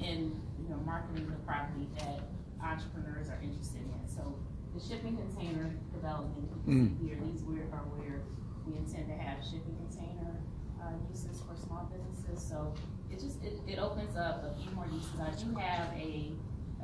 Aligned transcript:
in, 0.00 0.40
you 0.62 0.68
know, 0.68 0.76
marketing 0.84 1.26
the 1.30 1.36
property 1.46 1.88
that 1.98 2.20
entrepreneurs 2.62 3.28
are 3.28 3.40
interested 3.42 3.82
in. 3.82 4.08
So 4.08 4.38
the 4.74 4.80
shipping 4.80 5.16
container 5.16 5.70
development, 5.92 6.48
you 6.66 6.74
can 6.74 6.98
see 6.98 7.06
here, 7.08 7.18
these 7.24 7.42
where 7.42 7.64
are 7.72 7.84
where 7.96 8.22
we 8.66 8.76
intend 8.76 9.08
to 9.08 9.14
have 9.16 9.42
shipping 9.44 9.76
container, 9.88 10.40
uh, 10.82 10.92
uses 11.10 11.40
for 11.40 11.56
small 11.56 11.90
businesses. 11.92 12.42
So 12.46 12.74
it 13.10 13.20
just, 13.20 13.42
it, 13.44 13.58
it 13.66 13.78
opens 13.78 14.16
up 14.16 14.44
a 14.44 14.54
few 14.60 14.70
more 14.72 14.86
uses. 14.86 15.18
I 15.20 15.30
do 15.38 15.54
have 15.56 15.92
a, 15.94 16.32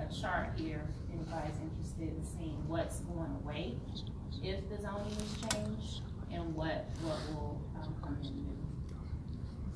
a 0.01 0.07
chart 0.13 0.55
here, 0.57 0.89
if 1.09 1.15
anybody's 1.15 1.59
interested 1.61 2.09
in 2.17 2.25
seeing 2.25 2.57
what's 2.69 3.01
going 3.01 3.31
away 3.45 3.77
if 4.43 4.69
the 4.71 4.77
zoning 4.81 5.13
is 5.23 5.37
changed 5.53 6.01
and 6.33 6.55
what, 6.55 6.87
what 7.03 7.19
will, 7.31 7.61
um, 7.81 7.95
come 8.03 8.17
in 8.23 8.35
new. 8.35 8.57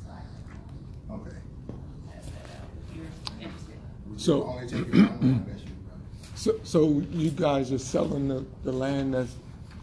So 0.02 0.10
I 0.10 0.20
can, 0.24 0.42
um, 1.10 1.20
Okay. 1.20 1.36
pass 2.08 2.24
that 2.24 2.50
out 2.56 2.66
if 2.80 2.96
you're 2.96 3.04
interested. 3.04 3.14
We 3.14 3.15
So- 4.16 4.44
Only 4.44 4.66
take 4.66 4.80
it 4.88 4.94
one 4.94 5.44
more, 5.44 5.56
you, 5.56 5.66
So, 6.34 6.60
so 6.64 7.00
you 7.10 7.30
guys 7.30 7.72
are 7.72 7.78
selling 7.78 8.28
the, 8.28 8.44
the 8.64 8.72
land 8.72 9.14
that's 9.14 9.34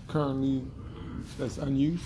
currently, 0.07 0.63
that's 1.38 1.57
unused? 1.57 2.03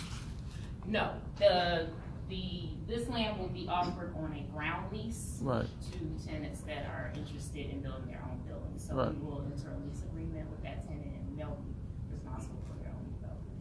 No, 0.86 1.12
the, 1.38 1.88
the, 2.30 2.70
this 2.88 3.08
land 3.10 3.40
will 3.40 3.50
be 3.50 3.68
offered 3.70 4.14
on 4.18 4.34
a 4.34 4.54
ground 4.54 4.92
lease 4.92 5.40
Right, 5.42 5.66
to 5.92 6.28
tenants 6.28 6.62
that 6.62 6.86
are 6.86 7.12
interested 7.16 7.70
in 7.70 7.82
building 7.82 8.08
their 8.08 8.24
own 8.30 8.40
building. 8.48 8.74
So 8.78 8.96
Right. 8.96 9.14
we 9.14 9.20
will 9.26 9.42
enter 9.52 9.70
a 9.72 9.86
lease 9.86 10.04
agreement 10.04 10.50
with 10.50 10.64
that 10.64 10.86
tenant 10.88 11.06
and 11.06 11.38
they'll 11.38 11.58
be 11.64 11.74
responsible 12.14 12.60
for 12.68 12.78
their 12.84 12.92
own 12.92 13.06
development. 13.20 13.58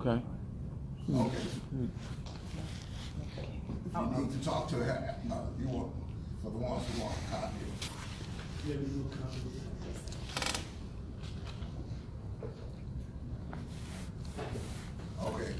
okay. 0.00 0.22
okay. 1.14 1.46
You 3.92 4.22
need 4.24 4.32
to 4.40 4.44
talk 4.44 4.68
to 4.68 4.76
her, 4.76 5.16
no, 5.28 5.48
you 5.60 5.68
want, 5.68 5.92
for 6.42 6.50
the 6.50 6.56
ones 6.56 6.84
who 6.94 7.02
want 7.02 7.14
a 7.16 7.34
copy. 7.34 7.56
It. 8.68 8.78
Okay, 15.22 15.52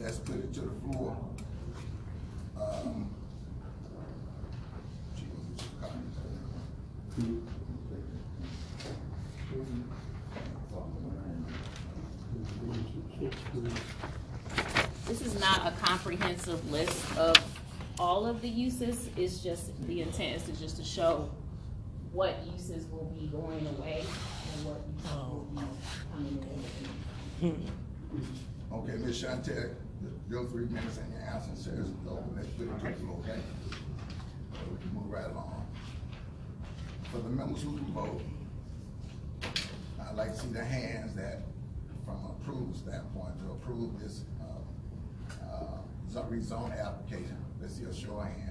let's 0.00 0.18
put 0.18 0.36
it 0.36 0.52
to 0.54 0.60
the 0.60 0.70
floor. 0.92 1.16
Um, 2.56 3.10
gee, 5.16 5.24
what's 5.24 5.62
your 5.62 5.70
copy? 13.30 13.70
This 15.06 15.20
is 15.22 15.38
not 15.40 15.66
a 15.66 15.72
comprehensive 15.84 16.70
list 16.70 17.16
of 17.16 17.36
all 17.98 18.26
of 18.26 18.40
the 18.42 18.48
uses, 18.48 19.08
it's 19.16 19.38
just, 19.38 19.72
the 19.86 20.02
intent 20.02 20.36
is 20.36 20.42
to 20.44 20.52
just 20.60 20.76
to 20.76 20.84
show 20.84 21.30
what 22.12 22.36
uses 22.52 22.86
will 22.86 23.12
be 23.18 23.26
going 23.26 23.66
away 23.78 24.00
and 24.00 24.64
what 24.66 24.80
uses 24.98 25.16
will 25.32 25.46
be 25.54 25.62
coming 26.12 26.38
in. 27.42 27.70
Okay, 28.72 28.96
Ms. 29.04 29.22
Chantel, 29.22 29.74
your 30.28 30.44
three 30.46 30.66
minutes 30.66 30.98
and 30.98 31.12
your 31.12 31.22
answer 31.22 31.54
says, 31.54 31.90
no, 32.04 32.24
let's 32.34 32.48
put 32.48 32.66
it 32.66 32.78
to 32.80 32.86
the 32.86 32.92
floor, 32.94 33.18
okay? 33.20 33.40
So 34.52 34.60
we 34.70 34.78
can 34.80 34.94
move 34.94 35.10
right 35.10 35.26
along. 35.26 35.66
For 37.12 37.18
the 37.18 37.28
members 37.28 37.62
who 37.62 37.76
can 37.76 37.86
vote, 37.92 38.22
I'd 40.00 40.16
like 40.16 40.32
to 40.32 40.40
see 40.40 40.48
the 40.48 40.64
hands 40.64 41.14
that, 41.14 41.42
from 42.04 42.16
an 42.16 42.30
approval 42.40 42.74
standpoint, 42.74 43.38
to 43.44 43.52
approve 43.52 44.00
this, 44.00 44.24
uh, 44.40 45.44
uh, 45.44 45.78
zo- 46.10 46.26
rezone 46.30 46.78
application. 46.78 47.36
Let's 47.60 47.74
see 47.76 47.84
a 47.84 47.92
show 47.94 48.18
of 48.18 48.26
hand. 48.26 48.50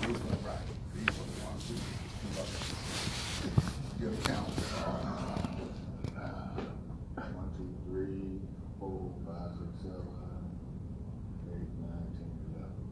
These 0.00 0.16
are 0.16 0.38
right, 0.46 0.58
these 0.94 1.08
are 1.08 1.12
the 1.12 1.18
ones 1.46 1.64
who, 1.68 1.74
give 4.00 4.24
count. 4.24 4.48
Uh, 6.16 6.20
one, 7.16 7.50
two, 7.56 7.70
three, 7.88 8.40
four, 8.78 9.00
five, 9.26 9.50
six, 9.56 9.68
seven, 9.82 10.08
eight, 11.48 11.72
nine, 11.80 12.08
ten, 12.16 12.30
eleven. 12.50 12.82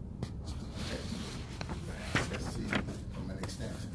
Let's 2.31 2.47
see 2.55 2.69
from 3.13 3.25
an 3.31 3.39
extension. 3.43 3.91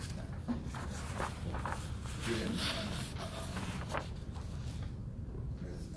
Then, 2.28 2.52
uh, 3.20 4.02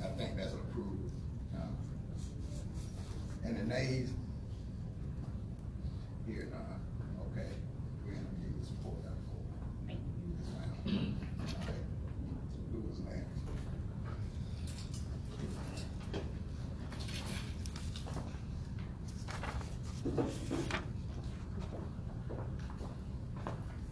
I 0.05 0.07
think 0.17 0.31
that's 0.37 0.55
approved. 0.55 1.13
uh, 1.57 1.73
And 3.45 3.53
the 3.59 3.65
nays? 3.65 4.09
Here, 6.27 6.47
none, 6.53 6.81
okay. 7.33 7.51
We're 8.07 8.15
gonna 8.15 8.35
give 8.41 8.53
you 8.57 8.63
support 8.65 8.99
that 9.03 9.19
for. 9.27 9.41
Thank 9.89 9.99
you. 9.99 10.05
Yes, 10.39 10.49
ma'am. 10.55 10.71
Okay. 11.63 11.81
Who 12.73 12.79
was 12.87 12.99
next? 13.01 13.37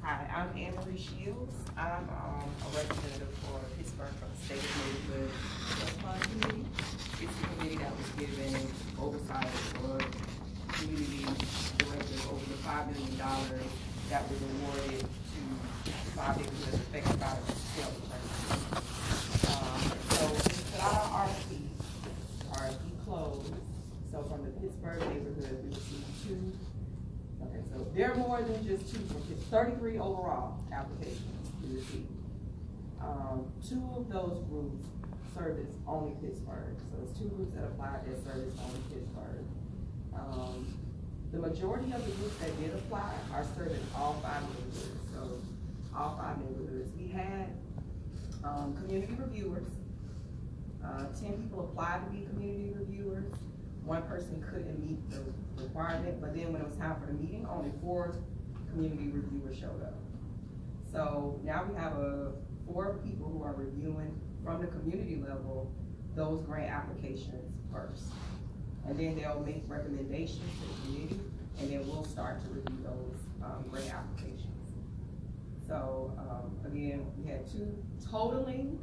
Hi, 0.03 0.27
I'm 0.35 0.49
Anne 0.57 0.75
Marie 0.77 0.97
Shields. 0.99 1.55
I'm, 1.77 2.09
um, 2.09 2.49
a 2.65 2.69
representative 2.77 3.29
for 3.45 3.61
Pittsburgh 3.77 4.09
from 4.19 4.29
the 4.33 4.39
Stadium 4.45 4.73
Neighborhood 4.87 5.31
Trust 5.69 5.97
Fund 6.01 6.21
Committee. 6.23 6.65
It's 7.21 7.35
the 7.41 7.47
committee 7.49 7.77
that 7.77 7.93
was 7.97 8.09
given 8.17 8.55
oversight 8.99 9.49
for 9.77 9.99
community 10.73 11.25
directors 11.79 12.25
over 12.31 12.45
the 12.47 12.57
five 12.65 12.85
million 12.93 13.17
dollars 13.19 13.71
that 14.09 14.23
was 14.31 14.41
awarded 14.41 15.01
to 15.01 15.07
five 16.17 16.37
neighborhoods 16.39 16.75
affected 16.75 17.19
by 17.21 17.37
the 17.47 17.53
sale 17.53 17.93
of 17.93 18.03
purchase. 18.09 18.53
Um, 19.51 19.81
so 20.11 20.21
we 20.33 20.39
put 20.73 20.81
out 20.81 20.95
our 21.13 21.27
RFP, 21.27 21.51
RFP 22.53 22.85
closed. 23.05 23.53
So 24.11 24.17
from 24.23 24.41
the 24.45 24.51
Pittsburgh 24.61 25.01
neighborhood, 25.01 25.57
we 25.65 25.69
received 25.69 26.09
two 26.27 26.41
Okay, 27.41 27.63
so 27.73 27.77
there 27.95 28.11
are 28.11 28.17
more 28.17 28.43
than 28.43 28.67
just 28.67 28.89
two, 28.93 28.99
from 29.07 29.23
Pitts- 29.23 29.45
thirty-three 29.45 29.97
overall 29.99 30.59
applications 30.73 31.23
we 31.63 31.69
received. 31.77 32.09
Um, 33.19 33.53
two 33.67 33.83
of 33.97 34.09
those 34.09 34.45
groups 34.49 34.87
service 35.35 35.75
only 35.87 36.15
Pittsburgh, 36.23 36.77
so 36.91 36.99
it's 37.03 37.19
two 37.19 37.29
groups 37.29 37.55
that 37.55 37.65
applied 37.65 38.07
that 38.07 38.25
service 38.25 38.55
only 38.63 38.81
Pittsburgh. 38.93 39.45
Um, 40.15 40.67
the 41.33 41.39
majority 41.39 41.93
of 41.93 42.05
the 42.05 42.13
groups 42.13 42.37
that 42.37 42.59
did 42.61 42.75
apply 42.75 43.13
are 43.35 43.45
serving 43.57 43.81
all 43.97 44.15
five 44.23 44.43
neighborhoods, 44.43 44.89
so 45.13 45.39
all 45.97 46.17
five 46.17 46.39
neighborhoods. 46.39 46.91
We 46.97 47.09
had, 47.09 47.49
um, 48.45 48.75
community 48.77 49.15
reviewers. 49.19 49.67
Uh, 50.85 51.05
ten 51.21 51.43
people 51.43 51.69
applied 51.71 52.05
to 52.07 52.11
be 52.11 52.25
community 52.27 52.73
reviewers. 52.79 53.27
One 53.85 54.03
person 54.03 54.45
couldn't 54.51 54.79
meet 54.81 54.99
the 55.11 55.23
requirement, 55.63 56.21
but 56.21 56.35
then 56.35 56.53
when 56.53 56.63
it 56.63 56.69
was 56.69 56.77
time 56.77 56.97
for 57.01 57.07
the 57.07 57.15
meeting, 57.15 57.47
only 57.51 57.73
four 57.83 58.15
community 58.71 59.09
reviewers 59.09 59.57
showed 59.59 59.83
up. 59.83 59.95
So 60.93 61.41
now 61.45 61.65
we 61.69 61.77
have 61.77 61.93
a, 61.99 62.33
four 62.73 62.99
people 63.05 63.29
who 63.29 63.43
are 63.43 63.55
reviewing 63.55 64.19
from 64.45 64.61
the 64.61 64.67
community 64.69 65.17
level, 65.17 65.71
those 66.15 66.43
grant 66.43 66.71
applications 66.71 67.53
first. 67.73 68.05
And 68.87 68.99
then 68.99 69.17
they'll 69.17 69.41
make 69.45 69.63
recommendations 69.69 70.41
to 70.41 70.67
the 70.69 70.99
committee, 70.99 71.21
and 71.61 71.71
then 71.71 71.87
we'll 71.89 72.05
start 72.05 72.41
to 72.43 72.49
review 72.49 72.79
those, 72.83 73.17
um, 73.43 73.65
grant 73.71 73.93
applications. 73.93 74.45
So, 75.67 76.13
um, 76.19 76.57
again, 76.71 77.07
we 77.19 77.31
had 77.31 77.47
two 77.51 77.77
totaling 78.11 78.79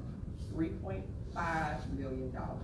three 0.52 0.70
point 0.70 1.04
five 1.34 1.78
million 1.98 2.32
dollars. 2.32 2.62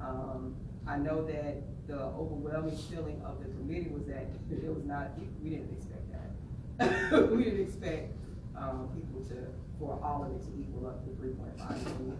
Um, 0.00 0.56
I 0.86 0.96
know 0.96 1.24
that 1.26 1.62
the 1.86 1.98
overwhelming 2.00 2.76
feeling 2.76 3.20
of 3.22 3.38
the 3.40 3.50
committee 3.50 3.90
was 3.92 4.06
that 4.06 4.26
it 4.50 4.74
was 4.74 4.84
not, 4.84 5.10
we 5.42 5.50
didn't 5.50 5.72
expect 5.76 6.10
that. 6.10 7.30
We 7.36 7.44
didn't 7.44 7.60
expect, 7.60 8.14
um, 8.56 8.88
people 8.94 9.20
to, 9.28 9.36
for 9.80 9.98
all 10.04 10.22
of 10.22 10.30
it 10.36 10.44
to 10.44 10.52
equal 10.60 10.86
up 10.86 11.02
to 11.02 11.10
three 11.16 11.32
point 11.32 11.58
five 11.58 11.82
million. 11.98 12.18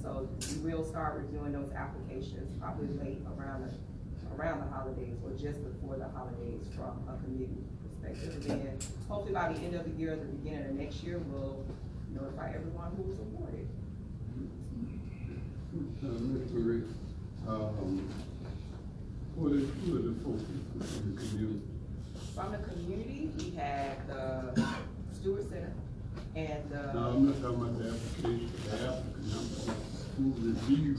So 0.00 0.28
we 0.64 0.74
will 0.74 0.84
start 0.84 1.20
reviewing 1.20 1.52
those 1.52 1.70
applications 1.76 2.58
probably 2.58 2.88
late 2.98 3.20
around 3.36 3.68
the, 3.68 4.34
around 4.34 4.64
the 4.64 4.74
holidays 4.74 5.14
or 5.22 5.30
just 5.38 5.62
before 5.62 5.96
the 5.96 6.08
holidays 6.08 6.66
from 6.74 7.06
a 7.06 7.22
committee 7.22 7.62
perspective. 7.84 8.50
And 8.50 8.66
then 8.66 8.78
hopefully 9.08 9.34
by 9.34 9.52
the 9.52 9.60
end 9.60 9.76
of 9.76 9.84
the 9.84 9.92
year, 10.00 10.14
or 10.14 10.16
the 10.16 10.24
beginning 10.24 10.64
of 10.64 10.74
next 10.74 11.04
year, 11.04 11.18
we'll 11.18 11.62
notify 12.10 12.48
everyone 12.48 12.90
who 12.96 13.02
was 13.04 13.18
awarded. 13.20 13.68
Uh, 16.02 16.06
Mr. 16.06 16.66
Rick, 16.66 16.84
um, 17.46 18.08
what 19.36 19.52
is, 19.52 19.68
who 19.84 19.96
are 19.96 20.02
the 20.02 20.14
folks 20.24 20.42
in 20.42 21.14
the 21.14 21.20
community? 21.20 21.62
From 22.34 22.52
the 22.52 22.58
community, 22.58 23.30
we 23.38 23.50
had 23.50 24.06
the 24.08 24.66
Stewart 25.14 25.48
Center 25.48 25.72
and 26.34 26.72
uh, 26.72 26.92
the. 26.92 26.92
No, 26.92 27.06
I'm 27.08 27.26
not 27.26 27.42
talking 27.42 27.60
about 27.60 27.78
the 27.78 27.88
application, 27.88 28.52
the 28.64 28.74
applicant, 28.74 29.34
I'm 29.34 29.66
talking 29.66 29.92
who 30.16 30.34
reviewed 30.38 30.98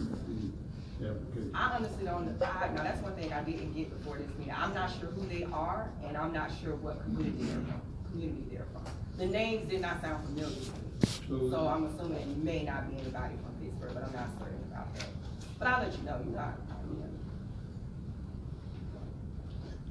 the 1.00 1.10
application? 1.10 1.52
I 1.54 1.76
honestly 1.76 2.06
don't, 2.06 2.42
I, 2.42 2.70
now 2.70 2.84
that's 2.84 3.02
one 3.02 3.16
thing 3.16 3.32
I 3.34 3.44
didn't 3.44 3.74
get 3.74 3.90
before 3.90 4.18
this 4.18 4.30
meeting, 4.38 4.54
I'm 4.56 4.74
not 4.74 4.92
sure 5.00 5.10
who 5.10 5.28
they 5.28 5.44
are, 5.52 5.90
and 6.06 6.18
I'm 6.18 6.34
not 6.34 6.52
sure 6.62 6.76
what 6.76 7.04
community 7.04 7.44
they're 7.44 7.62
from, 7.62 7.82
community 8.12 8.44
they're 8.52 8.68
from. 8.74 8.84
The 9.18 9.26
names 9.28 9.70
did 9.70 9.82
not 9.82 10.02
sound 10.02 10.26
familiar 10.26 10.50
to 10.50 10.62
me, 10.62 11.50
so 11.52 11.68
I'm 11.68 11.86
assuming 11.86 12.22
it 12.22 12.38
may 12.38 12.64
not 12.64 12.90
be 12.90 13.00
anybody 13.00 13.36
from 13.36 13.54
Pittsburgh, 13.62 13.94
but 13.94 14.04
I'm 14.04 14.14
not 14.14 14.30
certain 14.40 14.64
about 14.72 14.94
that. 14.96 15.06
But 15.60 15.68
I'll 15.68 15.84
let 15.84 15.98
you 15.98 16.04
know, 16.04 16.20
you 16.26 16.32
know, 16.32 16.54
you 16.90 17.00
know. 17.00 17.10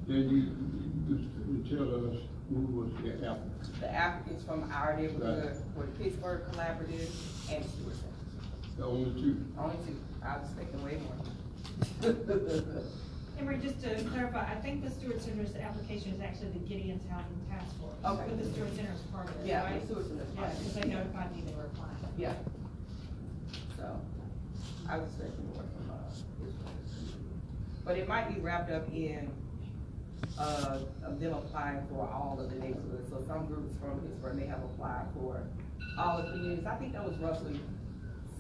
Then 0.09 0.29
you, 0.29 0.41
you, 1.09 1.15
you 1.49 1.77
tell 1.77 2.11
us 2.11 2.19
who 2.53 2.81
was 2.81 2.93
the 3.03 3.13
applicant, 3.27 3.81
The 3.81 3.91
applicants 3.95 4.45
from 4.45 4.71
our 4.73 4.97
neighborhood 4.97 5.57
were 5.77 5.87
the 5.87 5.93
Pittsburgh 6.05 6.43
Collaborative 6.53 7.09
and 7.51 7.65
Stewart 7.65 7.95
Center. 7.95 8.77
the 8.77 8.85
only 8.85 9.21
two. 9.21 9.45
Only 9.59 9.77
two, 9.87 9.97
I 10.25 10.37
was 10.39 10.49
expecting 10.51 10.85
way 10.85 10.99
more. 11.01 12.13
Emery, 13.39 13.59
just 13.63 13.81
to 13.83 13.95
clarify, 14.11 14.43
I 14.53 14.55
think 14.57 14.85
the 14.85 14.91
Stewart 14.91 15.21
Center's 15.23 15.57
application 15.57 16.13
is 16.13 16.21
actually 16.21 16.51
the 16.51 16.59
Gideon's 16.61 17.03
Housing 17.11 17.41
Task 17.51 17.67
Force. 17.81 17.95
Okay. 18.05 18.25
But 18.29 18.39
the 18.45 18.51
Stewart 18.53 18.75
Center 18.77 18.93
is 18.93 19.01
part 19.13 19.29
of 19.29 19.37
it, 19.41 19.47
Yeah, 19.47 19.65
right? 19.65 19.81
the 19.81 19.87
Stewart 19.87 20.07
Center's 20.07 20.29
Yeah, 20.37 20.45
of 20.47 20.53
it. 20.53 20.59
because 20.59 20.75
they 20.75 20.89
notified 20.89 21.35
me 21.37 21.43
they 21.47 21.55
were 21.55 21.65
applying. 21.65 21.97
Yeah. 22.19 22.35
So, 23.79 23.99
I 24.89 24.99
was 24.99 25.09
expecting 25.09 25.47
more 25.49 25.65
from, 25.65 25.91
uh, 25.91 25.95
Pittsburgh. 26.39 26.69
But 27.85 27.97
it 27.97 28.07
might 28.07 28.33
be 28.33 28.41
wrapped 28.41 28.71
up 28.71 28.89
in, 28.93 29.31
uh, 30.39 30.79
of 31.05 31.21
them 31.21 31.35
applying 31.35 31.87
for 31.89 32.09
all 32.09 32.39
of 32.41 32.51
the 32.51 32.57
neighborhoods. 32.57 33.11
So 33.11 33.23
some 33.27 33.47
groups 33.47 33.75
from 33.81 34.01
Pittsburgh 34.01 34.37
may 34.37 34.47
have 34.47 34.63
applied 34.63 35.07
for 35.15 35.43
all 35.99 36.23
the 36.23 36.31
communities. 36.31 36.67
I 36.67 36.77
think 36.77 36.93
that 36.93 37.05
was 37.05 37.17
roughly 37.19 37.61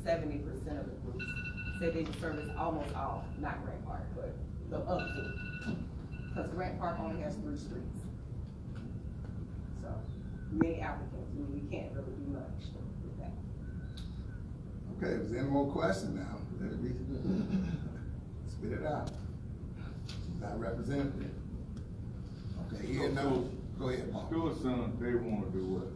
seventy 0.04 0.38
percent 0.38 0.78
of 0.78 0.86
the 0.86 1.10
groups 1.10 1.24
said 1.82 1.94
they 1.94 2.02
would 2.02 2.20
service 2.20 2.48
almost 2.56 2.94
all, 2.94 3.24
not 3.40 3.64
Grant 3.64 3.84
Park, 3.84 4.02
but 4.14 4.32
the 4.70 4.78
other 4.88 5.04
two. 5.16 5.74
Cause 6.34 6.48
Grant 6.54 6.78
Park 6.78 6.98
only 7.00 7.20
has 7.22 7.34
three 7.34 7.56
streets. 7.56 8.04
So, 9.82 9.88
many 10.52 10.80
applicants, 10.80 11.30
we, 11.36 11.42
we 11.58 11.68
can't 11.68 11.92
really 11.92 12.12
do 12.24 12.32
much 12.32 12.70
with 13.02 13.18
that. 13.18 13.32
Okay, 14.96 15.14
if 15.14 15.28
there's 15.28 15.42
any 15.42 15.50
more 15.50 15.70
questions 15.72 16.14
now, 16.14 16.38
let 16.60 16.70
it 16.70 16.82
be, 16.82 16.90
spit 18.48 18.78
it 18.78 18.86
out. 18.86 19.10
Not 20.40 20.60
representative. 20.60 21.30
Okay, 22.74 22.86
here, 22.86 23.10
no, 23.10 23.48
go 23.78 23.88
ahead, 23.88 24.12
Paul. 24.12 24.26
Stewart 24.28 24.56
Center, 24.62 24.88
they 24.98 25.14
wanna 25.14 25.46
do 25.52 25.64
what? 25.66 25.88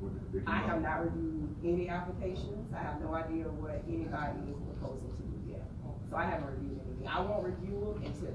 What 0.00 0.32
they- 0.32 0.38
they 0.38 0.46
I 0.46 0.58
have 0.58 0.82
not 0.82 1.04
reviewed 1.04 1.54
any 1.64 1.88
applications, 1.88 2.72
I 2.72 2.78
have 2.78 3.00
no 3.00 3.14
idea 3.14 3.44
what 3.48 3.82
anybody 3.88 4.38
is 4.50 4.56
proposing 4.58 5.10
to 5.10 5.22
do 5.22 5.50
yet. 5.50 5.66
So 6.10 6.16
I 6.16 6.24
haven't 6.24 6.50
reviewed 6.54 6.80
anything, 6.86 7.08
I 7.08 7.20
won't 7.20 7.44
review 7.46 7.80
them 7.80 8.02
until, 8.04 8.34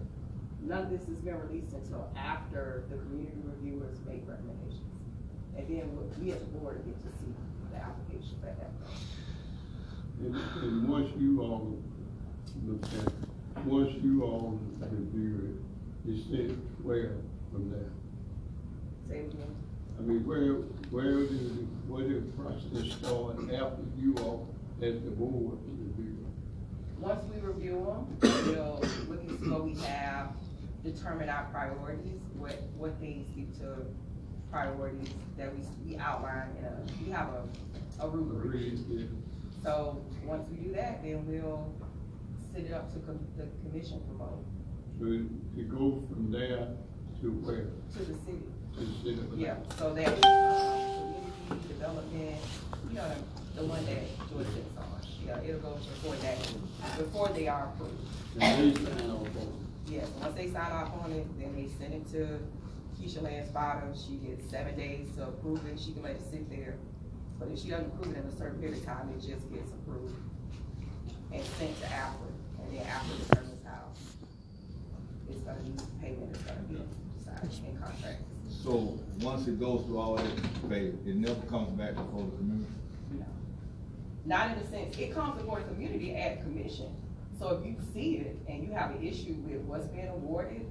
none 0.61 0.83
of 0.85 0.89
this 0.89 1.05
has 1.07 1.17
been 1.17 1.39
released 1.39 1.73
until 1.73 2.09
after 2.17 2.83
the 2.89 2.97
community 2.97 3.39
reviewers 3.45 3.97
make 4.05 4.27
recommendations. 4.27 4.83
And 5.55 5.67
then 5.67 5.87
we- 5.95 6.25
we 6.25 6.31
as 6.31 6.41
a 6.41 6.45
board 6.45 6.83
get 6.85 6.99
to 6.99 7.07
see 7.19 7.33
the 7.71 7.77
applications 7.77 8.43
at 8.43 8.57
that 8.59 8.71
point. 8.81 8.99
And, 10.19 10.35
and 10.35 10.89
once 10.89 11.09
you 11.17 11.41
all 11.41 11.77
look 12.67 12.83
at, 12.83 12.93
it, 12.93 13.65
once 13.65 13.91
you 14.03 14.23
all 14.23 14.59
review 14.79 15.59
it, 16.09 16.15
you 16.15 16.47
said 16.47 16.57
where 16.83 17.15
from 17.51 17.71
there? 17.71 17.89
Say 19.09 19.23
it 19.25 19.33
again. 19.33 19.55
I 19.97 20.01
mean, 20.01 20.25
where, 20.25 20.53
where 20.91 21.19
did, 21.27 21.29
the- 21.57 21.67
where 21.91 22.07
did 22.07 22.27
the 22.37 22.41
process 22.43 22.93
start 22.97 23.37
after 23.53 23.83
you 23.97 24.15
all, 24.17 24.47
as 24.81 24.93
the 25.01 25.11
board, 25.11 25.57
review? 25.67 26.25
Once 26.99 27.23
we 27.33 27.41
review 27.41 27.85
them, 27.85 28.17
we'll 28.21 28.79
look 29.09 29.21
and 29.27 29.39
see 29.39 29.49
what 29.49 29.63
we 29.65 29.73
have, 29.81 30.29
determine 30.83 31.29
our 31.29 31.43
priorities, 31.51 32.19
what, 32.37 32.61
what 32.77 32.93
things 32.99 33.25
speak 33.33 33.57
to 33.59 33.85
priorities 34.51 35.09
that 35.37 35.51
we, 35.55 35.63
we 35.85 35.97
outline 35.97 36.49
in 36.59 36.65
a, 36.65 36.77
we 37.03 37.09
have 37.11 37.29
a, 37.29 38.05
a 38.05 38.09
rubric. 38.09 38.45
Agreed, 38.45 38.79
yeah. 38.89 39.05
So, 39.63 40.01
once 40.25 40.47
we 40.49 40.57
do 40.67 40.73
that, 40.75 41.01
then 41.03 41.25
we'll 41.27 41.73
send 42.53 42.67
it 42.67 42.73
up 42.73 42.93
to 42.93 42.99
com- 42.99 43.19
the 43.37 43.47
commission 43.67 43.99
for 44.07 44.25
vote, 44.25 44.45
So 44.99 45.05
to 45.05 45.63
go 45.63 46.03
from 46.09 46.29
there 46.31 46.67
to 47.21 47.27
where? 47.39 47.67
to 47.93 47.99
the 47.99 48.19
city. 48.19 48.43
To 48.75 48.79
the 48.81 48.93
city 48.99 49.19
of 49.19 49.39
Yeah, 49.39 49.53
Atlanta? 49.53 49.77
so 49.77 49.93
that, 49.93 50.07
um, 50.25 51.13
community 51.47 51.67
development, 51.69 52.37
you 52.89 52.95
know, 52.95 53.07
the, 53.55 53.61
the 53.61 53.67
one 53.67 53.85
that 53.85 54.03
George 54.29 54.47
sits 54.47 54.77
on. 54.77 54.99
Yeah, 55.25 55.39
it'll 55.41 55.61
go 55.61 55.75
before 55.75 56.15
that, 56.15 56.37
before 56.97 57.29
they 57.29 57.47
are 57.47 57.71
approved. 57.73 57.95
And 58.41 58.75
they 58.75 58.83
sign 58.83 59.09
off 59.09 59.27
on 59.27 59.65
Yes, 59.87 60.07
once 60.19 60.35
they 60.35 60.47
sign 60.51 60.71
off 60.71 60.91
on 61.01 61.11
it, 61.13 61.25
then 61.39 61.55
they 61.55 61.67
send 61.79 61.93
it 61.93 62.05
to 62.11 62.37
Keisha 62.99 63.21
Lance 63.23 63.49
Bottom, 63.49 63.93
she 63.95 64.17
gets 64.17 64.49
seven 64.49 64.75
days 64.75 65.07
to 65.15 65.23
approve 65.23 65.65
it, 65.65 65.79
she 65.79 65.93
can 65.93 66.03
let 66.03 66.11
it 66.15 66.21
sit 66.29 66.49
there. 66.49 66.75
But 67.39 67.47
if 67.49 67.59
she 67.59 67.69
doesn't 67.69 67.87
approve 67.87 68.15
it 68.15 68.19
in 68.19 68.25
a 68.25 68.35
certain 68.37 68.59
period 68.59 68.77
of 68.79 68.85
time, 68.85 69.09
it 69.17 69.21
just 69.25 69.49
gets 69.51 69.71
approved 69.71 70.13
and 71.31 71.43
sent 71.57 71.79
to 71.79 71.91
Apple, 71.93 72.27
and 72.61 72.77
then 72.77 72.85
Apple 72.85 73.15
determines 73.17 73.48
how 73.48 73.48
it's 75.31 75.41
gonna 75.41 75.59
be, 75.59 75.71
payment 76.01 76.35
is 76.35 76.41
gonna 76.43 76.59
be 76.61 76.79
decided 77.17 77.65
in 77.65 77.77
contract. 77.77 78.21
So, 78.49 78.99
once 79.21 79.47
it 79.47 79.59
goes 79.59 79.85
through 79.85 79.99
all 79.99 80.15
that, 80.15 80.25
phase, 80.69 80.95
it 81.05 81.15
never 81.15 81.39
comes 81.47 81.69
back 81.71 81.95
before 81.95 82.23
the 82.23 82.37
community? 82.37 82.71
No. 83.11 83.25
Not 84.25 84.51
in 84.51 84.59
the 84.63 84.67
sense, 84.69 84.97
it 84.97 85.13
comes 85.13 85.39
before 85.39 85.59
the 85.59 85.67
community 85.67 86.15
at 86.15 86.41
commission. 86.41 86.95
So 87.39 87.57
if 87.57 87.65
you 87.65 87.75
see 87.93 88.17
it 88.17 88.37
and 88.49 88.63
you 88.63 88.73
have 88.73 88.91
an 88.91 89.01
issue 89.01 89.33
with 89.47 89.61
what's 89.61 89.87
being 89.87 90.09
awarded, 90.09 90.65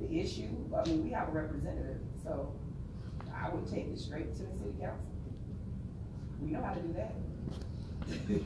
the 0.00 0.18
issue, 0.18 0.48
I 0.74 0.88
mean, 0.88 1.04
we 1.04 1.10
have 1.10 1.28
a 1.28 1.32
representative, 1.32 1.98
so 2.22 2.50
I 3.32 3.50
would 3.50 3.70
take 3.70 3.86
it 3.88 3.98
straight 3.98 4.34
to 4.36 4.42
the 4.42 4.58
city 4.58 4.74
council. 4.80 5.04
We 6.40 6.50
know 6.50 6.62
how 6.62 6.72
to 6.72 6.80
do 6.80 6.94
that. 6.94 7.14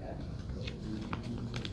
Yeah. 0.00 1.63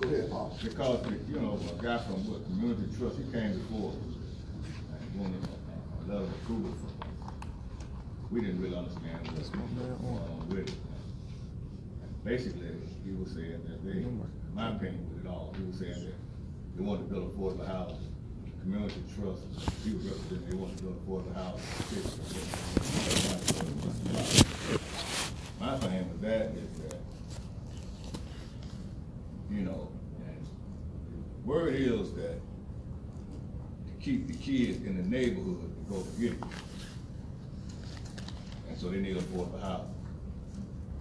Go 0.00 0.08
ahead, 0.08 0.30
Paul. 0.30 0.56
Because, 0.62 1.00
you 1.28 1.40
know, 1.40 1.58
a 1.58 1.82
guy 1.82 1.98
from 1.98 2.22
what, 2.30 2.44
Community 2.44 2.86
Trust, 2.96 3.18
he 3.18 3.24
came 3.32 3.58
before, 3.58 3.92
and 3.92 5.18
wanted 5.18 5.42
uh, 5.42 5.48
a 5.50 6.02
letter 6.06 6.22
of 6.22 6.30
approval 6.42 6.70
from 6.78 6.94
us. 7.02 7.34
We 8.30 8.40
didn't 8.42 8.62
really 8.62 8.76
understand 8.76 9.26
what's 9.32 9.48
going 9.48 9.66
on 9.66 10.48
with 10.48 10.68
it. 10.68 10.74
Basically, 12.24 12.68
he 13.04 13.10
was 13.12 13.32
saying 13.32 13.60
that 13.66 13.82
they, 13.84 14.04
oh 14.04 14.26
my 14.54 14.70
opinion 14.70 15.02
with 15.10 15.24
it 15.24 15.28
all, 15.28 15.52
he 15.58 15.64
was 15.64 15.78
saying 15.78 16.04
that 16.04 16.14
they 16.76 16.82
wanted 16.84 17.08
to 17.08 17.14
build 17.14 17.24
a 17.26 17.30
affordable 17.34 17.66
housing. 17.66 18.14
Community 18.62 19.02
Trust, 19.16 19.42
he 19.82 19.94
was 19.94 20.04
representing, 20.04 20.46
they 20.50 20.56
wanted 20.56 20.76
to 20.78 20.84
build 20.84 20.94
a 20.94 21.00
affordable 21.10 21.34
housing. 21.34 21.66
My 25.58 25.76
thing 25.78 26.08
with 26.08 26.20
that 26.20 26.54
is 26.54 26.70
that 26.86 26.97
you 29.50 29.62
know, 29.62 29.88
word 31.44 31.74
is 31.74 32.12
that 32.12 32.38
to 33.86 33.92
keep 34.00 34.26
the 34.26 34.34
kids 34.34 34.84
in 34.84 34.96
the 34.96 35.08
neighborhood 35.08 35.60
to 35.60 35.94
go 35.94 36.02
to 36.02 36.20
get 36.20 36.32
it. 36.32 36.44
And 38.68 38.76
so 38.76 38.90
they 38.90 39.00
need 39.00 39.16
affordable 39.16 39.60
housing. 39.62 39.94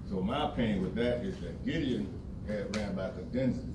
So 0.10 0.22
my 0.22 0.46
opinion 0.46 0.82
with 0.82 0.96
that 0.96 1.18
is 1.18 1.38
that 1.42 1.66
Gideon 1.66 2.08
had 2.48 2.74
ran 2.78 2.96
by 2.96 3.10
contingency. 3.10 3.68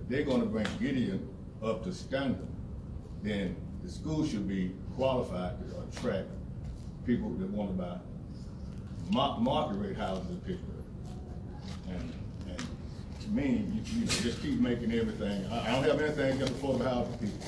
If 0.00 0.08
they're 0.08 0.22
gonna 0.22 0.46
bring 0.46 0.66
Gideon 0.78 1.28
up 1.64 1.82
to 1.84 1.92
standard, 1.92 2.46
then 3.24 3.56
the 3.82 3.90
school 3.90 4.24
should 4.24 4.46
be 4.46 4.70
qualified 4.94 5.54
to 5.58 5.98
attract 5.98 6.28
people 7.04 7.30
that 7.30 7.50
wanna 7.50 7.72
buy 7.72 7.98
mar- 9.10 9.40
market 9.40 9.78
rate 9.78 9.96
houses 9.96 10.30
in 10.30 10.36
Pittsburgh. 10.42 10.84
And, 11.88 12.12
and 13.30 13.36
to 13.36 13.42
me, 13.42 13.64
you, 13.72 14.00
you 14.00 14.06
know, 14.06 14.12
just 14.12 14.42
keep 14.42 14.60
making 14.60 14.92
everything, 14.92 15.46
I, 15.50 15.68
I 15.68 15.70
don't 15.72 15.84
have 15.84 16.00
anything 16.00 16.32
against 16.36 16.54
affordable 16.54 16.84
housing 16.84 17.18
people. 17.18 17.46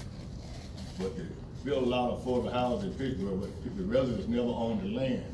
But 0.99 1.17
to 1.17 1.23
build 1.65 1.85
a 1.85 1.87
lot 1.87 2.11
of 2.11 2.25
affordable 2.25 2.53
housing 2.53 2.93
in 2.93 2.99
Pittsburgh, 2.99 3.41
but 3.41 3.77
the 3.77 3.85
residents 3.85 4.29
never 4.29 4.49
own 4.49 4.81
the 4.83 4.89
land, 4.99 5.25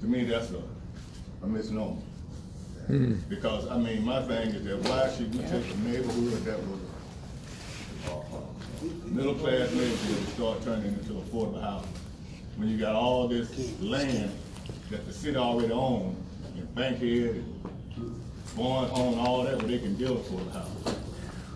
to 0.00 0.06
me, 0.06 0.24
that's 0.24 0.50
a, 0.50 0.62
a 1.42 1.46
misnomer. 1.46 2.00
Because, 3.28 3.68
I 3.68 3.76
mean, 3.76 4.04
my 4.04 4.22
thing 4.22 4.48
is 4.48 4.64
that 4.64 4.78
why 4.88 5.10
should 5.14 5.34
we 5.34 5.42
take 5.42 5.74
a 5.74 5.76
neighborhood 5.80 6.44
that 6.44 6.58
was, 6.60 6.80
uh, 8.08 8.40
middle-class 9.06 9.72
neighborhood 9.72 10.18
and 10.18 10.28
start 10.28 10.62
turning 10.62 10.92
into 10.94 11.12
affordable 11.12 11.60
housing? 11.60 11.90
When 12.56 12.68
you 12.68 12.78
got 12.78 12.94
all 12.94 13.28
this 13.28 13.78
land 13.80 14.32
that 14.90 15.06
the 15.06 15.12
city 15.12 15.36
already 15.36 15.72
owns, 15.72 16.16
and 16.56 16.74
Bankhead 16.74 17.36
and 17.36 18.22
Own 18.60 19.18
all 19.18 19.44
that, 19.44 19.56
where 19.58 19.68
they 19.68 19.78
can 19.78 19.94
build. 19.94 20.24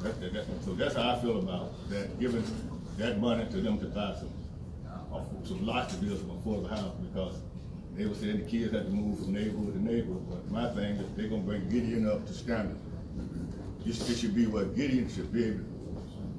That, 0.03 0.21
that, 0.21 0.33
that- 0.33 0.47
so 0.65 0.75
that's 0.75 0.95
how 0.95 1.11
I 1.11 1.19
feel 1.21 1.39
about 1.39 1.89
that, 1.91 2.19
giving 2.21 2.45
that 2.99 3.21
money 3.21 3.45
to 3.51 3.61
them 3.61 3.79
to 3.81 3.87
buy 3.87 4.15
some, 4.19 4.31
uh, 5.13 5.21
some 5.45 5.65
lots 5.67 5.95
to 5.95 6.01
build 6.05 6.19
some 6.21 6.31
affordable 6.31 6.69
housing, 6.69 7.07
because 7.13 7.37
they 7.97 8.07
were 8.07 8.15
saying 8.15 8.39
the 8.39 8.45
kids 8.51 8.73
had 8.73 8.87
to 8.87 8.91
move 8.91 9.19
from 9.19 9.33
neighborhood 9.33 9.75
to 9.75 9.83
neighborhood, 9.85 10.23
but 10.31 10.51
my 10.51 10.69
thing 10.75 10.97
is 10.97 11.07
they're 11.17 11.29
gonna 11.29 11.43
bring 11.43 11.69
Gideon 11.69 12.09
up 12.09 12.27
to 12.27 12.33
standard. 12.33 12.77
it 13.85 13.95
should- 13.95 14.17
should 14.17 14.35
be 14.35 14.47
where 14.47 14.65
Gideon 14.67 15.09
should 15.09 15.33
be 15.33 15.45
able, 15.45 15.65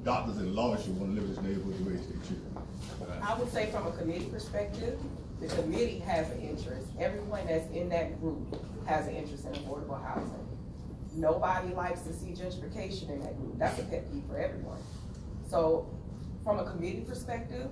doctors 0.02 0.38
and 0.38 0.54
lawyers 0.54 0.82
should 0.84 0.98
wanna 0.98 1.12
live 1.12 1.24
in 1.24 1.34
this 1.34 1.42
neighborhood 1.42 1.76
to 1.78 1.84
raise 1.90 2.06
their 2.06 2.16
children. 2.22 3.22
I 3.22 3.38
would 3.38 3.50
say 3.52 3.70
from 3.70 3.86
a 3.86 3.92
committee 3.92 4.26
perspective, 4.26 4.98
the 5.40 5.46
committee 5.48 5.98
has 6.00 6.30
an 6.30 6.40
interest, 6.40 6.86
everyone 6.98 7.46
that's 7.46 7.70
in 7.72 7.88
that 7.90 8.18
group 8.20 8.38
has 8.86 9.06
an 9.08 9.14
interest 9.14 9.44
in 9.46 9.52
affordable 9.52 10.02
housing. 10.04 10.40
Nobody 11.16 11.72
likes 11.74 12.02
to 12.02 12.12
see 12.12 12.30
gentrification 12.32 13.10
in 13.10 13.20
that 13.20 13.36
group, 13.38 13.58
that's 13.58 13.78
a 13.78 13.84
pet 13.84 14.10
peeve 14.12 14.22
for 14.28 14.36
everyone. 14.38 14.78
So, 15.48 15.88
from 16.42 16.58
a 16.58 16.64
committee 16.64 17.02
perspective, 17.02 17.68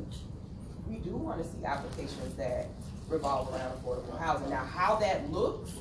we 0.86 0.96
do 0.98 1.16
wanna 1.16 1.44
see 1.44 1.64
applications 1.64 2.34
that 2.36 2.68
revolve 3.08 3.52
around 3.52 3.72
affordable 3.76 4.18
housing. 4.18 4.48
Now, 4.50 4.64
how 4.64 4.96
that 4.96 5.30
looks, 5.30 5.72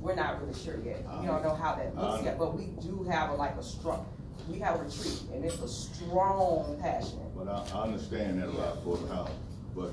we're 0.00 0.14
not 0.14 0.40
really 0.40 0.54
sure 0.58 0.78
yet, 0.84 1.02
we 1.20 1.26
don't 1.26 1.42
know 1.42 1.54
how 1.54 1.74
that 1.76 1.96
looks 1.96 2.24
yet, 2.24 2.38
but 2.38 2.56
we 2.56 2.66
do 2.82 3.04
have 3.04 3.30
a, 3.30 3.34
like 3.34 3.56
a 3.56 3.62
strong, 3.62 4.06
we 4.50 4.58
have 4.58 4.80
a 4.80 4.82
retreat, 4.84 5.22
and 5.32 5.44
it's 5.44 5.60
a 5.60 5.68
strong 5.68 6.76
passion. 6.80 7.20
But 7.36 7.48
I, 7.48 7.64
I 7.72 7.82
understand 7.84 8.40
that 8.42 8.48
about 8.48 8.84
affordable 8.84 9.08
housing, 9.08 9.34
but 9.74 9.92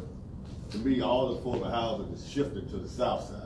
to 0.72 0.78
me, 0.80 1.02
all 1.02 1.34
the 1.34 1.40
affordable 1.42 1.70
housing 1.72 2.12
is 2.14 2.28
shifted 2.28 2.70
to 2.72 2.78
the 2.78 2.90
south 2.90 3.26
side. 3.30 3.43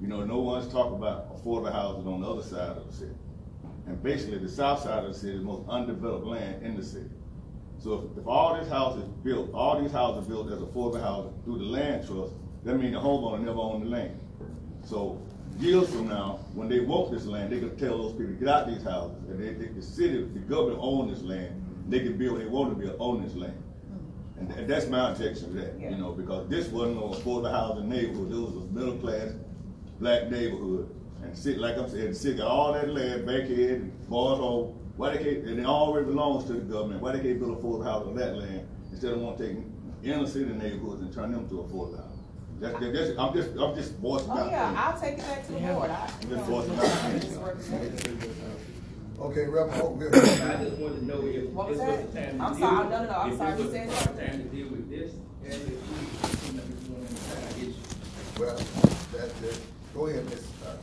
You 0.00 0.06
know, 0.06 0.24
no 0.24 0.38
one's 0.38 0.70
talking 0.72 0.96
about 0.96 1.34
affordable 1.36 1.72
housing 1.72 2.06
on 2.06 2.20
the 2.20 2.26
other 2.30 2.42
side 2.42 2.76
of 2.76 2.86
the 2.86 2.92
city. 2.92 3.14
And 3.86 4.00
basically, 4.02 4.38
the 4.38 4.48
south 4.48 4.82
side 4.82 5.04
of 5.04 5.12
the 5.12 5.18
city 5.18 5.34
is 5.34 5.40
the 5.40 5.46
most 5.46 5.68
undeveloped 5.68 6.26
land 6.26 6.62
in 6.62 6.76
the 6.76 6.82
city. 6.84 7.08
So 7.78 8.10
if, 8.12 8.18
if 8.18 8.26
all 8.26 8.54
this 8.58 8.68
house 8.68 8.96
is 8.96 9.04
built, 9.24 9.52
all 9.54 9.80
these 9.80 9.92
houses 9.92 10.26
are 10.26 10.28
built 10.28 10.52
as 10.52 10.58
affordable 10.60 11.00
housing 11.00 11.32
through 11.44 11.58
the 11.58 11.64
land 11.64 12.06
trust, 12.06 12.32
that 12.64 12.74
means 12.76 12.92
the 12.92 13.00
homeowner 13.00 13.40
never 13.40 13.58
owned 13.58 13.84
the 13.84 13.88
land. 13.88 14.18
So 14.84 15.20
years 15.58 15.88
from 15.88 16.08
now, 16.08 16.40
when 16.54 16.68
they 16.68 16.80
want 16.80 17.10
this 17.12 17.24
land, 17.24 17.52
they 17.52 17.60
can 17.60 17.76
tell 17.76 17.98
those 17.98 18.12
people, 18.12 18.34
get 18.34 18.48
out 18.48 18.66
these 18.68 18.82
houses, 18.82 19.16
and 19.28 19.40
they, 19.40 19.52
they- 19.54 19.72
the 19.72 19.82
city, 19.82 20.22
the 20.22 20.40
government 20.40 20.78
own 20.82 21.08
this 21.10 21.22
land, 21.22 21.54
they 21.88 22.00
can 22.00 22.16
build 22.18 22.32
what 22.34 22.40
they 22.42 22.48
want 22.48 22.70
to 22.70 22.84
build 22.86 22.96
on 23.00 23.22
this 23.24 23.34
land. 23.34 23.60
And, 24.38 24.50
and 24.52 24.68
that's 24.68 24.86
my 24.88 25.10
objection 25.10 25.54
to 25.54 25.60
that, 25.60 25.80
you 25.80 25.96
know, 25.96 26.12
because 26.12 26.48
this 26.48 26.68
wasn't 26.68 26.96
no 26.96 27.08
affordable 27.10 27.50
housing 27.50 27.88
neighborhood, 27.88 28.30
this 28.30 28.38
was 28.38 28.54
a 28.56 28.66
middle 28.72 28.96
class, 28.98 29.32
black 30.00 30.30
neighborhood. 30.30 30.94
And 31.22 31.36
city, 31.36 31.58
like 31.58 31.76
I'm 31.76 31.88
saying, 31.88 32.08
the 32.10 32.14
city 32.14 32.40
all 32.40 32.72
that 32.72 32.88
land 32.88 33.26
back 33.26 33.44
here, 33.44 33.74
and 33.76 34.08
Boys 34.08 34.38
Home, 34.38 34.74
why 34.96 35.16
they 35.16 35.22
can't, 35.24 35.44
and 35.46 35.58
it 35.60 35.66
already 35.66 36.06
belongs 36.06 36.44
to 36.46 36.52
the 36.54 36.60
government, 36.60 37.00
why 37.02 37.12
they 37.12 37.20
can't 37.20 37.38
build 37.40 37.60
affordable 37.60 37.84
housing 37.84 38.10
on 38.10 38.16
that 38.16 38.36
land 38.36 38.66
instead 38.92 39.12
of 39.12 39.20
want 39.20 39.38
to 39.38 39.48
take 39.48 39.56
inner 40.04 40.26
city 40.26 40.46
neighborhoods 40.52 41.02
and 41.02 41.12
turn 41.12 41.32
them 41.32 41.48
to 41.48 41.54
affordable 41.56 41.96
housing? 41.96 42.14
That's, 42.60 42.78
that's, 42.80 43.18
I'm 43.18 43.32
just, 43.34 43.50
I'm 43.58 43.74
just 43.74 43.94
voicing 43.96 44.30
Oh, 44.30 44.38
out. 44.38 44.50
yeah, 44.50 44.70
there. 44.72 44.80
I'll 44.80 45.00
take 45.00 45.14
it 45.14 45.20
back 45.20 45.46
to 45.46 45.52
the 45.52 45.58
board, 45.60 45.90
I, 45.90 46.10
you 46.22 46.28
Just 46.28 46.30
know, 46.30 46.42
voice 46.44 46.66
it 46.66 46.78
out. 46.78 47.04
I'm 47.04 47.20
just 47.20 47.36
representing. 47.40 48.22
Okay, 49.20 49.46
Reverend 49.46 49.72
Hope, 49.80 49.96
we're. 49.96 50.08
I 50.08 50.10
just 50.62 50.76
wanted 50.78 51.00
to 51.00 51.04
know 51.04 51.26
if 51.26 51.50
What 51.50 51.68
was 51.70 51.78
this 51.78 51.86
was 51.88 51.96
that? 51.98 52.12
the 52.14 52.20
time 52.20 52.38
to 52.38 52.44
I'm 52.44 52.52
deal. 52.56 52.60
sorry, 52.68 52.88
no, 52.88 52.98
no, 53.02 53.04
no, 53.10 53.18
I'm 53.18 53.32
if 53.32 53.38
sorry, 53.38 53.50
this 53.50 53.58
you 53.58 53.64
was 53.66 53.74
said 53.74 53.88
the 53.90 53.94
what? 54.12 54.26
time 54.30 54.38
to 54.42 54.48
deal 54.48 54.68
with 54.68 54.90
this, 54.90 55.12
and 55.44 55.52
if 55.52 55.66
we, 55.66 55.74
seem 56.38 56.56
like 56.56 56.66
it's 56.70 56.86
one 56.86 57.02
at 57.02 57.10
a 57.10 57.14
time, 57.34 57.58
issue. 57.58 57.74
Well, 58.38 58.56
that, 58.56 59.42
that, 59.42 59.60
go 59.98 60.06
ahead, 60.06 60.24
Ms. 60.30 60.46
uh, 60.64 60.76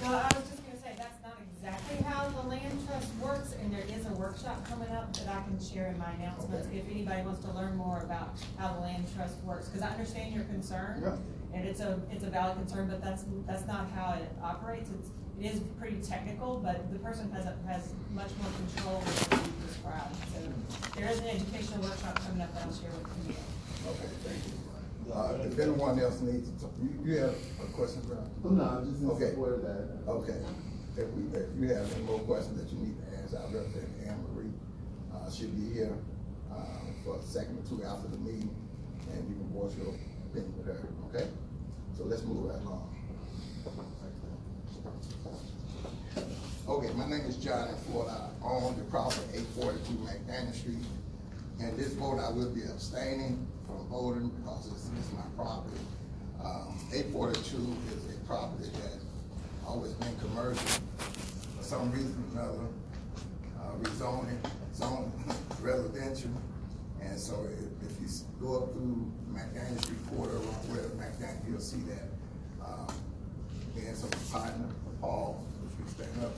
Well, 0.00 0.14
I 0.16 0.28
was 0.34 0.48
just 0.48 0.64
gonna 0.64 0.80
say, 0.80 0.94
that's 0.96 1.20
not 1.22 1.36
exactly 1.52 1.96
how 2.08 2.28
the 2.30 2.48
land 2.48 2.78
trust 2.88 3.12
works, 3.20 3.52
and 3.60 3.70
there 3.70 3.84
is 3.84 4.06
a 4.06 4.12
workshop 4.14 4.66
coming 4.66 4.88
up 4.88 5.12
that 5.12 5.28
I 5.28 5.42
can 5.42 5.60
share 5.60 5.88
in 5.88 5.98
my 5.98 6.10
announcements, 6.12 6.68
if 6.72 6.88
anybody 6.90 7.20
wants 7.22 7.44
to 7.44 7.52
learn 7.52 7.76
more 7.76 8.00
about 8.00 8.32
how 8.58 8.72
the 8.72 8.80
land 8.80 9.04
trust 9.14 9.36
works, 9.44 9.68
cause 9.68 9.82
I 9.82 9.88
understand 9.90 10.34
your 10.34 10.44
concern. 10.44 11.20
And 11.52 11.68
it's 11.68 11.80
a, 11.80 12.00
it's 12.10 12.24
a 12.24 12.30
valid 12.30 12.56
concern, 12.56 12.88
but 12.88 13.04
that's, 13.04 13.24
that's 13.46 13.66
not 13.66 13.90
how 13.90 14.14
it 14.14 14.32
operates, 14.42 14.88
it's, 14.88 15.10
it 15.38 15.52
is 15.52 15.60
pretty 15.78 16.00
technical, 16.00 16.56
but 16.64 16.90
the 16.90 16.98
person 17.00 17.30
has, 17.32 17.44
a- 17.44 17.56
has 17.68 17.92
much 18.14 18.30
more 18.40 18.50
control 18.56 19.00
than 19.28 19.40
you 19.44 19.52
described. 19.68 20.16
So, 20.32 20.40
there 20.96 21.10
is 21.10 21.18
an 21.18 21.26
educational 21.26 21.82
workshop 21.82 22.18
coming 22.24 22.40
up 22.40 22.54
that 22.54 22.64
I'll 22.64 22.72
share 22.72 22.88
with 22.90 23.28
you. 23.28 23.34
Okay, 23.90 24.08
thank 24.24 24.46
you. 24.46 24.61
Uh, 25.10 25.36
if 25.44 25.58
anyone 25.58 25.98
else 25.98 26.20
needs, 26.20 26.48
to 26.50 26.60
talk- 26.60 26.72
you, 26.80 26.90
you 27.04 27.18
have 27.18 27.34
a 27.62 27.66
question, 27.72 28.02
Brown? 28.02 28.30
No, 28.44 28.62
I'm 28.64 28.88
just 28.90 29.02
in 29.02 29.10
Okay. 29.10 29.30
support 29.30 29.54
of 29.54 29.62
that. 29.62 29.88
Okay, 30.08 30.38
if 30.96 31.08
we, 31.12 31.22
if 31.36 31.48
you 31.58 31.68
have 31.74 31.92
any 31.94 32.04
more 32.04 32.20
questions 32.20 32.60
that 32.62 32.70
you 32.72 32.78
need 32.86 32.96
to 32.98 33.18
ask, 33.18 33.34
our 33.34 33.42
representative 33.52 33.90
Anne 34.06 34.22
Marie, 34.34 34.52
uh, 35.14 35.30
she'll 35.30 35.50
be 35.50 35.72
here, 35.72 35.92
uh, 36.50 36.54
for 37.04 37.16
a 37.18 37.22
second 37.22 37.58
or 37.58 37.68
two 37.68 37.84
after 37.84 38.08
the 38.08 38.18
meeting, 38.18 38.54
and 39.12 39.28
you 39.28 39.34
can 39.34 39.48
voice 39.52 39.74
your 39.76 39.88
opinion 40.30 40.54
with 40.56 40.66
her, 40.66 40.78
okay? 41.10 41.28
So 41.96 42.04
let's 42.04 42.22
move 42.22 42.44
right 42.44 42.60
along. 42.62 42.88
Okay, 46.68 46.92
my 46.94 47.08
name 47.08 47.26
is 47.26 47.36
John 47.36 47.74
Ford, 47.90 48.08
I 48.08 48.28
own 48.44 48.76
the 48.78 48.84
property 48.84 49.20
eight 49.34 49.46
forty-two 49.60 49.94
McDaniel 49.98 50.54
Street. 50.54 50.78
And 51.60 51.76
this 51.78 51.92
vote, 51.94 52.18
I 52.18 52.30
will 52.30 52.48
be 52.50 52.62
abstaining 52.62 53.46
from 53.78 54.30
because 54.42 54.66
it's, 54.66 54.90
it's 54.98 55.12
my 55.12 55.22
property. 55.36 55.80
Um, 56.42 56.78
eight 56.92 57.06
forty-two 57.12 57.76
is 57.94 58.14
a 58.14 58.18
property 58.26 58.68
that 58.74 58.98
always 59.66 59.92
been 59.92 60.14
commercial. 60.18 60.82
For 61.56 61.62
some 61.62 61.90
reason 61.92 62.14
or 62.34 62.40
another, 62.40 62.66
uh, 63.60 63.72
rezoning, 63.82 64.38
zone 64.74 65.12
residential. 65.60 66.30
And 67.00 67.18
so 67.18 67.46
if, 67.52 67.90
if 67.90 68.00
you 68.00 68.08
go 68.40 68.62
up 68.62 68.72
through 68.72 69.10
McDaniel 69.32 69.82
Street 69.82 69.98
quarter, 70.08 70.34
around 70.36 70.68
where 70.70 70.84
McDaniel, 70.90 71.50
you'll 71.50 71.60
see 71.60 71.80
that. 71.88 72.64
Um, 72.64 72.94
and 73.76 73.96
some 73.96 74.10
partner, 74.30 74.66
Paul, 75.00 75.44
which 75.62 75.86
we 75.86 75.92
stand 75.92 76.24
up, 76.24 76.34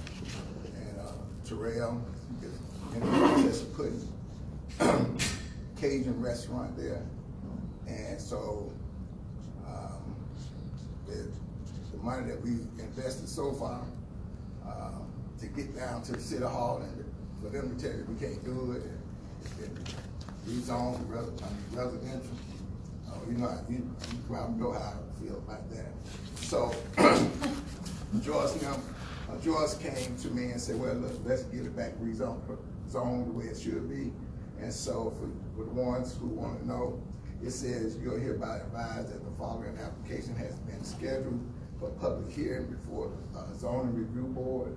and, 0.65 1.01
uh, 1.01 1.13
Terrell, 1.47 2.03
is 2.43 2.95
in 2.95 3.01
the 3.01 3.07
process 3.19 3.63
of 3.63 3.75
putting 3.75 5.19
Cajun 5.81 6.21
restaurant 6.23 6.77
there. 6.77 7.03
And 7.87 8.21
so, 8.21 8.73
um, 9.67 10.17
the, 11.07 11.29
the 11.93 12.03
money 12.03 12.29
that 12.29 12.41
we've 12.43 12.67
invested 12.79 13.29
so 13.29 13.53
far, 13.53 13.83
um, 14.67 15.07
to 15.41 15.47
get 15.47 15.77
down 15.77 16.03
to 16.03 16.13
the 16.13 16.21
city 16.21 16.45
hall 16.45 16.83
and 16.83 17.05
for 17.43 17.51
them 17.51 17.77
to 17.77 17.83
tell 17.83 17.97
you 17.97 18.07
we 18.09 18.15
can't 18.15 18.43
do 18.45 18.73
it, 18.73 18.83
been 19.59 19.85
rezoned 20.47 21.01
res- 21.09 21.43
I 21.43 21.49
mean, 21.49 21.65
residential. 21.73 22.37
Uh, 23.07 23.13
you 23.29 23.39
know, 23.39 23.59
you, 23.69 23.77
you 23.77 24.19
probably 24.29 24.61
know 24.61 24.73
how 24.73 24.95
I 24.95 25.23
feel 25.23 25.37
about 25.39 25.71
that. 25.71 25.93
So, 26.37 26.75
Joyce 28.23 28.63
now, 28.63 28.77
uh, 29.31 29.75
came 29.81 30.17
to 30.17 30.29
me 30.29 30.51
and 30.51 30.61
said, 30.61 30.81
well, 30.81 30.95
let's, 30.95 31.19
let's 31.25 31.43
get 31.45 31.67
it 31.67 31.77
back 31.77 31.95
rezoned, 31.99 32.41
zoned 32.89 33.27
the 33.27 33.33
way 33.33 33.47
it 33.47 33.59
should 33.59 33.89
be. 33.89 34.13
And 34.61 34.73
so 34.73 35.13
for, 35.19 35.59
for 35.59 35.65
the 35.65 35.75
ones 35.75 36.17
who 36.19 36.29
wanna 36.29 36.65
know, 36.65 37.03
it 37.45 37.51
says 37.53 37.99
you're 38.03 38.19
hereby 38.19 38.57
advised 38.59 39.13
that 39.13 39.23
the 39.25 39.31
following 39.39 39.77
application 39.79 40.35
has 40.37 40.59
been 40.61 40.83
scheduled 40.83 41.41
for 41.79 41.91
public 41.91 42.33
hearing 42.35 42.67
before 42.67 43.11
the 43.33 43.39
uh, 43.39 43.53
zoning 43.55 43.95
review 43.95 44.23
board 44.33 44.75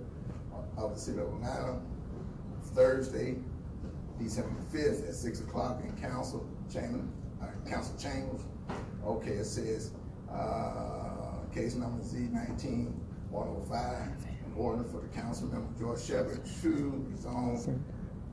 of 0.78 0.94
the 0.94 1.00
city 1.00 1.20
of 1.20 1.28
Atlanta, 1.28 1.80
Thursday, 2.76 3.36
December 4.20 4.62
fifth 4.72 5.08
at 5.08 5.16
six 5.16 5.40
o'clock 5.40 5.82
in 5.84 5.92
council 5.98 6.46
chamber, 6.72 7.04
uh, 7.42 7.70
council 7.70 7.96
chambers. 7.98 8.42
Okay, 9.06 9.32
it 9.32 9.46
says, 9.46 9.92
uh, 10.32 11.38
case 11.54 11.76
number 11.76 12.04
Z 12.04 12.18
nineteen 12.32 13.00
one 13.30 13.48
oh 13.48 13.64
five, 13.70 14.12
in 14.46 14.54
order 14.58 14.84
for 14.84 15.00
the 15.02 15.08
council 15.08 15.48
member 15.48 15.68
Joyce 15.80 16.10
Sheperd 16.10 16.44
to 16.62 17.06
rezone, 17.12 17.80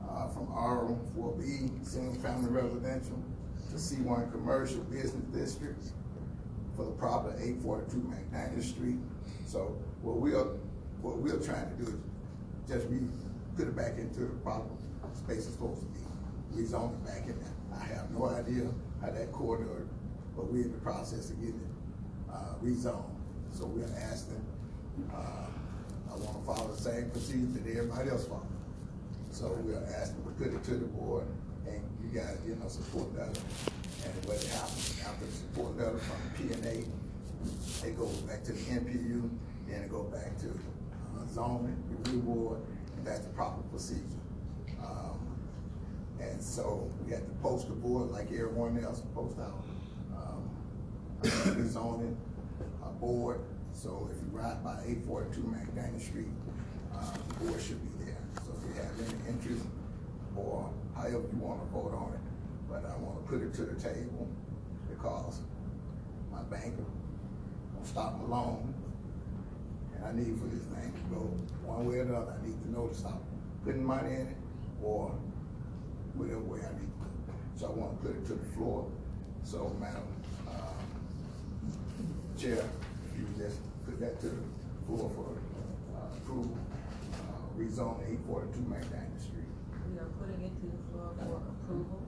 uh, 0.09 0.27
from 0.27 0.51
R 0.51 0.89
four 1.15 1.31
B, 1.37 1.69
single 1.83 2.15
family 2.15 2.49
residential, 2.49 3.23
to 3.75 3.81
C 3.81 3.95
one 3.97 4.31
commercial 4.31 4.79
business 4.83 5.23
district 5.33 5.83
for 6.75 6.85
the 6.85 6.91
property 6.91 7.43
eight 7.43 7.57
forty-two 7.61 8.09
McDaniel 8.09 8.63
Street. 8.63 8.97
So 9.45 9.77
what 10.01 10.17
we're, 10.17 10.43
what 11.01 11.17
we're 11.17 11.39
trying 11.39 11.69
to 11.69 11.83
do 11.83 11.91
is 11.91 12.69
just 12.69 12.87
re, 12.89 12.99
put 13.57 13.67
it 13.67 13.75
back 13.75 13.97
into 13.97 14.21
the 14.21 14.35
proper 14.43 14.69
space 15.13 15.45
it's 15.45 15.47
supposed 15.47 15.81
to 15.81 15.87
be. 15.87 15.99
Rezone 16.55 16.93
it 16.93 17.05
back 17.05 17.23
in 17.27 17.37
there. 17.39 17.53
I 17.73 17.83
have 17.83 18.09
no 18.11 18.29
idea 18.29 18.71
how 19.01 19.09
that 19.11 19.31
corridor, 19.33 19.87
but 20.35 20.51
we're 20.51 20.63
in 20.63 20.71
the 20.71 20.77
process 20.77 21.29
of 21.29 21.39
getting 21.39 21.59
it, 21.59 22.33
uh, 22.33 22.55
rezoned. 22.63 23.03
So 23.51 23.65
we're 23.65 23.93
asking, 23.97 24.45
uh, 25.13 25.47
I 26.11 26.15
wanna 26.15 26.45
follow 26.45 26.71
the 26.73 26.81
same 26.81 27.09
procedure 27.11 27.59
that 27.59 27.77
everybody 27.77 28.09
else 28.09 28.25
follows. 28.25 28.45
So 29.31 29.51
we're 29.63 29.83
asking 29.99 30.23
to 30.23 30.29
put 30.31 30.53
it 30.53 30.63
to 30.63 30.75
the 30.75 30.85
board, 30.85 31.25
and 32.17 32.39
you 32.47 32.55
know, 32.55 32.67
support 32.67 33.13
letter. 33.15 33.39
And 34.05 34.25
what 34.25 34.41
happens 34.43 35.01
after 35.05 35.25
the 35.25 35.31
support 35.31 35.77
letter 35.77 35.97
from 35.97 36.17
P 36.37 36.53
and 36.53 36.65
A, 36.65 37.87
it 37.87 37.97
goes 37.97 38.15
back 38.21 38.43
to 38.45 38.53
the 38.53 38.59
NPU, 38.71 39.29
then 39.67 39.81
it 39.83 39.89
go 39.89 40.03
back 40.03 40.37
to 40.39 40.47
uh, 40.49 41.25
zoning, 41.33 41.75
review 41.89 42.19
board, 42.19 42.59
and 42.97 43.05
that's 43.05 43.21
the 43.21 43.29
proper 43.29 43.61
procedure. 43.63 44.01
Um, 44.83 45.19
And 46.19 46.41
so 46.41 46.89
we 47.05 47.11
have 47.11 47.25
to 47.25 47.33
post 47.41 47.67
the 47.67 47.73
board 47.73 48.09
like 48.11 48.27
everyone 48.31 48.79
else 48.83 49.01
post 49.13 49.37
out. 49.39 49.63
um, 50.15 50.49
uh, 51.23 51.67
Zoning, 51.67 52.15
uh, 52.83 52.89
board, 53.01 53.39
so 53.73 54.09
if 54.11 54.17
you 54.21 54.29
ride 54.37 54.63
by 54.63 54.79
eight 54.87 55.03
forty-two 55.05 55.41
McDaniel 55.43 55.99
Street, 56.01 56.31
the 56.93 57.33
board 57.45 57.61
should 57.61 57.81
be 57.83 58.05
there. 58.05 58.17
So 58.45 58.53
if 58.57 58.63
you 58.63 58.81
have 58.81 58.93
any 59.01 59.35
interest 59.35 59.65
or 60.37 60.69
however 60.95 61.23
you 61.31 61.39
wanna 61.39 61.63
vote 61.73 61.93
on 61.93 62.13
it, 62.13 62.19
but 62.69 62.85
I 62.85 62.95
wanna 62.97 63.21
put 63.27 63.41
it 63.41 63.53
to 63.55 63.63
the 63.63 63.79
table 63.79 64.27
because 64.89 65.41
my 66.31 66.41
banker 66.43 66.83
won't 67.73 67.87
stop 67.87 68.19
my 68.19 68.27
loan. 68.27 68.73
And 69.95 70.05
I 70.05 70.11
need 70.11 70.37
for 70.39 70.47
this 70.47 70.63
thing 70.63 70.91
to 70.91 71.15
go 71.15 71.21
one 71.65 71.87
way 71.87 71.99
or 71.99 72.01
another. 72.03 72.35
I 72.41 72.45
need 72.45 72.61
to 72.63 72.71
know 72.71 72.87
to 72.87 72.95
stop 72.95 73.21
putting 73.63 73.83
money 73.83 74.13
in 74.13 74.27
it 74.27 74.37
or 74.83 75.11
whatever 76.15 76.39
way 76.39 76.59
I 76.59 76.73
need 76.79 76.91
to. 76.99 77.59
So 77.59 77.67
I 77.67 77.71
wanna 77.71 77.97
put 77.97 78.11
it 78.11 78.25
to 78.27 78.33
the 78.33 78.45
floor. 78.53 78.85
So, 79.43 79.71
Madam, 79.79 80.01
um, 80.47 80.73
Chair, 82.37 82.63
if 83.13 83.19
you 83.19 83.25
just 83.37 83.59
put 83.85 83.99
that 83.99 84.19
to 84.21 84.27
the 84.27 84.35
floor 84.87 85.09
for, 85.15 85.37
uh, 85.95 86.17
approval, 86.17 86.57
uh, 87.13 87.59
rezone 87.59 88.01
eight 88.09 88.19
forty-two 88.27 88.61
McDaniel 88.61 89.21
Street. 89.21 89.44
We 89.95 90.01
are 90.01 90.05
putting 90.19 90.41
it 90.41 90.51
to 90.59 90.65
the 90.65 90.91
floor 90.91 91.09
for 91.17 91.37
approval. 91.71 92.01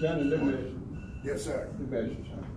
Johnny, 0.00 0.24
let 0.24 0.42
me 0.42 0.54
ask 0.54 0.62
you, 0.62 0.80
Yes, 1.22 1.42
sir. 1.44 1.68
let 1.78 1.90
me 1.90 1.98
ask 1.98 2.08
you 2.08 2.24
something. 2.30 2.52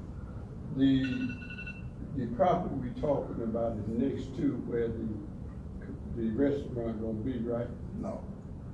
The, 0.77 2.21
the 2.25 2.35
property 2.37 2.75
we 2.75 3.01
talking 3.01 3.43
about 3.43 3.75
is 3.77 3.87
next 3.89 4.37
to 4.37 4.51
where 4.67 4.87
the, 4.87 5.07
the 6.15 6.29
restaurant 6.37 7.01
gonna 7.01 7.13
be, 7.15 7.39
right? 7.39 7.67
No. 7.99 8.21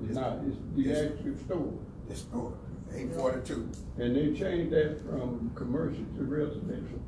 It's 0.06 0.14
not, 0.16 0.38
it's 0.46 0.58
the 0.76 0.82
Yes. 0.84 1.12
actual 1.12 1.38
store. 1.46 1.74
It's 2.12 2.20
store, 2.22 2.54
eight 2.94 3.12
forty-two. 3.16 3.70
And 3.98 4.16
they 4.16 4.34
changed 4.38 4.72
that 4.72 5.02
from 5.10 5.50
commercial 5.56 6.04
to 6.18 6.24
residential. 6.26 7.00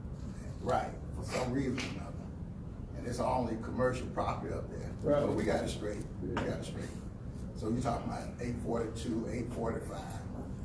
Right, 0.62 0.90
for 1.16 1.26
some 1.32 1.52
reason 1.54 1.78
or 1.78 1.82
another. 1.92 2.05
And 3.06 3.12
it's 3.12 3.20
only 3.20 3.56
commercial 3.62 4.08
property 4.08 4.52
up 4.52 4.68
there. 4.72 4.90
Right. 5.04 5.22
But 5.28 5.36
we 5.36 5.44
got 5.44 5.64
it 5.64 5.70
straight, 5.70 6.00
we 6.24 6.34
got 6.34 6.48
it 6.48 6.66
straight. 6.66 6.86
So 7.56 7.70
you're 7.70 7.80
talking 7.80 8.12
about 8.12 8.24
eight 8.42 8.56
forty-two, 8.64 9.30
eight 9.32 9.54
forty-five, 9.54 10.00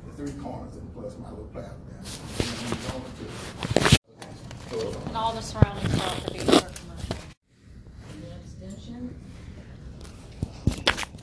the 0.07 0.13
three 0.17 0.33
corners 0.43 0.75
and 0.77 0.91
plus 0.95 1.19
my 1.19 1.29
little 1.29 1.45
plat 1.53 1.73
there. 1.91 1.99
And 1.99 2.07
then 2.49 2.71
we 2.71 2.77
go 2.89 2.97
into- 3.05 3.99
So, 4.71 5.03
And 5.09 5.17
all 5.19 5.35
the 5.35 5.43
surrounding 5.43 5.91
properties 5.99 6.49
are 6.49 6.71
commercial. 6.71 7.17
Any 8.09 8.33
abstention? 8.33 9.15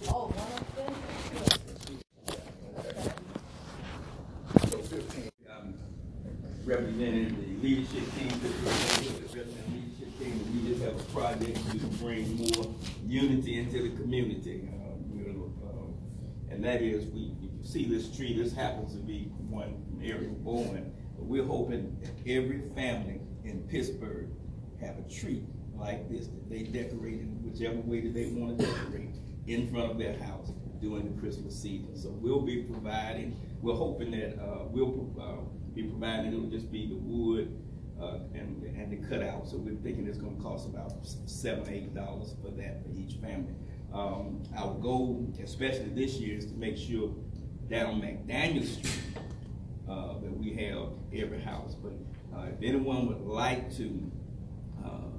Oh, 0.09 0.27
one 0.29 0.51
abstention? 0.61 1.99
so 4.69 4.77
fifteen. 4.83 5.29
um, 5.49 5.73
representing 6.63 7.29
the 7.35 7.67
leadership 7.67 8.05
team, 8.15 8.29
representing 8.29 9.13
the 9.17 9.17
leadership 9.17 10.19
team, 10.19 10.31
and 10.31 10.47
we 10.53 10.69
just 10.69 10.81
have 10.83 10.95
a 10.95 11.03
project 11.17 11.71
to 11.71 11.77
bring 11.97 12.37
more 12.37 12.75
unity 13.07 13.59
into 13.59 13.81
the 13.81 13.89
community. 13.97 14.69
Uh, 14.71 15.69
um, 15.69 15.95
And 16.51 16.63
that 16.63 16.81
is, 16.81 17.05
we, 17.07 17.31
see 17.63 17.85
this 17.85 18.15
tree, 18.15 18.37
this 18.37 18.53
happens 18.53 18.93
to 18.93 18.99
be 18.99 19.23
one 19.49 19.83
from 19.89 20.01
Ariel 20.01 20.35
Bowen, 20.35 20.93
but 21.15 21.25
we're 21.25 21.43
hoping 21.43 21.97
that 22.01 22.13
every 22.31 22.61
family 22.75 23.19
in 23.43 23.63
Pittsburgh 23.63 24.29
have 24.79 24.95
a 24.99 25.09
tree 25.09 25.43
like 25.75 26.07
this, 26.09 26.27
that 26.27 26.49
they 26.49 26.63
decorate 26.63 27.19
in 27.19 27.43
whichever 27.43 27.81
way 27.81 27.99
that 28.01 28.13
they 28.13 28.27
wanna 28.27 28.53
decorate 28.53 29.15
in 29.47 29.69
front 29.69 29.91
of 29.91 29.97
their 29.97 30.17
house 30.19 30.51
during 30.79 31.13
the 31.13 31.19
Christmas 31.19 31.59
season. 31.59 31.97
So 31.97 32.09
we'll 32.09 32.41
be 32.41 32.63
providing, 32.63 33.35
we're 33.61 33.75
hoping 33.75 34.11
that, 34.11 34.39
uh, 34.39 34.65
we'll, 34.69 35.11
uh, 35.19 35.43
be 35.73 35.83
providing, 35.83 36.31
it'll 36.31 36.49
just 36.49 36.71
be 36.71 36.87
the 36.87 36.95
wood, 36.95 37.51
uh, 38.01 38.19
and, 38.33 38.63
the 38.89 38.95
cutout. 39.09 39.49
So 39.49 39.57
we're 39.57 39.75
thinking 39.75 40.07
it's 40.07 40.17
gonna 40.17 40.41
cost 40.41 40.69
about 40.69 40.93
seven, 41.25 41.67
eight 41.69 41.93
dollars 41.93 42.35
for 42.41 42.51
that 42.51 42.81
for 42.83 42.91
each 42.97 43.15
family. 43.15 43.53
Um, 43.93 44.43
our 44.55 44.73
goal, 44.75 45.33
especially 45.43 45.89
this 45.89 46.13
year, 46.13 46.37
is 46.37 46.45
to 46.45 46.53
make 46.53 46.77
sure 46.77 47.13
down 47.69 48.01
McDaniel 48.01 48.65
Street, 48.65 49.03
uh, 49.89 50.19
that 50.19 50.37
we 50.37 50.53
have 50.53 50.89
every 51.13 51.41
house. 51.41 51.75
But, 51.75 51.93
uh, 52.33 52.45
if 52.47 52.61
anyone 52.61 53.07
would 53.07 53.27
like 53.27 53.75
to, 53.75 54.11
uh, 54.85 55.11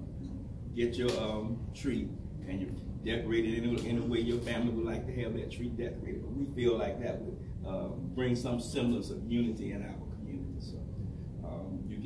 get 0.75 0.95
your, 0.97 1.11
um, 1.21 1.59
tree 1.75 2.09
and 2.49 2.61
you 2.61 2.73
decorate 3.05 3.45
it 3.45 3.63
in 3.63 3.79
any 3.87 4.01
way 4.01 4.21
your 4.21 4.39
family 4.41 4.73
would 4.73 4.87
like 4.87 5.07
to 5.07 5.13
have 5.23 5.35
that 5.35 5.51
tree 5.51 5.69
decorated. 5.69 6.23
But 6.23 6.33
we 6.33 6.47
feel 6.55 6.79
like 6.79 7.03
that 7.03 7.21
would, 7.21 7.39
uh, 7.67 7.89
bring 8.15 8.35
some 8.35 8.61
semblance 8.61 9.11
of 9.11 9.31
unity 9.31 9.73
in 9.73 9.83
our. 9.83 9.98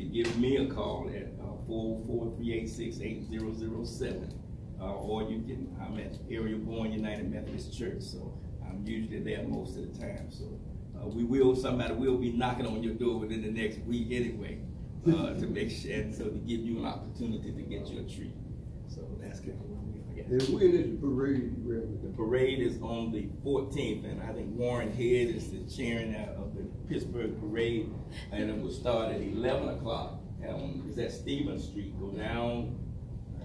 Give 0.03 0.39
me 0.39 0.57
a 0.57 0.67
call 0.67 1.11
at, 1.15 1.29
uh, 1.41 1.55
four 1.67 2.01
four 2.07 2.35
three 2.37 2.53
eight 2.55 2.69
six 2.69 3.01
eight 3.01 3.29
zero 3.29 3.53
zero 3.53 3.85
seven. 3.85 4.33
Uh, 4.81 4.95
or 4.95 5.23
you 5.23 5.43
can, 5.43 5.77
I'm 5.81 5.99
at 5.99 6.19
Ariel 6.29 6.59
Bowen 6.59 6.93
United 6.93 7.31
Methodist 7.31 7.77
Church, 7.79 8.03
so 8.03 8.37
I'm 8.67 8.85
usually 8.85 9.21
there 9.21 9.45
most 9.45 9.77
of 9.77 9.93
the 9.93 9.99
time, 10.01 10.31
so. 10.31 10.59
Uh, 10.95 11.07
we 11.09 11.25
will, 11.25 11.57
somebody 11.57 11.95
will 11.95 12.19
be 12.19 12.31
knocking 12.31 12.67
on 12.67 12.83
your 12.83 12.95
door 12.95 13.19
within 13.19 13.43
the 13.43 13.51
next 13.51 13.79
week 13.87 14.09
anyway, 14.11 14.59
uh, 15.09 15.33
to 15.35 15.47
make 15.47 15.71
sure, 15.71 15.93
and 15.93 16.15
so 16.15 16.25
to 16.25 16.39
give 16.39 16.61
you 16.61 16.79
an 16.79 16.85
opportunity 16.85 17.51
to 17.51 17.63
get 17.63 17.89
your 17.89 18.03
tree. 18.05 18.33
So 18.89 19.01
that's 19.21 19.41
kind 19.41 19.53
of 19.53 19.72
And 20.33 20.43
when 20.55 20.73
is 20.73 20.91
the 20.93 20.97
parade, 20.97 21.53
The 22.03 22.09
parade 22.17 22.61
is 22.61 22.81
on 22.81 23.13
the 23.13 23.29
fourteenth, 23.43 24.07
and 24.07 24.23
I 24.23 24.33
think 24.33 24.57
Warren 24.57 24.91
Head 24.91 25.29
is 25.29 25.51
the 25.51 25.61
chairman 25.77 26.15
of 26.37 26.55
the 26.57 26.63
Pittsburgh 26.89 27.39
Parade, 27.39 27.93
and 28.33 28.49
it 28.49 28.59
will 28.59 28.71
start 28.71 29.13
at 29.13 29.21
eleven 29.21 29.69
o'clock. 29.69 30.21
Um, 30.49 30.85
it's 30.89 30.97
at 30.99 31.13
Stevens 31.13 31.65
Street, 31.65 31.99
go 32.01 32.11
down. 32.11 32.79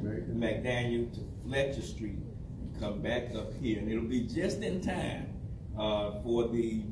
McDaniel 0.02 1.14
to 1.14 1.22
Fletcher 1.44 1.82
Street, 1.82 2.20
and 2.62 2.80
come 2.80 3.02
back 3.02 3.36
up 3.36 3.54
here, 3.62 3.80
and 3.80 3.92
it'll 3.92 4.04
be 4.06 4.22
just 4.22 4.62
in 4.62 4.80
time, 4.80 5.28
uh, 5.78 6.22
for 6.24 6.48
the 6.48 6.84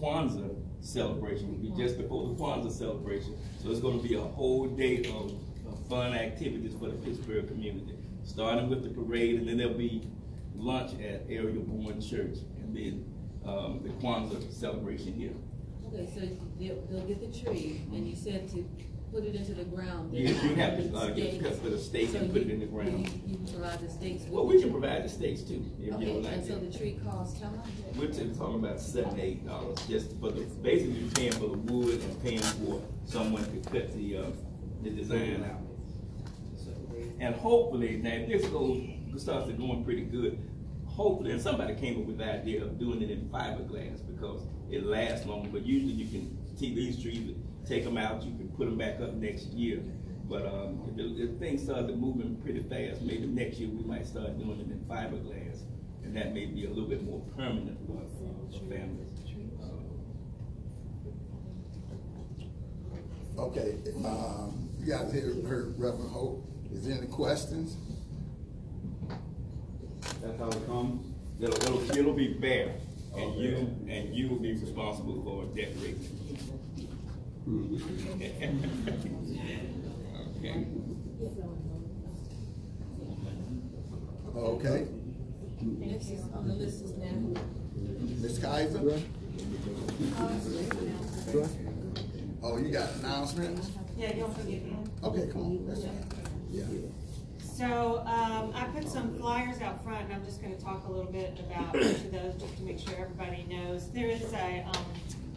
Kwanzaa 0.00 0.56
celebration, 0.80 1.54
it'll 1.54 1.76
be 1.76 1.82
just 1.82 1.98
before 1.98 2.28
the 2.28 2.34
Kwanzaa 2.34 2.72
celebration. 2.72 3.36
So 3.62 3.70
it's 3.70 3.80
gonna 3.80 4.02
be 4.02 4.14
a 4.14 4.20
whole 4.20 4.66
day 4.66 5.04
of, 5.04 5.32
of 5.68 5.86
fun 5.88 6.14
activities 6.14 6.74
for 6.78 6.88
the 6.88 6.96
Pittsburgh 6.96 7.46
community, 7.46 7.95
starting 8.26 8.68
with 8.68 8.82
the 8.82 8.90
parade, 8.90 9.36
and 9.38 9.48
then 9.48 9.56
there'll 9.56 9.74
be 9.74 10.02
lunch 10.54 10.92
at 11.00 11.24
Ariel 11.28 11.62
Bowen 11.62 12.00
Church, 12.00 12.38
and 12.60 12.76
then, 12.76 13.04
um, 13.46 13.80
the 13.82 13.90
Kwanzaa 14.04 14.52
celebration 14.52 15.14
here. 15.14 15.32
Okay, 15.86 16.08
so 16.12 16.20
they'll, 16.58 16.82
they'll 16.90 17.06
get 17.06 17.20
the 17.20 17.38
tree, 17.40 17.82
and 17.92 18.06
you 18.08 18.16
said 18.16 18.50
to 18.50 18.68
put 19.12 19.24
it 19.24 19.36
into 19.36 19.54
the 19.54 19.64
ground. 19.64 20.12
You, 20.12 20.26
you 20.28 20.54
have 20.56 20.76
to, 20.78 20.96
uh, 20.96 21.10
get, 21.10 21.40
cut 21.40 21.54
for 21.62 21.70
the 21.70 21.78
stakes 21.78 22.12
So 22.12 22.18
and 22.18 22.32
put 22.32 22.42
it 22.42 22.50
in 22.50 22.58
the 22.58 22.66
ground. 22.66 23.08
You, 23.08 23.20
you 23.24 23.36
can 23.36 23.46
provide 23.46 23.78
the 23.80 23.88
stakes. 23.88 24.24
Well, 24.28 24.46
we 24.46 24.60
can 24.60 24.72
provide 24.72 25.04
the 25.04 25.08
stakes 25.08 25.42
too, 25.42 25.64
if 25.78 25.86
you 25.86 25.94
Okay, 25.94 26.12
would 26.12 26.24
like 26.24 26.32
and 26.34 26.44
so 26.44 26.58
the 26.58 26.76
tree 26.76 26.98
costs 27.04 27.40
how 27.40 27.50
much? 27.50 27.66
We're 27.96 28.08
talking 28.08 28.56
about 28.56 28.80
seven, 28.80 29.18
eight 29.20 29.46
dollars, 29.46 29.78
just 29.86 30.18
for 30.20 30.30
the, 30.32 30.42
basically 30.62 31.08
paying 31.14 31.32
for 31.32 31.48
the 31.48 31.58
wood 31.58 32.02
and 32.02 32.22
paying 32.24 32.40
for 32.40 32.82
someone 33.04 33.44
to 33.44 33.70
cut 33.70 33.94
the, 33.96 34.16
uh, 34.16 34.30
the 34.82 34.90
design 34.90 35.44
out. 35.44 35.60
And 37.18 37.34
hopefully, 37.34 37.96
now 37.96 38.10
if 38.10 38.28
this 38.28 38.50
goes, 38.50 38.82
starts 39.16 39.50
going 39.52 39.84
pretty 39.84 40.02
good, 40.02 40.38
hopefully, 40.84 41.32
and 41.32 41.40
somebody 41.40 41.74
came 41.74 42.00
up 42.00 42.06
with 42.06 42.18
the 42.18 42.24
idea 42.24 42.62
of 42.62 42.78
doing 42.78 43.00
it 43.02 43.10
in 43.10 43.28
fiberglass 43.30 44.00
because 44.06 44.42
it 44.70 44.84
lasts 44.84 45.26
longer, 45.26 45.48
but 45.50 45.64
usually 45.64 45.94
you 45.94 46.06
can 46.06 46.56
see 46.56 46.74
these 46.74 47.00
trees, 47.00 47.34
take 47.66 47.84
them 47.84 47.96
out, 47.96 48.22
you 48.22 48.36
can 48.36 48.48
put 48.48 48.66
them 48.66 48.76
back 48.76 49.00
up 49.00 49.14
next 49.14 49.46
year. 49.46 49.80
But, 50.28 50.44
um, 50.46 50.92
if, 50.98 51.30
if 51.30 51.38
things 51.38 51.62
start 51.62 51.86
moving 51.96 52.36
pretty 52.42 52.62
fast, 52.64 53.00
maybe 53.02 53.26
next 53.26 53.58
year 53.58 53.70
we 53.70 53.84
might 53.84 54.06
start 54.06 54.38
doing 54.38 54.60
it 54.60 54.66
in 54.66 54.80
fiberglass. 54.88 55.62
And 56.02 56.16
that 56.16 56.34
may 56.34 56.46
be 56.46 56.66
a 56.66 56.68
little 56.68 56.88
bit 56.88 57.02
more 57.02 57.20
permanent 57.36 57.78
for, 57.86 58.02
for 58.52 58.64
families. 58.66 59.10
Okay, 63.38 63.76
um, 64.02 64.70
you 64.80 64.90
guys 64.90 65.12
hear, 65.12 65.34
heard 65.46 65.78
Reverend 65.78 66.10
Hope. 66.10 66.42
Is 66.72 66.86
there 66.86 66.96
any 66.98 67.06
questions? 67.06 67.76
That's 70.22 70.38
how 70.38 70.48
it 70.48 70.66
comes? 70.66 71.06
It'll, 71.40 71.54
it'll, 71.54 71.98
it'll 71.98 72.12
be 72.14 72.34
bare, 72.34 72.74
and 73.16 73.34
you, 73.36 73.56
and 73.88 74.14
you 74.14 74.28
will 74.28 74.38
be 74.38 74.52
responsible 74.52 75.22
for 75.22 75.44
decorating. 75.56 76.10
Okay. 80.46 80.66
Okay, 84.36 84.86
Next 85.62 86.10
is 86.10 86.20
on 86.34 86.46
the 86.46 86.54
list 86.54 86.82
is 86.84 86.92
now. 86.92 87.40
Ms. 88.20 88.38
Kaiser? 88.38 89.00
Oh, 92.42 92.58
you 92.58 92.68
got 92.68 92.90
announcements? 92.96 93.70
Yeah, 93.96 94.14
you'll 94.14 94.28
forgive 94.28 94.62
me. 94.64 94.76
Okay, 95.02 95.28
come 95.32 95.42
on, 95.42 95.66
that's 95.66 95.84
fine. 95.84 96.25
So, 97.40 98.00
um, 98.06 98.52
I 98.54 98.64
put 98.74 98.86
some 98.88 99.16
flyers 99.18 99.62
out 99.62 99.82
front, 99.82 100.04
and 100.04 100.12
I'm 100.12 100.24
just 100.24 100.42
gonna 100.42 100.56
talk 100.56 100.86
a 100.88 100.92
little 100.92 101.10
bit 101.10 101.38
about 101.40 101.74
each 101.76 102.04
of 102.04 102.12
those, 102.12 102.34
just 102.38 102.56
to 102.58 102.62
make 102.62 102.78
sure 102.78 102.94
everybody 102.98 103.46
knows. 103.48 103.90
There 103.90 104.08
is 104.08 104.30
a, 104.34 104.66
um, 104.74 104.84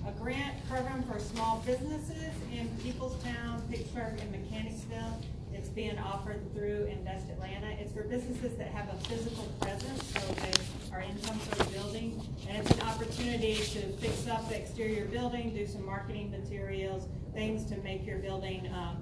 a 0.07 0.11
grant 0.19 0.55
program 0.67 1.03
for 1.03 1.17
small 1.19 1.63
businesses 1.65 2.33
in 2.53 2.67
Peoplestown, 2.83 3.69
Pittsburgh, 3.69 4.19
and 4.19 4.31
Mechanicsville. 4.31 5.21
It's 5.53 5.69
being 5.69 5.97
offered 5.97 6.41
through 6.53 6.85
Invest 6.85 7.29
Atlanta. 7.29 7.67
It's 7.79 7.91
for 7.91 8.03
businesses 8.03 8.57
that 8.57 8.67
have 8.67 8.87
a 8.89 8.97
physical 9.05 9.45
presence, 9.59 10.03
so 10.13 10.19
they 10.35 10.95
are 10.95 11.01
in 11.01 11.21
some 11.23 11.39
sort 11.39 11.59
of 11.61 11.73
building. 11.73 12.21
And 12.47 12.57
it's 12.57 12.71
an 12.71 12.81
opportunity 12.81 13.55
to 13.55 13.81
fix 13.97 14.27
up 14.27 14.47
the 14.49 14.57
exterior 14.57 15.05
building, 15.05 15.53
do 15.53 15.67
some 15.67 15.85
marketing 15.85 16.31
materials, 16.31 17.07
things 17.33 17.65
to 17.71 17.77
make 17.77 18.05
your 18.05 18.19
building, 18.19 18.69
um, 18.73 18.97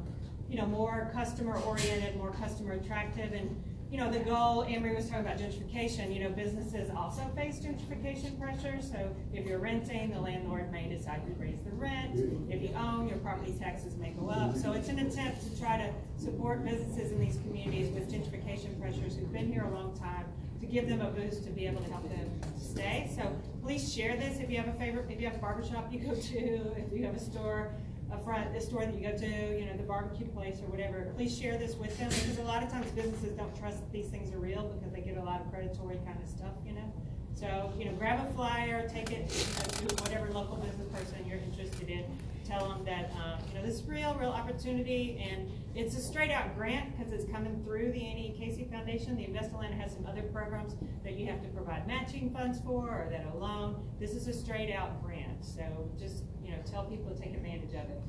you 0.50 0.58
know, 0.58 0.66
more 0.66 1.12
customer 1.14 1.58
oriented, 1.60 2.16
more 2.18 2.32
customer 2.32 2.74
attractive. 2.74 3.34
And, 3.34 3.64
you 3.92 3.98
know, 3.98 4.12
the 4.12 4.20
goal, 4.20 4.66
Emery 4.68 4.96
was 4.96 5.10
talking 5.10 5.26
about 5.26 5.38
gentrification, 5.38 6.14
you 6.14 6.24
know, 6.24 6.30
businesses 6.30 6.90
also 6.96 7.22
face 7.36 7.60
gentrification 7.60 8.38
pressures. 8.40 8.90
So 8.90 9.16
if 9.34 9.46
you're 9.46 9.60
renting, 9.60 10.12
the 10.12 10.20
landlord 10.20 10.72
may 10.72 10.90
decide 10.90 11.26
to 11.26 11.34
raise 11.42 11.60
the 11.64 11.72
rent. 11.72 12.20
If 12.50 12.62
you 12.62 12.76
own, 12.76 13.08
your 13.08 13.18
property 13.20 13.54
taxes 13.58 13.96
may 13.96 14.10
go 14.12 14.30
up. 14.30 14.58
So 14.58 14.74
it's 14.74 14.90
an 14.90 15.00
attempt 15.00 15.42
to 15.44 15.60
try 15.60 15.78
to 15.78 15.94
support 16.22 16.66
businesses 16.66 17.12
in 17.12 17.20
these 17.20 17.38
communities 17.38 17.94
with 17.94 18.12
gentrification 18.12 18.80
pressures 18.80 19.16
who've 19.16 19.32
been 19.32 19.52
here 19.52 19.64
a 19.64 19.74
long 19.74 19.98
time, 19.98 20.26
to 20.60 20.66
give 20.66 20.90
them 20.90 21.02
a 21.02 21.10
boost 21.12 21.44
to 21.44 21.50
be 21.52 21.68
able 21.68 21.82
to 21.82 21.92
help 21.92 22.10
them 22.10 22.30
stay. 22.60 23.10
So 23.16 23.32
please 23.64 23.94
share 23.94 24.18
this 24.18 24.40
if 24.40 24.50
you 24.50 24.58
have 24.58 24.68
a 24.68 24.78
favorite, 24.78 25.06
if 25.10 25.22
you 25.22 25.28
have 25.28 25.36
a 25.36 25.40
barbershop 25.40 25.92
you 25.92 26.00
go 26.00 26.16
to, 26.16 26.40
if 26.78 26.92
you 26.92 27.06
have 27.06 27.16
a 27.16 27.20
store, 27.20 27.72
a 28.12 28.18
front, 28.24 28.56
a 28.56 28.62
store 28.62 28.86
that 28.86 28.96
you 28.96 29.02
go 29.02 29.18
to, 29.18 29.60
you 29.60 29.66
know, 29.66 29.76
the 29.76 29.84
barbecue 29.84 30.28
place 30.28 30.60
or 30.62 30.68
whatever, 30.68 31.12
please 31.16 31.38
share 31.38 31.58
this 31.58 31.76
with 31.76 31.98
them, 31.98 32.10
because 32.10 32.38
a 32.38 32.44
lot 32.44 32.64
of 32.64 32.72
times 32.72 32.90
businesses 32.92 33.34
don't 33.34 33.56
trust 33.60 33.80
that 33.80 33.92
these 33.92 34.08
things 34.08 34.34
are 34.34 34.40
real, 34.40 34.64
because 34.80 34.94
they 34.94 35.02
get 35.02 35.18
a 35.18 35.24
lot 35.24 35.42
of 35.42 35.52
predatory 35.52 35.98
kind 36.06 36.18
of 36.22 36.30
stuff, 36.30 36.54
you 36.66 36.74
know? 36.74 36.94
So, 37.36 37.72
you 37.78 37.86
know, 37.86 37.92
grab 37.94 38.20
a 38.28 38.34
flyer, 38.34 38.88
take 38.90 39.12
it, 39.12 39.30
to 39.30 39.96
whatever 40.04 40.32
local 40.32 40.56
business 40.58 40.88
person 40.88 41.26
you're 41.28 41.38
interested 41.38 41.90
in, 41.90 42.06
tell 42.46 42.70
them 42.70 42.86
that, 42.86 43.12
um, 43.12 43.40
you 43.50 43.60
know, 43.60 43.66
this 43.66 43.76
is 43.76 43.84
real, 43.84 44.16
real 44.16 44.30
opportunity, 44.30 45.22
and 45.22 45.52
it's 45.76 45.96
a 45.98 46.02
straight 46.02 46.32
out 46.32 46.56
grant, 46.56 46.98
because 46.98 47.12
it's 47.12 47.30
coming 47.30 47.62
through 47.66 47.92
the 47.92 48.02
Annie 48.02 48.34
Casey 48.40 48.64
Foundation, 48.72 49.18
the 49.18 49.26
Invest 49.26 49.52
Atlanta 49.52 49.76
has 49.76 49.92
some 49.92 50.06
other 50.08 50.24
programs 50.24 50.76
that 51.04 51.14
you 51.14 51.28
have 51.28 51.42
to 51.44 51.50
provide 51.50 51.86
matching 51.86 52.32
funds 52.32 52.60
for, 52.66 52.88
or 52.88 53.08
that 53.12 53.28
a 53.34 53.38
loan, 53.38 53.76
this 54.00 54.12
is 54.12 54.28
a 54.30 54.34
straight 54.34 54.74
out 54.74 55.04
grant, 55.04 55.27
so 55.42 55.64
just, 56.00 56.24
you 56.44 56.52
know, 56.52 56.58
tell 56.70 56.86
people 56.86 57.12
to 57.14 57.20
take 57.22 57.34
advantage 57.34 57.70
of 57.74 57.90
it. 57.90 58.02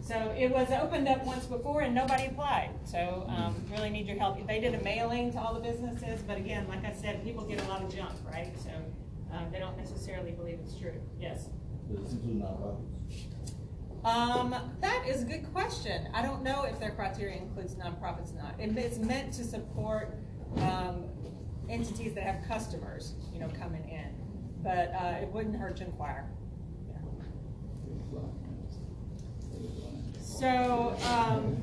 So 0.00 0.16
it 0.36 0.48
was 0.50 0.68
opened 0.72 1.06
up 1.08 1.24
once 1.24 1.46
before 1.46 1.82
and 1.82 1.94
nobody 1.94 2.26
applied, 2.26 2.70
so, 2.84 3.24
um, 3.28 3.54
really 3.70 3.88
need 3.90 4.06
your 4.06 4.18
help. 4.18 4.44
They 4.48 4.58
did 4.60 4.74
a 4.74 4.82
mailing 4.82 5.32
to 5.32 5.38
all 5.40 5.54
the 5.54 5.60
businesses, 5.60 6.22
but 6.22 6.36
again, 6.38 6.66
like 6.68 6.84
I 6.84 6.92
said, 6.92 7.22
people 7.22 7.44
get 7.44 7.62
a 7.64 7.68
lot 7.68 7.82
of 7.82 7.94
junk, 7.94 8.10
right? 8.26 8.52
So, 8.58 8.70
um, 9.32 9.46
they 9.52 9.60
don't 9.60 9.76
necessarily 9.78 10.32
believe 10.32 10.58
it's 10.64 10.76
true, 10.76 11.00
yes. 11.20 11.50
Um, 14.04 14.54
that 14.80 15.04
is 15.08 15.22
a 15.22 15.24
good 15.24 15.44
question. 15.52 16.08
I 16.12 16.22
don't 16.22 16.42
know 16.42 16.64
if 16.64 16.80
their 16.80 16.90
criteria 16.90 17.36
includes 17.40 17.76
nonprofits 17.76 18.32
or 18.34 18.38
not. 18.42 18.58
It- 18.58 18.76
It's 18.76 18.98
meant 18.98 19.32
to 19.34 19.44
support, 19.44 20.18
um, 20.56 21.04
entities 21.68 22.12
that 22.14 22.24
have 22.24 22.42
customers, 22.48 23.14
you 23.32 23.38
know, 23.38 23.48
coming 23.60 23.88
in. 23.88 24.12
But, 24.64 24.92
uh, 24.94 25.18
it 25.22 25.32
wouldn't 25.32 25.54
hurt 25.56 25.76
to 25.76 25.84
inquire. 25.84 26.28
So, 30.42 30.96
um, 31.04 31.62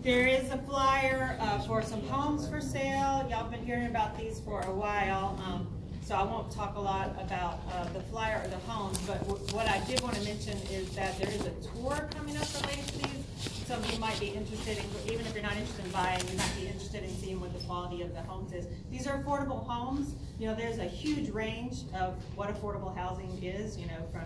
there 0.00 0.26
is 0.26 0.50
a 0.52 0.56
flyer, 0.56 1.36
uh, 1.38 1.58
for 1.66 1.82
some 1.82 2.00
homes 2.08 2.48
for 2.48 2.62
sale. 2.62 3.28
Y'all 3.28 3.50
been 3.50 3.62
hearing 3.62 3.88
about 3.88 4.16
these 4.16 4.40
for 4.40 4.62
a 4.62 4.72
while. 4.72 5.38
Um, 5.44 5.68
so 6.02 6.14
I 6.14 6.22
won't 6.22 6.50
talk 6.50 6.76
a 6.76 6.80
lot 6.80 7.10
about, 7.20 7.60
uh, 7.74 7.84
the 7.92 8.00
flyer 8.04 8.40
or 8.42 8.48
the 8.48 8.56
homes, 8.60 8.98
but 9.06 9.18
wh- 9.28 9.52
what 9.52 9.68
I 9.68 9.80
did 9.84 10.00
wanna 10.00 10.20
mention 10.20 10.56
is 10.72 10.88
that 10.96 11.18
there 11.18 11.28
is 11.28 11.42
a 11.42 11.50
tour 11.74 12.08
coming 12.16 12.38
up 12.38 12.46
related 12.62 12.86
to 12.86 12.98
these. 13.00 13.66
Some 13.66 13.80
of 13.80 13.92
you 13.92 14.00
might 14.00 14.18
be 14.18 14.28
interested 14.28 14.78
in, 14.78 14.84
even 15.12 15.26
if 15.26 15.34
you're 15.34 15.42
not 15.42 15.58
interested 15.58 15.84
in 15.84 15.90
buying, 15.90 16.26
you 16.30 16.38
might 16.38 16.56
be 16.58 16.68
interested 16.68 17.04
in 17.04 17.10
seeing 17.18 17.38
what 17.38 17.52
the 17.52 17.62
quality 17.66 18.00
of 18.00 18.14
the 18.14 18.22
homes 18.22 18.54
is. 18.54 18.66
These 18.90 19.06
are 19.06 19.22
affordable 19.22 19.62
homes. 19.66 20.14
You 20.38 20.46
know, 20.46 20.54
there's 20.54 20.78
a 20.78 20.86
huge 20.86 21.28
range 21.28 21.82
of 21.92 22.14
what 22.34 22.48
affordable 22.48 22.96
housing 22.96 23.28
is, 23.42 23.76
you 23.76 23.84
know, 23.88 24.08
from 24.10 24.24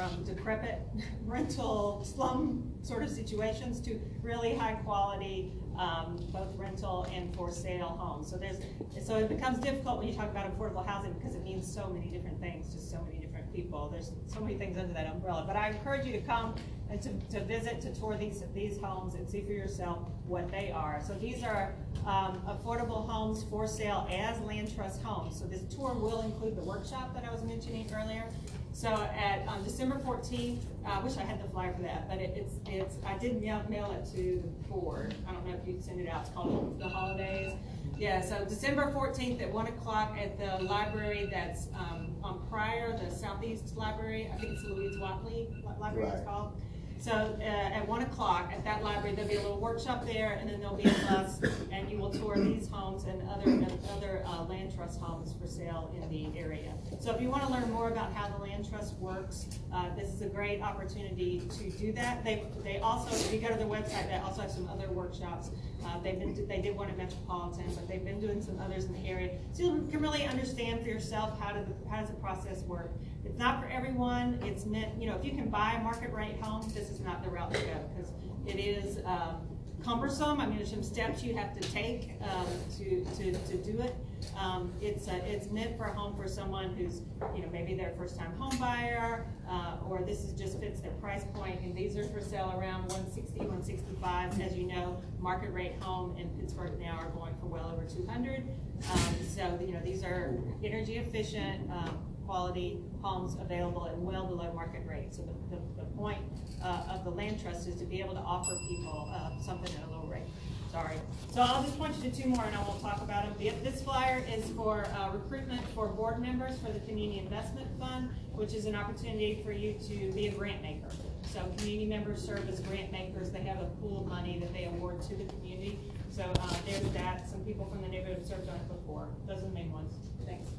from 0.00 0.24
decrepit 0.24 0.80
rental 1.26 2.02
slum 2.04 2.72
sort 2.82 3.02
of 3.02 3.10
situations 3.10 3.80
to 3.80 4.00
really 4.22 4.54
high 4.54 4.72
quality, 4.72 5.52
um, 5.78 6.16
both 6.32 6.54
rental 6.56 7.06
and 7.12 7.34
for 7.36 7.50
sale 7.50 7.98
homes. 8.00 8.30
So 8.30 8.38
there's, 8.38 8.56
so 9.04 9.16
it 9.18 9.28
becomes 9.28 9.58
difficult 9.58 9.98
when 9.98 10.08
you 10.08 10.14
talk 10.14 10.30
about 10.30 10.46
affordable 10.58 10.86
housing 10.86 11.12
because 11.12 11.34
it 11.34 11.42
means 11.42 11.70
so 11.70 11.90
many 11.90 12.06
different 12.06 12.40
things 12.40 12.72
to 12.74 12.80
so 12.80 13.02
many 13.02 13.18
different 13.18 13.52
people. 13.54 13.90
There's 13.90 14.12
so 14.26 14.40
many 14.40 14.56
things 14.56 14.78
under 14.78 14.94
that 14.94 15.06
umbrella. 15.06 15.44
But 15.46 15.56
I 15.56 15.68
encourage 15.68 16.06
you 16.06 16.12
to 16.12 16.22
come 16.22 16.54
and 16.90 17.00
to, 17.02 17.10
to 17.30 17.44
visit, 17.44 17.80
to 17.82 17.94
tour 17.94 18.16
these, 18.16 18.42
these 18.54 18.78
homes 18.78 19.14
and 19.14 19.28
see 19.28 19.42
for 19.42 19.52
yourself 19.52 19.98
what 20.26 20.50
they 20.50 20.72
are. 20.72 21.00
So 21.06 21.14
these 21.14 21.44
are, 21.44 21.72
um, 22.06 22.42
affordable 22.48 23.08
homes 23.08 23.44
for 23.44 23.66
sale 23.66 24.08
as 24.10 24.40
land 24.40 24.74
trust 24.74 25.02
homes. 25.02 25.38
So 25.38 25.44
this 25.44 25.62
tour 25.74 25.94
will 25.94 26.22
include 26.22 26.56
the 26.56 26.62
workshop 26.62 27.14
that 27.14 27.24
I 27.24 27.32
was 27.32 27.42
mentioning 27.42 27.90
earlier. 27.94 28.24
So 28.72 28.88
at, 28.88 29.46
um, 29.46 29.62
December 29.62 29.98
fourteenth, 29.98 30.64
I 30.86 31.00
wish 31.00 31.16
I 31.18 31.22
had 31.22 31.42
the 31.42 31.48
flyer 31.50 31.74
for 31.74 31.82
that, 31.82 32.08
but 32.08 32.18
it, 32.18 32.32
it's, 32.36 32.54
it's, 32.66 32.96
I 33.04 33.18
did 33.18 33.40
mail, 33.42 33.62
mail 33.68 33.90
it 33.92 34.06
to 34.16 34.42
the 34.42 34.68
board. 34.68 35.14
I 35.28 35.32
don't 35.32 35.46
know 35.46 35.54
if 35.60 35.66
you'd 35.66 35.84
send 35.84 36.00
it 36.00 36.08
out, 36.08 36.22
it's 36.22 36.30
called 36.30 36.78
the 36.78 36.88
holidays. 36.88 37.52
Yeah, 37.98 38.22
so 38.22 38.44
December 38.48 38.90
fourteenth 38.92 39.42
at 39.42 39.52
one 39.52 39.66
o'clock 39.66 40.16
at 40.18 40.38
the 40.38 40.64
library 40.64 41.28
that's, 41.30 41.66
um, 41.78 42.16
on 42.22 42.40
Pryor, 42.48 42.96
the 42.96 43.14
Southeast 43.14 43.76
Library, 43.76 44.30
I 44.32 44.38
think 44.38 44.52
it's 44.52 44.62
Louise 44.64 44.96
Watley 44.98 45.48
Library 45.78 46.08
it's 46.08 46.24
called. 46.24 46.52
So, 47.00 47.12
uh, 47.12 47.42
at 47.42 47.88
one 47.88 48.02
o'clock 48.02 48.52
at 48.52 48.62
that 48.64 48.84
library, 48.84 49.14
there'll 49.16 49.30
be 49.30 49.36
a 49.36 49.40
little 49.40 49.58
workshop 49.58 50.04
there, 50.04 50.32
and 50.38 50.50
then 50.50 50.60
there'll 50.60 50.76
be 50.76 50.82
a 50.82 50.92
bus, 51.08 51.40
and 51.72 51.90
you 51.90 51.96
will 51.96 52.10
tour 52.10 52.36
these 52.36 52.68
homes 52.68 53.04
and 53.04 53.26
other, 53.26 53.66
other, 53.96 54.22
uh, 54.26 54.44
land 54.44 54.74
trust 54.76 55.00
homes 55.00 55.34
for 55.40 55.46
sale 55.46 55.90
in 55.96 56.06
the 56.10 56.38
area. 56.38 56.74
So 56.98 57.14
if 57.14 57.22
you 57.22 57.30
wanna 57.30 57.50
learn 57.50 57.72
more 57.72 57.88
about 57.88 58.12
how 58.12 58.28
the 58.28 58.36
land 58.42 58.68
trust 58.68 58.98
works, 58.98 59.46
uh, 59.72 59.86
this 59.96 60.10
is 60.10 60.20
a 60.20 60.28
great 60.28 60.60
opportunity 60.60 61.40
to 61.58 61.70
do 61.70 61.90
that. 61.92 62.22
They, 62.22 62.44
they 62.62 62.80
also, 62.80 63.08
if 63.14 63.32
you 63.32 63.40
go 63.40 63.48
to 63.48 63.54
their 63.56 63.66
website, 63.66 64.06
they 64.08 64.16
also 64.16 64.42
have 64.42 64.50
some 64.50 64.68
other 64.68 64.90
workshops. 64.90 65.52
Uh, 65.82 65.98
they've 66.02 66.18
been, 66.18 66.46
they 66.46 66.60
did 66.60 66.76
one 66.76 66.90
at 66.90 66.98
Metropolitan, 66.98 67.64
but 67.74 67.88
they've 67.88 68.04
been 68.04 68.20
doing 68.20 68.42
some 68.42 68.60
others 68.60 68.84
in 68.84 68.92
the 68.92 69.08
area. 69.08 69.38
So 69.54 69.62
you 69.62 69.88
can 69.90 70.00
really 70.02 70.26
understand 70.26 70.82
for 70.82 70.88
yourself, 70.88 71.40
how 71.40 71.54
does, 71.54 71.64
the- 71.66 71.88
how 71.88 72.00
does 72.00 72.10
the 72.10 72.16
process 72.16 72.60
work? 72.64 72.90
It's 73.24 73.38
not 73.38 73.60
for 73.60 73.68
everyone, 73.68 74.38
it's 74.42 74.64
meant, 74.64 75.00
you 75.00 75.06
know, 75.08 75.16
if 75.16 75.24
you 75.24 75.32
can 75.32 75.48
buy 75.48 75.72
a 75.72 75.82
market 75.82 76.12
rate 76.12 76.40
home, 76.40 76.62
this 76.74 76.90
is 76.90 77.00
not 77.00 77.22
the 77.22 77.30
route 77.30 77.52
to 77.52 77.60
go, 77.60 77.74
because 77.94 78.10
it 78.46 78.58
is, 78.58 78.98
um, 79.04 79.46
cumbersome, 79.82 80.40
I 80.40 80.46
mean, 80.46 80.56
there's 80.56 80.70
some 80.70 80.82
steps 80.82 81.22
you 81.22 81.34
have 81.36 81.58
to 81.58 81.72
take, 81.72 82.12
um, 82.22 82.46
to, 82.78 83.04
to, 83.16 83.32
to 83.32 83.56
do 83.58 83.80
it. 83.80 83.94
Um, 84.38 84.72
it's, 84.82 85.08
uh, 85.08 85.18
it's 85.24 85.50
meant 85.50 85.78
for 85.78 85.84
a 85.84 85.94
home 85.94 86.14
for 86.14 86.28
someone 86.28 86.74
who's, 86.76 87.00
you 87.34 87.40
know, 87.40 87.48
maybe 87.50 87.74
they're 87.74 87.94
first-time 87.96 88.32
home 88.36 88.56
buyer, 88.58 89.26
uh, 89.48 89.76
or 89.88 90.02
this 90.02 90.24
is 90.24 90.32
just 90.32 90.60
fits 90.60 90.80
their 90.80 90.92
price 90.92 91.24
point, 91.32 91.60
and 91.62 91.74
these 91.74 91.96
are 91.96 92.04
for 92.08 92.20
sale 92.20 92.54
around 92.58 92.82
160, 92.90 93.38
165. 93.38 94.40
As 94.40 94.54
you 94.56 94.66
know, 94.66 95.00
market 95.18 95.50
rate 95.52 95.72
home 95.80 96.16
in 96.18 96.28
Pittsburgh 96.38 96.78
now 96.78 96.98
are 96.98 97.08
going 97.10 97.34
for 97.40 97.46
well 97.46 97.70
over 97.72 97.84
two 97.84 98.06
hundred. 98.06 98.46
Um, 98.92 99.14
so, 99.26 99.58
you 99.60 99.72
know, 99.72 99.80
these 99.82 100.02
are 100.04 100.38
energy 100.62 100.96
efficient, 100.96 101.70
um, 101.70 101.98
quality 102.30 102.78
homes 103.02 103.36
available 103.40 103.88
at 103.88 103.98
well 103.98 104.24
below 104.24 104.52
market 104.54 104.82
rate. 104.88 105.12
So 105.12 105.22
the, 105.22 105.56
the, 105.56 105.62
the 105.78 105.84
point, 105.98 106.20
uh, 106.62 106.94
of 106.94 107.02
the 107.02 107.10
land 107.10 107.42
trust 107.42 107.66
is 107.66 107.74
to 107.80 107.84
be 107.84 108.00
able 108.00 108.14
to 108.14 108.20
offer 108.20 108.52
people, 108.68 109.10
uh, 109.12 109.42
something 109.42 109.72
at 109.74 109.88
a 109.88 109.90
low 109.90 110.06
rate. 110.06 110.22
Sorry. 110.70 110.94
So 111.34 111.42
I'll 111.42 111.64
just 111.64 111.76
point 111.76 111.96
you 111.96 112.08
to 112.08 112.22
two 112.22 112.28
more 112.28 112.44
and 112.44 112.54
I 112.54 112.62
won't 112.62 112.80
talk 112.80 113.02
about 113.02 113.24
them. 113.24 113.34
The- 113.36 113.68
This 113.68 113.82
flyer 113.82 114.24
is 114.32 114.48
for, 114.50 114.84
uh, 114.84 115.10
recruitment 115.10 115.60
for 115.74 115.88
board 115.88 116.20
members 116.20 116.56
for 116.60 116.70
the 116.70 116.78
Community 116.80 117.18
Investment 117.18 117.66
Fund, 117.80 118.10
which 118.32 118.54
is 118.54 118.64
an 118.64 118.76
opportunity 118.76 119.42
for 119.44 119.50
you 119.50 119.72
to 119.88 120.12
be 120.12 120.28
a 120.28 120.30
grant 120.30 120.62
maker. 120.62 120.90
So 121.32 121.40
community 121.58 121.86
members 121.86 122.24
serve 122.24 122.48
as 122.48 122.60
grant 122.60 122.92
makers. 122.92 123.32
They 123.32 123.42
have 123.42 123.60
a 123.60 123.66
pool 123.82 124.02
of 124.02 124.06
money 124.06 124.38
that 124.38 124.52
they 124.52 124.66
award 124.66 125.02
to 125.02 125.16
the 125.16 125.24
community. 125.24 125.80
So, 126.10 126.22
uh, 126.22 126.54
there's 126.64 126.88
that. 126.92 127.28
Some 127.28 127.40
people 127.44 127.66
from 127.66 127.82
the 127.82 127.88
neighborhood 127.88 128.18
have 128.18 128.26
served 128.26 128.48
on 128.48 128.54
it 128.54 128.68
before. 128.68 129.08
Those 129.26 129.38
are 129.38 129.46
the 129.46 129.48
main 129.50 129.72
ones. 129.72 129.94
Thanks. 130.24 130.50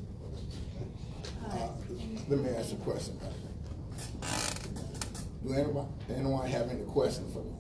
Uh, 1.50 1.68
Let 2.30 2.40
me 2.40 2.50
ask 2.52 2.72
a 2.74 2.76
question. 2.78 3.18
Do 5.46 5.54
anyone, 5.54 5.88
anyone 6.14 6.48
have 6.48 6.70
any 6.70 6.84
questions 6.84 7.34
for 7.34 7.40
me? 7.44 7.52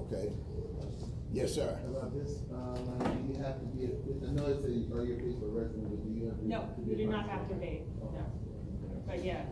Okay. 0.00 0.32
Yes, 1.32 1.54
sir. 1.54 1.78
About 1.88 2.12
this, 2.12 2.40
um, 2.52 2.98
do 2.98 3.32
you 3.32 3.42
have 3.42 3.58
to 3.60 3.64
be, 3.66 3.88
I 4.26 4.32
know 4.32 4.46
it's 4.46 4.64
a, 4.66 4.94
or 4.94 5.04
your 5.06 5.16
Facebook 5.16 5.54
resident, 5.54 5.88
but 5.88 6.04
do 6.04 6.10
you 6.12 6.26
have 6.26 6.38
to? 6.38 6.46
No, 6.48 6.68
you 6.84 6.96
do 6.96 7.06
not 7.06 7.26
have 7.28 7.48
to 7.48 7.54
be, 7.54 7.82
no. 8.00 8.26
But 9.06 9.24
yeah, 9.24 9.44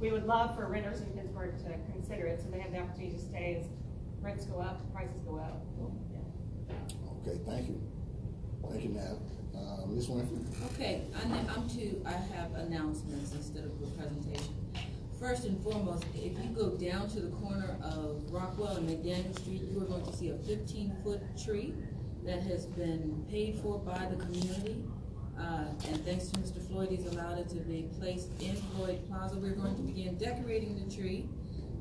we 0.00 0.10
would 0.10 0.26
love 0.26 0.54
for 0.54 0.66
renters 0.66 1.00
in 1.00 1.06
Pittsburgh 1.12 1.56
to 1.64 1.92
consider 1.92 2.26
it, 2.26 2.42
so 2.42 2.50
they 2.50 2.58
have 2.58 2.72
the 2.72 2.78
opportunity 2.80 3.16
to 3.16 3.22
stay 3.22 3.56
as 3.60 3.68
rents 4.20 4.44
go 4.46 4.60
up, 4.60 4.92
prices 4.92 5.20
go 5.26 5.38
up. 5.38 5.62
Yeah. 6.12 7.26
Okay, 7.26 7.40
thank 7.46 7.68
you. 7.68 7.80
Thank 8.68 8.82
you, 8.84 8.90
Nav. 8.90 9.18
Uh, 9.56 9.86
Ms. 9.86 10.08
Winfrey? 10.08 10.44
Okay, 10.72 11.02
I'm 11.14 11.68
to, 11.70 12.02
I 12.04 12.12
have 12.34 12.54
announcements 12.54 13.32
instead 13.32 13.64
of 13.64 13.72
a 13.82 13.86
presentation. 13.96 14.54
First 15.20 15.44
and 15.44 15.62
foremost, 15.62 16.04
if 16.14 16.32
you 16.38 16.50
go 16.54 16.70
down 16.70 17.08
to 17.10 17.20
the 17.20 17.30
corner 17.36 17.76
of 17.82 18.22
Rockwell 18.30 18.76
and 18.76 18.88
McDaniel 18.88 19.38
Street, 19.38 19.62
you 19.70 19.80
are 19.80 19.84
going 19.86 20.04
to 20.04 20.12
see 20.12 20.30
a 20.30 20.36
fifteen-foot 20.38 21.20
tree 21.42 21.74
that 22.24 22.42
has 22.42 22.66
been 22.66 23.24
paid 23.30 23.56
for 23.60 23.78
by 23.78 24.06
the 24.10 24.16
community. 24.16 24.82
Uh, 25.38 25.64
and 25.88 26.04
thanks 26.04 26.28
to 26.28 26.38
Mr. 26.40 26.66
Floyd, 26.68 26.90
he's 26.90 27.06
allowed 27.06 27.38
it 27.38 27.48
to 27.48 27.56
be 27.56 27.88
placed 27.98 28.28
in 28.40 28.54
Floyd 28.54 29.00
Plaza. 29.08 29.36
We're 29.36 29.52
going 29.54 29.76
to 29.76 29.82
begin 29.82 30.16
decorating 30.16 30.74
the 30.76 30.94
tree, 30.94 31.28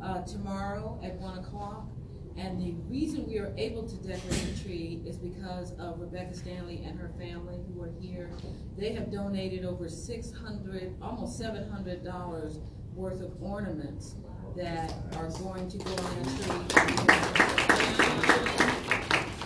uh, 0.02 0.22
tomorrow 0.24 1.00
at 1.04 1.14
one 1.16 1.38
o'clock. 1.40 1.86
And 2.36 2.60
the 2.60 2.74
reason 2.90 3.28
we 3.28 3.38
are 3.38 3.54
able 3.58 3.88
to 3.88 3.96
decorate 3.98 4.56
the 4.56 4.64
tree 4.64 5.02
is 5.06 5.18
because 5.18 5.72
of 5.74 6.00
Rebecca 6.00 6.34
Stanley 6.34 6.84
and 6.86 7.00
her 7.00 7.12
family 7.18 7.60
who 7.72 7.82
are 7.84 7.92
here. 8.02 8.30
They 8.78 8.94
have 8.94 9.12
donated 9.12 9.66
over 9.66 9.88
six 9.88 10.32
hundred, 10.32 10.96
almost 11.02 11.38
seven 11.38 11.70
hundred 11.70 12.04
dollars 12.04 12.60
worth 12.96 13.22
of 13.22 13.32
ornaments 13.42 14.16
that 14.56 14.94
are 15.16 15.30
going 15.30 15.70
to 15.70 15.78
go 15.78 15.92
on 15.92 16.24
the 16.24 16.30
tree. 16.30 16.94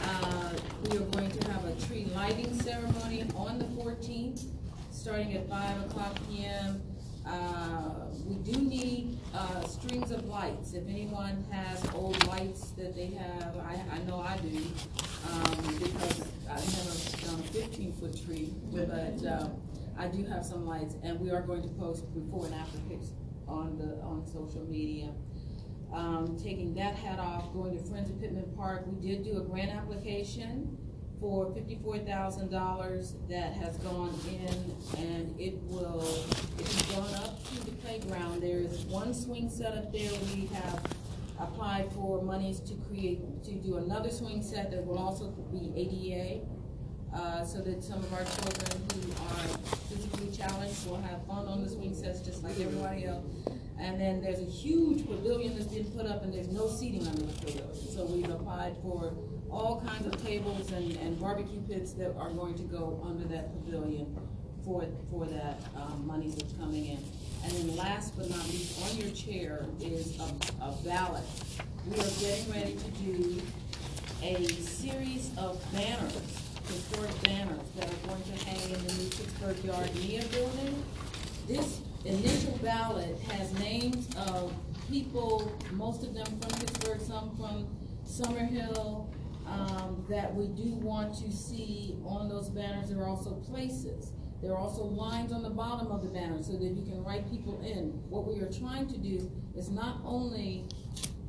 Uh, 0.04 0.54
we 0.90 0.98
are 0.98 1.10
going 1.12 1.32
to 1.32 1.52
have 1.52 1.66
a 1.66 1.76
tree 1.88 2.08
lighting 2.16 2.54
ceremony 2.62 3.26
on 3.36 3.60
the 3.60 3.66
fourteenth, 3.82 4.46
starting 4.92 5.34
at 5.34 5.48
five 5.50 5.82
o'clock 5.86 6.18
P 6.30 6.46
M. 6.46 6.82
Uh, 7.28 8.08
we 8.26 8.36
do 8.36 8.58
need, 8.62 9.18
uh, 9.34 9.62
strings 9.68 10.12
of 10.12 10.26
lights. 10.28 10.74
If 10.74 10.88
anyone 10.88 11.46
has 11.52 11.84
old 11.94 12.26
lights 12.28 12.72
that 12.72 12.96
they 12.96 13.08
have, 13.08 13.58
I, 13.58 13.82
I 13.92 14.00
know 14.08 14.20
I 14.20 14.38
do, 14.38 14.58
um, 15.30 15.76
because 15.78 16.22
I 16.50 16.54
have 16.54 16.88
a, 16.88 17.34
um, 17.34 17.44
fifteen-foot 17.52 18.26
tree, 18.26 18.54
but, 18.72 18.90
uh, 19.26 19.50
I 19.98 20.08
do 20.08 20.24
have 20.26 20.46
some 20.46 20.66
lights, 20.66 20.96
and 21.04 21.20
we 21.20 21.32
are 21.32 21.42
going 21.42 21.64
to 21.64 21.70
post 21.70 22.06
before 22.14 22.46
and 22.46 22.56
after 22.56 22.78
pics 22.90 23.08
on 23.48 23.78
the, 23.78 24.00
on 24.04 24.26
social 24.26 24.66
media. 24.70 25.10
Um, 25.92 26.38
taking 26.42 26.76
that 26.76 26.96
hat 26.96 27.20
off, 27.20 27.52
going 27.54 27.78
to 27.78 27.84
Friends 27.90 28.10
of 28.10 28.20
Pittman 28.22 28.54
Park, 28.56 28.86
we 28.88 29.06
did 29.06 29.24
do 29.24 29.38
a 29.38 29.42
grant 29.42 29.72
application 29.72 30.78
for 31.20 31.52
fifty-four 31.54 32.00
thousand 32.00 32.52
dollars 32.52 33.16
that 33.30 33.54
has 33.54 33.78
gone 33.78 34.18
in, 34.30 34.76
and 34.98 35.40
it 35.40 35.56
will, 35.64 36.02
it 36.60 36.68
has 36.68 36.82
gone 36.96 37.14
up 37.16 37.44
to 37.50 37.66
the 37.66 37.72
playground. 37.78 38.42
There 38.42 38.60
is 38.60 38.86
one 38.86 39.14
swing 39.14 39.50
set 39.50 39.74
up 39.74 39.92
there, 39.92 40.12
we 40.36 40.48
have 40.54 40.84
applied 41.40 41.92
for 41.94 42.22
monies 42.24 42.60
to 42.62 42.74
create, 42.88 43.20
to 43.44 43.52
do 43.54 43.78
another 43.78 44.10
swing 44.10 44.42
set 44.42 44.72
that 44.72 44.86
will 44.86 44.98
also 44.98 45.30
be 45.52 45.72
ADA, 45.76 46.46
uh, 47.14 47.44
so 47.44 47.62
that 47.62 47.84
some 47.84 48.00
of 48.00 48.14
our 48.14 48.24
children 48.24 48.82
who 48.94 49.12
are 49.24 49.58
physically 49.90 50.32
challenged 50.36 50.88
will 50.88 51.02
have 51.02 51.26
fun 51.26 51.48
on 51.48 51.64
the 51.64 51.70
swing 51.70 51.96
sets 51.96 52.22
just 52.22 52.44
like 52.44 52.60
everybody 52.60 53.06
else. 53.06 53.26
And 53.80 54.00
then 54.00 54.22
there's 54.22 54.40
a 54.40 54.50
huge 54.50 55.06
pavilion 55.06 55.56
that's 55.56 55.68
been 55.72 55.86
put 55.92 56.08
up 56.08 56.24
and 56.24 56.34
there's 56.34 56.50
no 56.50 56.68
seating 56.68 57.08
under 57.08 57.22
the 57.22 57.34
pavilion. 57.34 57.76
So 57.76 58.06
we've 58.06 58.30
applied 58.30 58.76
for 58.82 59.14
all 59.52 59.82
kinds 59.86 60.06
of 60.08 60.24
tables 60.24 60.72
and, 60.72 60.96
and 60.98 61.20
barbecue 61.20 61.62
pits 61.62 61.94
that 61.94 62.16
are 62.18 62.32
going 62.32 62.56
to 62.56 62.64
go 62.64 63.00
under 63.06 63.24
that 63.26 63.54
pavilion 63.54 64.18
for, 64.66 64.86
for 65.10 65.26
that, 65.26 65.60
um, 65.76 66.06
money 66.06 66.30
that's 66.30 66.54
coming 66.54 66.86
in. 66.88 67.00
And 67.44 67.52
then 67.54 67.76
last 67.78 68.18
but 68.18 68.30
not 68.30 68.46
least, 68.48 68.82
on 68.84 68.98
your 68.98 69.10
chair 69.12 69.66
is 69.80 70.20
a, 70.20 70.64
a 70.64 70.72
ballot. 70.84 71.24
We 71.88 71.94
are 71.94 72.10
getting 72.20 72.52
ready 72.52 72.76
to 72.76 72.90
do 73.02 73.42
a 74.22 74.44
series 74.48 75.32
of 75.38 75.64
banners, 75.72 76.47
historic 76.68 77.24
banners 77.24 77.70
that 77.76 77.86
are 77.86 78.08
going 78.08 78.24
to 78.24 78.46
hang 78.46 78.72
in 78.72 78.88
the 78.88 78.94
new 78.94 79.10
Pittsburgh 79.10 79.64
Yard 79.64 79.96
Nia 79.96 80.24
building. 80.26 80.84
This 81.48 81.82
initial 82.06 82.58
ballot 82.62 83.18
has 83.22 83.54
names 83.60 84.10
of 84.16 84.54
people, 84.90 85.58
most 85.74 86.04
of 86.04 86.14
them 86.14 86.26
from 86.26 86.60
Pittsburgh, 86.60 87.02
some 87.02 87.36
from 87.38 87.68
Summerhill, 88.06 89.08
um, 89.48 90.06
that 90.10 90.34
we 90.34 90.48
do 90.48 90.74
want 90.76 91.16
to 91.24 91.32
see 91.32 91.96
on 92.06 92.28
those 92.28 92.50
banners. 92.50 92.90
There 92.90 93.00
are 93.02 93.08
also 93.08 93.32
places. 93.32 94.12
There 94.42 94.52
are 94.52 94.58
also 94.58 94.84
lines 94.84 95.32
on 95.32 95.42
the 95.42 95.50
bottom 95.50 95.88
of 95.88 96.04
the 96.04 96.10
banner 96.10 96.44
so 96.44 96.54
that 96.54 96.64
you 96.64 96.84
can 96.84 97.04
write 97.04 97.30
people 97.32 97.60
in. 97.62 97.92
What 98.10 98.28
we 98.28 98.40
are 98.40 98.52
trying 98.52 98.88
to 98.88 98.98
do 98.98 99.32
is 99.56 99.70
not 99.70 100.02
only 100.06 100.66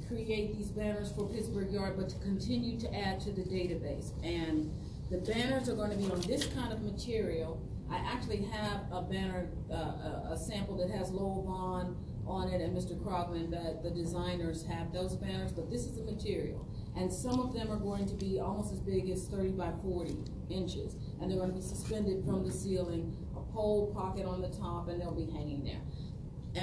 create 0.09 0.57
these 0.57 0.69
banners 0.69 1.13
for 1.13 1.29
Pittsburgh 1.29 1.71
Yard, 1.71 1.97
but 1.97 2.09
to 2.09 2.19
continue 2.19 2.79
to 2.81 2.95
add 2.95 3.21
to 3.21 3.31
the 3.31 3.43
database. 3.43 4.13
And 4.25 4.71
the 5.11 5.19
banners 5.19 5.69
are 5.69 5.75
gonna 5.75 5.97
be 5.97 6.11
on 6.11 6.21
this 6.23 6.47
kind 6.47 6.73
of 6.73 6.83
material. 6.83 7.61
I 7.91 7.97
actually 7.97 8.43
have 8.43 8.83
a 8.93 9.03
banner, 9.03 9.49
uh, 9.71 9.75
a, 9.75 10.29
a 10.33 10.37
sample 10.37 10.77
that 10.77 10.91
has 10.91 11.11
Lowell 11.11 11.45
Vaughn 11.45 11.97
on 12.27 12.49
it 12.49 12.61
and 12.61 12.77
Mr. 12.77 12.95
Crogman, 13.03 13.51
that 13.51 13.83
the 13.83 13.91
designers 13.91 14.67
have 14.67 14.93
those 14.93 15.17
banners, 15.17 15.53
but 15.53 15.71
this 15.71 15.87
is 15.87 15.97
the 15.97 16.03
material. 16.03 16.69
And 16.97 17.11
some 17.11 17.41
of 17.41 17.55
them 17.55 17.71
are 17.71 17.79
going 17.79 18.07
to 18.07 18.15
be 18.15 18.39
almost 18.39 18.73
as 18.73 18.81
big 18.81 19.09
as 19.09 19.27
thirty 19.29 19.51
by 19.51 19.73
forty 19.83 20.25
inches. 20.51 20.97
And 21.21 21.31
they're 21.31 21.39
gonna 21.39 21.53
be 21.53 21.63
suspended 21.63 22.25
from 22.25 22.45
the 22.45 22.53
ceiling, 22.53 23.17
a 23.35 23.41
pole 23.53 23.95
pocket 23.95 24.27
on 24.27 24.43
the 24.43 24.49
top, 24.49 24.89
and 24.89 25.01
they'll 25.01 25.15
be 25.15 25.31
hanging 25.33 25.65
there. 25.65 25.81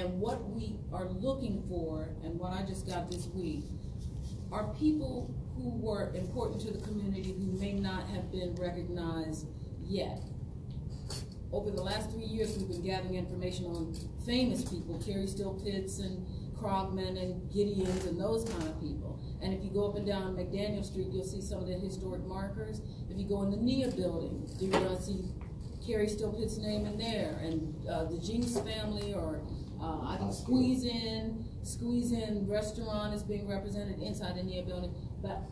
And 0.00 0.20
what 0.20 0.48
we 0.50 0.78
are 0.92 1.08
looking 1.08 1.64
for, 1.68 2.10
and 2.22 2.38
what 2.38 2.52
I 2.52 2.62
just 2.64 2.86
got 2.86 3.10
this 3.10 3.26
week, 3.28 3.64
are 4.52 4.72
people 4.74 5.34
who 5.56 5.70
were 5.70 6.12
important 6.14 6.60
to 6.62 6.70
the 6.70 6.78
community 6.86 7.32
who 7.32 7.58
may 7.58 7.72
not 7.72 8.06
have 8.08 8.30
been 8.30 8.54
recognized 8.56 9.46
yet. 9.84 10.22
Over 11.52 11.70
the 11.70 11.82
last 11.82 12.10
three 12.10 12.24
years, 12.24 12.56
we've 12.58 12.68
been 12.68 12.82
gathering 12.82 13.14
information 13.14 13.66
on 13.66 13.94
famous 14.26 14.64
people, 14.68 15.00
Carrie 15.04 15.26
Steele 15.26 15.58
Pitts 15.64 16.00
and 16.00 16.26
Crogman 16.56 17.20
and 17.20 17.50
Gideons 17.50 18.06
and 18.06 18.20
those 18.20 18.48
kind 18.48 18.68
of 18.68 18.80
people. 18.80 19.20
And 19.42 19.54
if 19.54 19.62
you 19.62 19.70
go 19.70 19.88
up 19.88 19.96
and 19.96 20.06
down 20.06 20.34
McDaniel 20.34 20.84
Street, 20.84 21.08
you'll 21.10 21.24
see 21.24 21.40
some 21.40 21.60
of 21.60 21.68
the 21.68 21.74
historic 21.74 22.24
markers. 22.26 22.80
If 23.10 23.18
you 23.18 23.28
go 23.28 23.42
in 23.42 23.50
the 23.50 23.56
NIA 23.56 23.90
building, 23.92 24.46
do 24.58 24.66
you're 24.66 24.80
gonna 24.80 25.00
see 25.00 25.24
Carrie 25.86 26.08
Steele 26.08 26.32
Pitt's 26.32 26.58
name 26.58 26.84
in 26.84 26.98
there, 26.98 27.38
and, 27.42 27.86
uh, 27.86 28.04
the 28.04 28.18
Jinks 28.18 28.58
family, 28.58 29.14
or, 29.14 29.40
uh, 29.80 30.00
I 30.02 30.16
think 30.18 30.32
Squeeze 30.32 30.84
In, 30.84 31.44
Squeeze 31.62 32.12
In 32.12 32.48
Restaurant 32.48 33.14
is 33.14 33.22
being 33.22 33.46
represented 33.46 34.00
inside 34.00 34.36
the 34.36 34.42
NIA 34.42 34.64
building. 34.64 34.92
But 35.22 35.42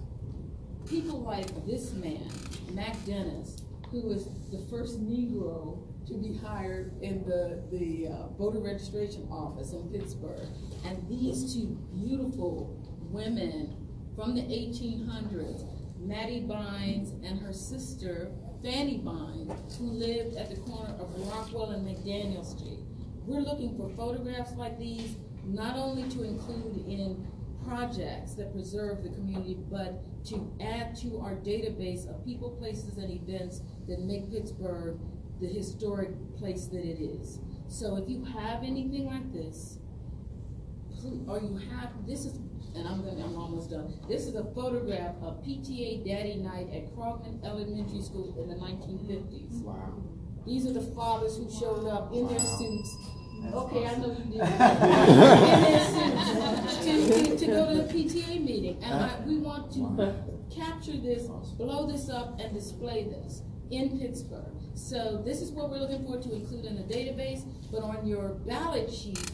people 0.89 1.21
like 1.21 1.67
this 1.67 1.93
man, 1.93 2.29
Mac 2.73 3.03
Dennis, 3.05 3.63
who 3.91 4.03
was 4.03 4.29
the 4.51 4.65
first 4.71 5.01
Negro 5.05 5.79
to 6.07 6.15
be 6.15 6.37
hired 6.37 7.01
in 7.03 7.25
the, 7.25 7.63
the 7.71 8.09
uh, 8.09 8.27
voter 8.37 8.59
registration 8.59 9.27
office 9.31 9.73
in 9.73 9.89
Pittsburgh. 9.89 10.49
And 10.85 11.03
these 11.09 11.55
two 11.55 11.79
beautiful 11.95 12.79
women 13.11 13.77
from 14.15 14.35
the 14.35 14.43
eighteen 14.43 15.07
hundreds, 15.07 15.65
Mattie 15.99 16.43
Bynes 16.43 17.13
and 17.27 17.41
her 17.41 17.53
sister 17.53 18.31
Fanny 18.63 18.99
Bynes, 18.99 19.77
who 19.79 19.87
lived 19.87 20.37
at 20.37 20.51
the 20.51 20.57
corner 20.57 20.95
of 20.99 21.09
Rockwell 21.29 21.71
and 21.71 21.87
McDaniel 21.87 22.45
Street. 22.45 22.81
We're 23.27 23.41
looking 23.41 23.77
for 23.77 23.89
photographs 23.91 24.53
like 24.57 24.79
these, 24.79 25.17
not 25.45 25.77
only 25.77 26.09
to 26.11 26.23
include 26.23 26.87
in 26.87 27.27
projects 27.67 28.35
that 28.35 28.53
preserve 28.53 29.03
the 29.03 29.11
community, 29.11 29.59
but 29.71 30.03
to 30.27 30.53
add 30.61 30.97
to 30.97 31.19
our 31.21 31.35
database 31.35 32.09
of 32.09 32.25
people, 32.25 32.51
places, 32.51 32.99
and 32.99 33.11
events 33.11 33.61
that 33.89 34.01
make 34.01 34.31
Pittsburgh 34.31 34.99
the 35.41 35.47
historic 35.47 36.11
place 36.39 36.67
that 36.67 36.85
it 36.85 37.03
is. 37.03 37.41
So 37.69 37.97
if 37.97 38.09
you 38.09 38.25
have 38.25 38.63
anything 38.63 39.07
like 39.07 39.33
this, 39.33 39.79
or 41.27 41.39
you 41.39 41.61
have, 41.71 41.91
this 42.07 42.25
is, 42.25 42.39
and 42.75 42.89
I'm 42.89 43.05
gonna, 43.05 43.25
I'm 43.25 43.37
almost 43.37 43.71
done. 43.71 43.93
This 44.09 44.27
is 44.27 44.35
a 44.37 44.45
photograph 44.55 45.15
of 45.23 45.43
PTA 45.45 46.07
Daddy 46.07 46.37
Night 46.37 46.69
at 46.73 46.95
Crogman 46.97 47.45
Elementary 47.45 48.01
School 48.01 48.35
in 48.43 48.49
the 48.49 48.57
nineteen 48.57 48.99
fifties. 49.07 49.61
Wow. 49.63 50.03
These 50.47 50.67
are 50.67 50.73
the 50.73 50.83
fathers 50.95 51.37
who 51.37 51.51
showed 51.51 51.87
up 51.89 52.13
in 52.13 52.27
their 52.29 52.39
suits. 52.39 52.97
Okay, 53.53 53.87
I 53.87 53.97
know 53.97 54.17
you 54.17 54.25
did. 54.25 54.41
In 54.41 54.59
their 55.63 55.85
suits, 55.85 56.85
to, 56.85 56.93
to, 57.09 57.37
to 57.39 57.47
go 57.47 57.69
to 57.69 57.83
the 57.83 57.93
PTA 57.93 58.45
meeting, 58.45 58.83
and 58.83 58.95
I, 58.95 59.21
we 59.27 59.39
want 59.39 59.73
to 59.75 60.15
capture 60.55 60.97
this, 60.97 61.27
blow 61.57 61.87
this 61.91 62.09
up, 62.09 62.39
and 62.41 62.55
display 62.55 63.05
this 63.05 63.43
in 63.71 63.99
Pittsburgh. 63.99 64.53
So 64.75 65.23
this 65.25 65.41
is 65.41 65.51
what 65.51 65.71
we're 65.71 65.79
looking 65.79 66.05
for 66.05 66.21
to 66.21 66.35
include 66.35 66.65
in 66.65 66.77
the 66.77 66.83
database, 66.83 67.45
but 67.71 67.83
on 67.83 68.07
your 68.07 68.31
ballot 68.47 68.93
sheet, 68.93 69.31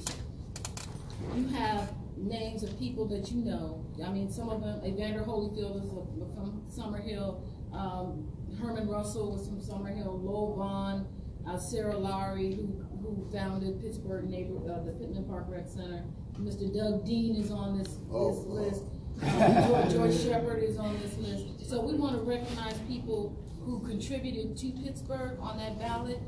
you 1.35 1.47
have 1.49 1.93
names 2.17 2.63
of 2.63 2.79
people 2.79 3.07
that 3.09 3.31
you 3.31 3.43
know. 3.43 3.85
I 4.05 4.11
mean, 4.11 4.31
some 4.31 4.49
of 4.51 4.61
them, 4.61 4.85
Evander 4.85 5.21
Holyfield 5.21 5.83
is 5.83 5.91
from 5.91 6.63
Summerhill, 6.71 7.43
um, 7.73 8.29
Herman 8.61 8.89
Russell 8.89 9.33
was 9.33 9.47
from 9.49 9.61
Summerhill, 9.61 10.23
Lowell 10.23 10.57
Vaughn, 10.57 11.07
uh, 11.49 11.59
Sarah 11.59 11.97
Lowry, 11.97 12.55
who, 12.55 12.85
who 13.11 13.31
founded 13.31 13.81
Pittsburgh 13.81 14.29
neighbor, 14.29 14.57
uh, 14.71 14.85
the 14.85 14.93
Pittman 14.93 15.25
Park 15.25 15.47
Rec 15.49 15.69
Center. 15.69 16.05
Mr. 16.41 16.73
Doug 16.73 17.05
Dean 17.05 17.37
is 17.37 17.51
on 17.51 17.79
this, 17.79 17.99
Oh, 18.13 18.35
this 18.35 18.47
list. 18.47 18.85
Uh, 19.23 19.89
Joy, 19.89 20.09
Joy 20.09 20.09
Sheperd 20.09 20.63
is 20.63 20.79
on 20.79 20.99
this 21.01 21.17
list. 21.19 21.69
So 21.69 21.81
we 21.81 21.95
wanna 21.95 22.19
recognize 22.23 22.79
people 22.89 23.37
who 23.65 23.81
contributed 23.81 24.57
to 24.59 24.71
Pittsburgh 24.83 25.39
on 25.41 25.59
that 25.59 25.79
ballot. 25.79 26.19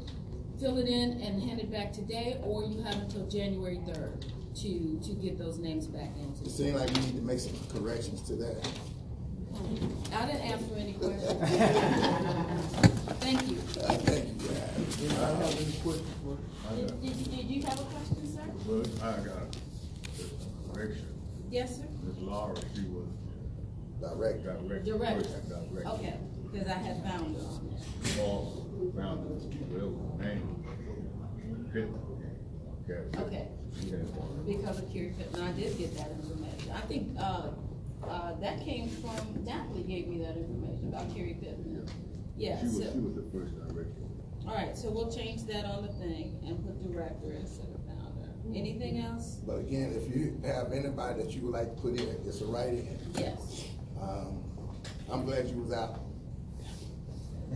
Fill 0.60 0.78
it 0.78 0.86
in 0.86 1.20
and 1.22 1.42
hand 1.42 1.60
it 1.60 1.70
back 1.72 1.92
today, 1.92 2.38
or 2.44 2.64
you 2.64 2.82
have 2.82 2.94
until 2.96 3.26
January 3.28 3.80
third. 3.86 4.26
to, 4.54 5.00
to 5.02 5.14
get 5.14 5.38
those 5.38 5.56
names 5.58 5.86
back 5.86 6.10
in. 6.18 6.30
It 6.46 6.50
seems 6.50 6.78
like 6.78 6.90
we 6.90 7.00
need 7.06 7.16
to 7.16 7.22
make 7.22 7.38
some 7.40 7.54
corrections 7.74 8.20
to 8.28 8.36
that. 8.36 8.68
I 10.14 10.26
didn't 10.26 10.40
answer 10.42 10.74
any 10.76 10.92
questions. 10.94 11.32
Thank 13.22 13.48
you. 13.48 13.56
Uh, 13.80 13.94
thank 14.02 14.28
you, 14.28 14.48
guys. 14.48 14.98
Anybody 15.00 15.14
have 15.14 15.40
any 15.42 15.72
questions 15.82 16.14
for? 16.24 16.74
Did, 16.74 17.00
did 17.02 17.16
you, 17.16 17.24
did 17.36 17.46
you 17.50 17.62
have 17.62 17.80
a 17.80 17.84
question, 17.84 18.26
sir? 18.26 18.42
Well, 18.66 18.84
I 19.02 19.16
got 19.20 19.56
a 19.56 20.74
correction. 20.74 21.06
Yes, 21.50 21.76
sir? 21.76 21.84
Ms. 22.04 22.18
Laura, 22.18 22.56
she 22.74 22.82
was 22.82 23.06
Direct. 24.00 24.42
director. 24.42 24.80
Direct. 24.80 25.22
first 25.22 25.48
director. 25.48 25.88
Okay, 25.90 26.14
because 26.50 26.68
I 26.68 26.74
had 26.74 27.02
found 27.04 27.36
it 27.36 27.42
on. 27.42 27.76
Paul 28.16 28.66
found 28.96 29.18
it, 29.26 29.56
well, 29.70 29.82
it 29.82 29.90
was 29.90 30.20
name. 30.20 30.64
Pitt. 31.72 31.88
Okay. 32.84 33.18
Okay. 33.18 33.46
Because 34.46 34.78
of 34.78 34.92
Kerry 34.92 35.14
Pittman, 35.16 35.42
I 35.42 35.52
did 35.52 35.78
get 35.78 35.96
that 35.96 36.10
information. 36.10 36.72
I 36.74 36.80
think, 36.80 37.16
uh, 37.18 37.48
uh, 38.08 38.34
that 38.40 38.60
came 38.64 38.88
from, 38.88 39.44
Natalie 39.44 39.82
gave 39.82 40.08
me 40.08 40.18
that 40.18 40.36
information 40.36 40.88
about 40.88 41.14
Kerry 41.14 41.34
Pittman. 41.40 41.88
Yeah, 42.36 42.58
She 42.60 42.64
was, 42.66 42.76
so, 42.78 42.92
she 42.92 42.98
was 42.98 43.14
the 43.14 43.24
first 43.32 43.54
director. 43.68 43.92
all 44.48 44.54
right, 44.54 44.76
so 44.76 44.90
we'll 44.90 45.12
change 45.12 45.44
that 45.46 45.64
on 45.64 45.82
the 45.86 45.92
thing 45.94 46.38
and 46.46 46.64
put 46.64 46.92
director 46.92 47.32
instead 47.32 47.66
of 47.74 47.80
founder. 47.86 48.30
Anything 48.54 48.98
else? 49.00 49.36
But 49.46 49.58
again, 49.60 49.92
if 49.94 50.14
you 50.14 50.40
have 50.44 50.72
anybody 50.72 51.22
that 51.22 51.32
you 51.32 51.42
would 51.42 51.52
like 51.52 51.74
to 51.76 51.80
put 51.82 52.00
in, 52.00 52.08
it's 52.26 52.40
a 52.40 52.46
write-in. 52.46 52.98
Yes. 53.16 53.64
Um, 54.00 54.42
I'm 55.10 55.24
glad 55.24 55.48
you 55.48 55.56
was 55.58 55.72
out. 55.72 56.00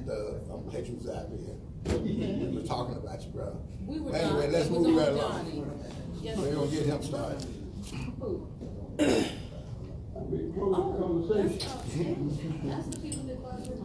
The, 0.05 0.41
I'm 0.53 0.69
glad 0.69 0.87
you 0.87 0.95
was 0.97 1.09
out 1.09 1.27
there. 1.31 1.99
We 1.99 2.55
were 2.55 2.63
talking 2.67 2.97
about 2.97 3.23
you, 3.23 3.31
brother. 3.31 3.57
We 3.81 3.99
were 4.01 4.15
Anyway, 4.15 4.43
done. 4.43 4.53
let's 4.53 4.67
It 4.67 4.73
was 4.73 4.87
move 4.87 4.87
on 4.87 4.97
right 4.97 5.09
along. 5.09 5.33
Johnny. 5.47 5.65
Yes, 6.21 6.37
We're 6.39 6.55
gonna 6.55 6.71
get 6.71 6.87
him 6.87 7.03
started. 7.03 7.47
Who? 8.21 8.47
We 10.29 10.53
close 10.53 10.93
the 10.93 11.03
conversation. 11.03 12.61
that's, 12.65 12.87
the 12.89 12.99
people 12.99 13.23
that 13.25 13.41
brought 13.41 13.63
the, 13.63 13.71
the 13.71 13.77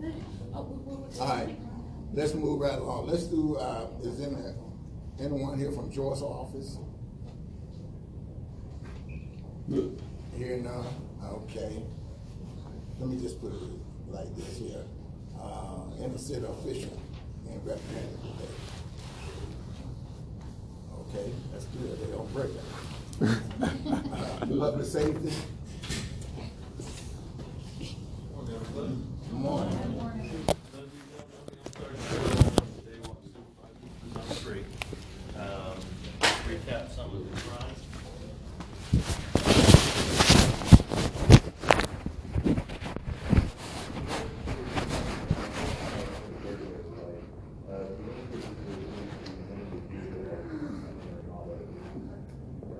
thing. 0.00 0.24
We, 0.52 0.76
we 0.76 0.96
were. 0.96 1.20
All 1.20 1.28
right, 1.28 1.58
let's 2.12 2.34
move 2.34 2.60
right 2.60 2.78
along. 2.78 3.08
Let's 3.08 3.24
do, 3.24 3.56
uh, 3.56 3.86
is 4.02 4.20
in 4.20 4.34
there, 4.34 4.54
anyone 5.18 5.58
here 5.58 5.72
from 5.72 5.90
Joyce 5.90 6.22
office? 6.22 6.78
Here 10.36 10.58
none, 10.58 10.86
okay. 11.24 11.82
Let 13.00 13.08
me 13.08 13.20
just 13.20 13.40
put 13.40 13.52
it 13.52 13.60
like 14.08 14.34
this 14.36 14.58
here. 14.58 14.84
Uh, 15.40 16.04
in 16.04 16.12
the 16.12 16.18
city 16.18 16.44
official 16.46 17.00
and 17.48 17.66
representative 17.66 18.20
today. 18.20 18.54
Okay, 21.00 21.32
that's 21.52 21.64
good, 21.66 22.00
they 22.00 22.12
don't 22.16 22.32
break 22.32 22.50
it. 22.50 22.62
Uh, 23.64 24.46
Public 24.46 24.84
safety? 24.86 25.32
Good 28.46 29.32
morning. 29.32 29.78
Um, 35.36 35.78
recap 36.46 36.94
some 36.94 37.10
of 37.10 37.30
the 37.30 37.40
crimes. 37.40 37.78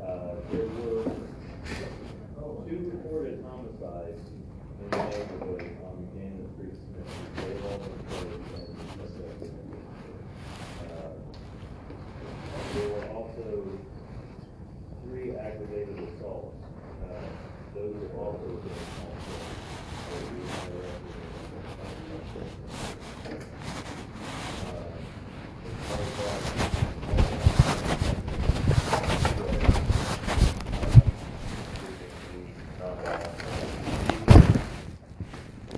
Uh, 0.02 0.34
there 0.52 0.66
were 0.66 1.04
two 2.68 2.90
reported 2.92 3.44
homicides 3.48 4.28
in 4.82 4.90
the 4.90 4.96
neighborhood 4.96 5.76
on 5.84 6.08
Gaines 6.14 6.50
Street, 6.54 6.74
Smith. 6.74 7.10
They 7.36 7.52
all 7.68 7.78
been 7.78 7.92
reported 7.92 8.42
and 8.90 9.00
assessed. 9.04 9.52
Uh, 10.80 11.12
There 12.74 12.88
were 12.88 13.06
also 13.14 13.46
three 15.04 15.28
aggravated 15.36 15.98
assaults. 16.08 16.56
Uh, 17.04 17.28
Those 18.14 18.22
have 18.22 18.26
also 18.26 18.46
been 18.46 18.70
also. 19.00 19.32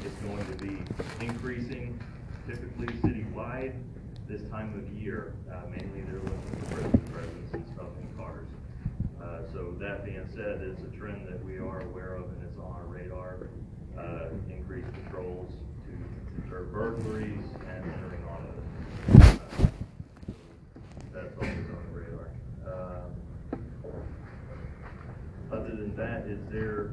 It's 0.04 0.20
going 0.22 0.46
to 0.46 0.52
be 0.62 0.76
increasing 1.24 1.98
typically 2.46 2.86
citywide 2.98 3.72
this 4.28 4.42
time 4.50 4.74
of 4.78 4.92
year. 4.92 5.34
Uh, 5.50 5.62
mainly 5.70 6.02
they're 6.02 6.20
looking 6.20 6.56
for 6.60 6.74
Christmas 6.74 7.10
presents 7.10 7.54
and 7.54 7.66
stuff 7.74 7.88
in 8.00 8.08
cars. 8.16 8.48
Uh, 9.22 9.40
so 9.52 9.65
that 9.78 10.04
being 10.04 10.26
said, 10.34 10.60
it's 10.62 10.82
a 10.82 10.96
trend 10.96 11.26
that 11.28 11.44
we 11.44 11.58
are 11.58 11.80
aware 11.82 12.14
of 12.16 12.24
and 12.24 12.42
it's 12.42 12.58
on 12.58 12.72
our 12.72 12.84
radar. 12.86 13.48
Uh, 13.98 14.28
increased 14.50 14.88
patrols 15.04 15.50
to 15.84 16.42
deter 16.42 16.64
burglaries 16.64 17.44
and 17.68 17.84
entering 17.92 18.24
autos. 18.24 18.62
Uh, 19.08 19.66
That's 21.14 21.34
always 21.40 21.66
on 21.70 21.82
the 21.92 21.98
radar. 21.98 22.28
Um, 22.66 23.10
Other 25.52 25.76
than 25.76 25.96
that, 25.96 26.26
is 26.26 26.40
there 26.52 26.90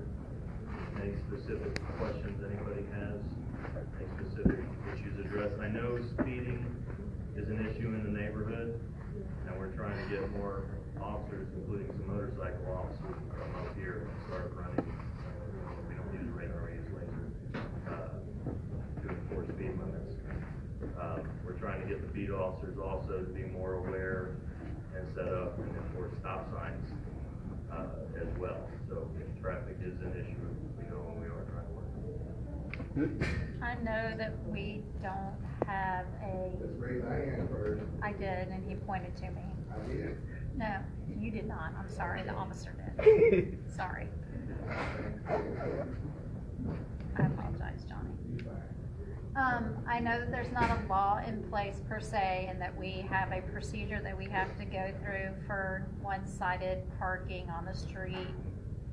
any 1.02 1.14
specific 1.28 1.74
questions 1.98 2.42
anybody 2.50 2.86
has? 2.94 3.20
Any 4.00 4.08
specific 4.30 4.60
issues 4.94 5.20
addressed? 5.26 5.60
I 5.60 5.68
know 5.68 6.00
speeding 6.20 6.66
is 7.36 7.48
an 7.50 7.66
issue 7.68 7.88
in 7.88 8.04
the 8.04 8.18
neighborhood, 8.18 8.80
and 9.48 9.58
we're 9.60 9.72
trying 9.76 9.98
to 10.08 10.16
get 10.16 10.30
more 10.38 10.64
officers, 11.04 11.48
including 11.56 11.88
some 11.92 12.08
motorcycle 12.08 12.66
officers, 12.72 13.16
to 13.20 13.36
come 13.36 13.52
up 13.60 13.76
here 13.76 14.08
and 14.08 14.12
start 14.28 14.52
running. 14.56 14.88
uh, 14.88 15.72
We 15.90 15.96
don't 15.96 16.14
use 16.16 16.30
radar, 16.32 16.64
we 16.64 16.80
use 16.80 16.90
laser, 16.96 17.28
uh, 17.92 19.04
to 19.04 19.08
enforce 19.10 19.48
speed 19.52 19.76
limits. 19.78 20.16
Um, 21.00 21.22
We're 21.46 21.60
trying 21.60 21.82
to 21.82 21.88
get 21.88 22.02
the 22.02 22.08
beat 22.14 22.32
officers 22.32 22.78
also 22.80 23.20
to 23.24 23.32
be 23.34 23.44
more 23.44 23.74
aware 23.84 24.36
and 24.96 25.04
set 25.16 25.28
up 25.28 25.60
and 25.60 25.70
enforce 25.76 26.12
stop 26.20 26.48
signs 26.54 26.88
uh, 27.72 28.22
as 28.22 28.28
well. 28.40 28.58
So 28.90 29.10
if 29.20 29.42
traffic 29.42 29.78
is 29.84 30.00
an 30.02 30.14
issue, 30.16 30.48
we 30.78 30.84
know 30.90 31.02
when 31.04 31.20
we 31.22 31.28
are 31.28 31.44
trying 31.52 31.68
to 31.68 31.74
work. 31.74 31.90
I 33.62 33.76
know 33.84 34.16
that 34.18 34.34
we 34.48 34.84
don't 35.02 35.36
have 35.68 36.06
a, 36.22 36.52
Let's 36.62 36.78
raise 36.78 37.04
our 37.04 37.16
hand 37.26 37.50
first. 37.50 37.82
I 38.04 38.12
did, 38.14 38.50
and 38.50 38.64
he 38.70 38.76
pointed 38.76 39.16
to 39.18 39.32
me. 39.32 39.42
I 39.74 39.88
did. 39.92 40.18
No, 40.56 40.78
you 41.20 41.32
did 41.32 41.48
not. 41.48 41.74
I'm 41.78 41.90
sorry, 41.90 42.24
the 42.24 42.34
officer 42.34 42.74
did. 43.02 43.58
Sorry. 43.76 44.08
I 47.18 47.26
apologize, 47.26 47.86
Johnny. 47.88 48.10
Um, 49.36 49.78
I 49.88 50.00
know 50.00 50.20
that 50.20 50.30
there's 50.30 50.52
not 50.52 50.70
a 50.70 50.88
law 50.88 51.20
in 51.26 51.44
place 51.46 51.82
per 51.90 52.00
se, 52.00 52.48
and 52.50 52.62
that 52.62 52.78
we 52.78 53.06
have 53.10 53.32
a 53.32 53.42
procedure 53.42 54.00
that 54.04 54.16
we 54.16 54.26
have 54.26 54.56
to 54.60 54.66
go 54.66 54.94
through 55.04 55.30
for 55.48 55.88
one-sided 56.02 56.84
parking 57.00 57.50
on 57.50 57.66
the 57.66 57.74
street. 57.74 58.28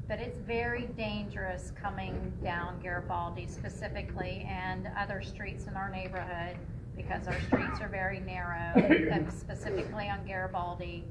But 0.08 0.18
it's 0.18 0.38
very 0.38 0.86
dangerous 0.96 1.72
coming 1.80 2.32
down 2.42 2.80
Garibaldi 2.80 3.46
specifically 3.46 4.46
and 4.48 4.88
other 4.98 5.22
streets 5.22 5.66
in 5.66 5.74
our 5.76 5.90
neighborhood 5.90 6.56
because 6.96 7.28
our 7.28 7.40
streets 7.42 7.80
are 7.80 7.88
very 7.88 8.20
narrow, 8.20 9.26
specifically 9.30 10.08
on 10.08 10.26
Garibaldi, 10.26 11.04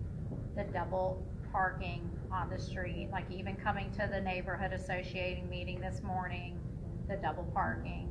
the 0.56 0.64
double 0.66 1.26
parking 1.52 2.10
on 2.32 2.50
the 2.50 2.60
street, 2.60 3.10
like 3.12 3.30
even 3.32 3.56
coming 3.56 3.92
to 3.92 4.10
the 4.12 4.22
neighborhood 4.22 4.72
associating 4.74 5.50
meeting 5.50 5.80
this 5.80 6.02
morning, 6.04 6.60
the 7.08 7.18
double 7.18 7.44
parking. 7.54 8.10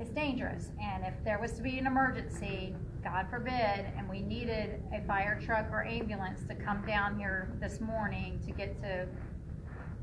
It's 0.00 0.10
dangerous, 0.10 0.70
and 0.82 1.04
if 1.04 1.14
there 1.24 1.38
was 1.38 1.52
to 1.52 1.62
be 1.62 1.78
an 1.78 1.86
emergency, 1.86 2.74
God 3.04 3.26
forbid, 3.30 3.52
and 3.96 4.08
we 4.08 4.20
needed 4.20 4.82
a 4.92 5.00
fire 5.06 5.40
truck 5.44 5.66
or 5.70 5.84
ambulance 5.84 6.44
to 6.48 6.54
come 6.54 6.84
down 6.86 7.18
here 7.18 7.52
this 7.60 7.80
morning 7.80 8.40
to 8.46 8.52
get 8.52 8.80
to 8.82 9.06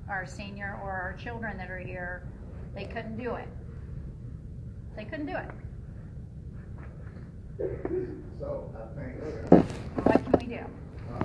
our 0.09 0.25
senior 0.25 0.79
or 0.83 0.91
our 0.91 1.15
children 1.17 1.57
that 1.57 1.69
are 1.69 1.79
here, 1.79 2.27
they 2.75 2.85
couldn't 2.85 3.17
do 3.17 3.35
it. 3.35 3.47
They 4.95 5.05
couldn't 5.05 5.25
do 5.25 5.35
it. 5.35 5.49
So 7.59 8.71
I 8.73 8.97
think, 8.97 9.21
uh, 9.51 9.57
What 10.03 10.23
can 10.23 10.31
we 10.39 10.45
do? 10.55 10.63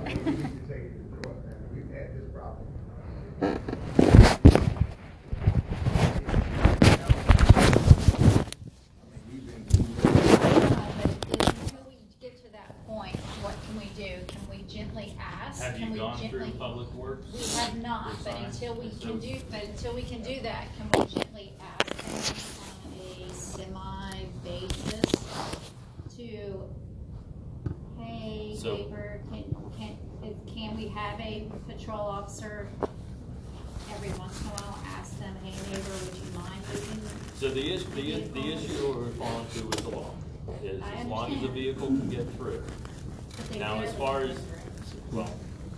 we 0.03 0.13
need 0.13 0.35
to 0.35 0.67
take 0.67 0.83
it 0.83 0.97
to 0.99 1.03
court, 1.23 1.37
and 1.47 1.59
we've 1.73 1.89
had 1.95 2.13
this 2.13 2.27
problem. 2.33 2.67
I 3.41 3.47
mean, 9.11 9.21
we've 9.31 9.45
been 9.47 9.63
Uh, 10.05 10.91
but 10.97 11.11
Until 11.11 11.85
we 11.87 11.95
get 12.21 12.35
to 12.43 12.51
that 12.51 12.85
point, 12.87 13.15
what 13.41 13.55
can 13.65 13.79
we 13.79 13.85
do? 13.95 14.25
Can 14.27 14.41
we 14.49 14.63
gently 14.63 15.17
ask 15.19 15.61
can 15.61 15.71
Have 15.71 15.79
you 15.81 15.93
we 15.93 15.99
gone 15.99 16.17
through 16.17 16.29
gently? 16.39 16.51
Public 16.59 16.93
Works? 16.93 17.27
We 17.33 17.59
have 17.59 17.75
not, 17.81 18.07
but 18.23 18.33
Design? 18.33 18.45
until 18.45 18.75
we 18.75 18.89
So- 18.91 19.07
can 19.07 19.19
do, 19.19 19.35
but 19.49 19.63
until 19.63 19.93
we 19.95 20.03
can 20.03 20.21
do 20.21 20.41
that, 20.41 20.67
can 20.77 20.89
we 20.99 21.05
gently 21.07 21.53
to, 26.45 28.01
hey, 28.01 28.55
So- 28.57 28.75
neighbor, 28.75 29.19
can, 29.31 29.43
can, 29.77 29.97
is- 30.23 30.53
can 30.53 30.75
we 30.77 30.87
have 30.89 31.19
a 31.19 31.49
patrol 31.67 31.99
officer 32.01 32.67
every 33.93 34.09
once 34.19 34.39
in 34.41 34.47
a 34.47 34.49
while, 34.51 34.79
ask 34.87 35.17
them, 35.19 35.35
hey, 35.43 35.51
neighbor, 35.71 35.89
would 35.89 36.15
you 36.15 36.37
mind 36.37 36.61
moving? 36.73 37.01
So 37.35 37.49
the 37.49 37.73
issue, 37.73 37.85
the, 37.95 38.15
i- 38.15 38.27
the 38.27 38.53
issue 38.53 38.93
we're 38.93 39.09
falling 39.11 39.45
to 39.53 39.69
is 39.77 39.83
the 39.83 39.89
law, 39.89 40.11
is 40.63 40.81
I 40.81 40.93
as 40.95 41.05
long 41.07 41.31
as 41.33 41.41
the 41.41 41.47
understand. 41.47 41.53
vehicle 41.53 41.87
can 41.87 42.09
get 42.09 42.33
through. 42.35 42.63
But 43.37 43.49
they 43.49 43.59
Now, 43.59 43.75
as 43.81 43.91
barely 43.93 43.97
far 43.97 44.21
as, 44.21 44.39
well, 45.11 45.29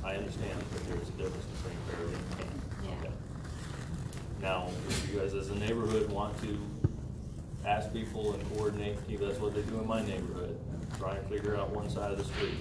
I 0.03 0.15
understand 0.15 0.59
that 0.59 0.83
there's 0.87 1.07
a 1.09 1.11
difference 1.11 1.45
between 1.45 1.77
fairly 1.89 2.13
and 2.13 2.37
can't. 2.37 2.49
Yeah. 2.85 3.07
Okay. 3.07 3.13
Now, 4.41 4.69
if 4.87 5.11
you 5.13 5.19
guys 5.19 5.33
as 5.33 5.49
a 5.49 5.55
neighborhood 5.55 6.09
want 6.11 6.39
to 6.43 6.57
ask 7.65 7.91
people 7.93 8.33
and 8.33 8.55
coordinate, 8.55 8.97
that's 9.19 9.39
what 9.39 9.53
they 9.53 9.61
do 9.63 9.79
in 9.79 9.87
my 9.87 10.01
neighborhood, 10.05 10.57
try 10.97 11.15
and 11.15 11.27
figure 11.27 11.55
out 11.57 11.69
one 11.71 11.89
side 11.89 12.11
of 12.11 12.17
the 12.17 12.23
street. 12.23 12.55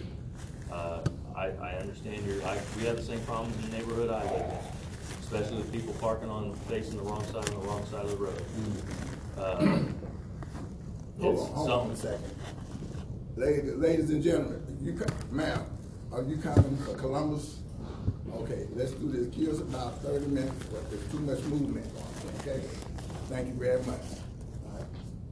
Uh, 0.71 1.01
I, 1.37 1.49
I 1.49 1.71
understand 1.77 2.25
your, 2.27 2.43
I, 2.45 2.59
we 2.77 2.85
have 2.85 2.97
the 2.97 3.03
same 3.03 3.21
problems 3.21 3.55
in 3.65 3.71
the 3.71 3.77
neighborhood 3.79 4.11
I 4.11 4.23
live 4.25 4.43
in, 4.51 5.21
especially 5.21 5.59
with 5.59 5.73
people 5.73 5.95
parking 5.95 6.29
on, 6.29 6.55
facing 6.69 6.97
the 6.97 7.03
wrong 7.05 7.23
side 7.27 7.37
on 7.51 7.61
the 7.61 7.67
wrong 7.67 7.87
side 7.87 8.05
of 8.05 8.11
the 8.11 8.17
road. 8.17 8.43
Uh, 9.39 9.79
Hold 11.19 11.35
It's 11.35 11.43
on, 11.45 11.49
hold 11.55 11.71
on 11.71 11.91
a 11.93 11.97
something, 11.97 12.19
second. 12.21 12.35
Ladies, 13.37 13.75
ladies 13.77 14.11
and 14.11 14.23
gentlemen, 14.23 14.79
you, 14.83 14.93
co- 14.95 15.15
ma'am, 15.31 15.65
are 16.13 16.23
you 16.23 16.37
coming 16.37 16.77
for 16.79 16.95
Columbus? 16.95 17.59
Okay, 18.35 18.67
let's 18.75 18.93
do 18.93 19.11
this. 19.11 19.27
Give 19.29 19.49
us 19.49 19.61
about 19.61 20.03
thirty 20.03 20.27
minutes, 20.27 20.67
but 20.71 20.91
there's 20.91 21.11
too 21.11 21.21
much 21.21 21.41
movement 21.45 21.87
okay? 22.41 22.61
Thank 23.29 23.49
you 23.49 23.55
very 23.55 23.83
much. 23.85 24.01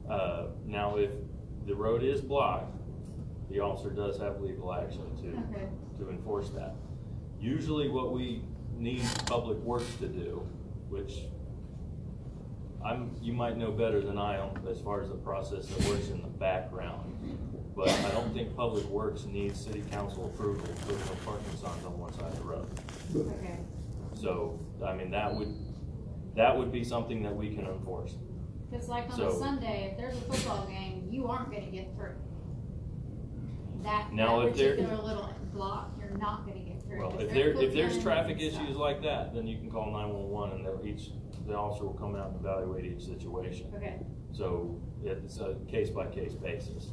Uh, 0.09 0.47
now 0.65 0.95
if 0.97 1.11
the 1.65 1.75
road 1.75 2.03
is 2.03 2.21
blocked, 2.21 2.71
the 3.49 3.59
officer 3.59 3.89
does 3.89 4.17
have 4.19 4.41
legal 4.41 4.73
action 4.73 5.01
Okay. 5.19 5.67
to, 5.97 6.03
to 6.05 6.09
enforce 6.09 6.49
that. 6.51 6.75
Usually 7.39 7.89
what 7.89 8.11
we 8.11 8.41
need 8.77 9.03
public 9.25 9.57
works 9.59 9.93
to 9.99 10.07
do, 10.07 10.45
which 10.89 11.19
I'm, 12.83 13.15
you 13.21 13.33
might 13.33 13.57
know 13.57 13.71
better 13.71 13.99
than 14.01 14.17
I 14.17 14.37
am 14.37 14.49
as 14.69 14.79
far 14.81 15.01
as 15.01 15.09
the 15.09 15.15
process 15.15 15.65
that 15.67 15.87
works 15.87 16.09
in 16.09 16.21
the 16.21 16.27
background. 16.27 17.11
But 17.75 17.89
I 17.89 18.11
don't 18.11 18.33
think 18.33 18.55
public 18.55 18.85
works 18.85 19.25
needs 19.25 19.59
city 19.59 19.83
council 19.91 20.25
approval 20.27 20.65
to 20.65 20.73
put 20.85 20.97
no 21.05 21.11
parking 21.25 21.57
signs 21.57 21.83
on 21.85 21.99
one 21.99 22.13
side 22.13 22.31
of 22.31 22.37
the 22.37 22.43
road. 22.43 22.67
Okay. 23.15 23.57
So, 24.13 24.59
I 24.85 24.93
mean, 24.93 25.11
that 25.11 25.33
would, 25.35 25.53
that 26.35 26.55
would 26.55 26.71
be 26.71 26.83
something 26.83 27.21
that 27.23 27.35
we 27.35 27.53
can 27.53 27.65
enforce. 27.65 28.15
Cause 28.75 28.89
like 28.89 29.05
on 29.05 29.11
a 29.21 29.31
So- 29.31 29.39
Sunday, 29.39 29.89
if 29.91 29.97
there's 29.97 30.17
a 30.17 30.21
football 30.21 30.65
game, 30.67 31.07
you 31.09 31.27
aren't 31.27 31.49
gonna 31.51 31.71
get 31.71 31.95
through. 31.95 32.15
That, 33.83 34.11
Now, 34.13 34.39
that 34.41 34.47
if 34.49 34.57
there- 34.57 34.75
particular 34.75 35.01
little 35.03 35.29
block, 35.53 35.91
you're 35.99 36.17
not 36.17 36.45
gonna 36.45 36.59
get 36.59 36.81
through. 36.81 36.99
Well, 36.99 37.11
'cause 37.11 37.21
if 37.21 37.29
they're 37.33 37.53
there, 37.53 37.63
if 37.63 37.73
there's 37.73 37.89
cooking 37.93 38.03
traffic 38.03 38.41
and 38.41 38.51
stuff. 38.51 38.63
issues 38.63 38.75
like 38.77 39.01
that, 39.03 39.33
then 39.33 39.47
you 39.47 39.57
can 39.59 39.71
call 39.71 39.91
nine-one-one 39.91 40.51
and 40.51 40.65
they'll 40.65 40.85
each, 40.85 41.11
the 41.47 41.55
officer 41.55 41.85
will 41.85 41.93
come 41.93 42.15
out 42.15 42.27
and 42.31 42.35
evaluate 42.37 42.85
each 42.85 43.05
situation. 43.05 43.67
Okay, 43.75 43.99
So 44.33 44.75
it's 45.03 45.39
a 45.39 45.55
case-by-case 45.67 46.33
basis. 46.33 46.91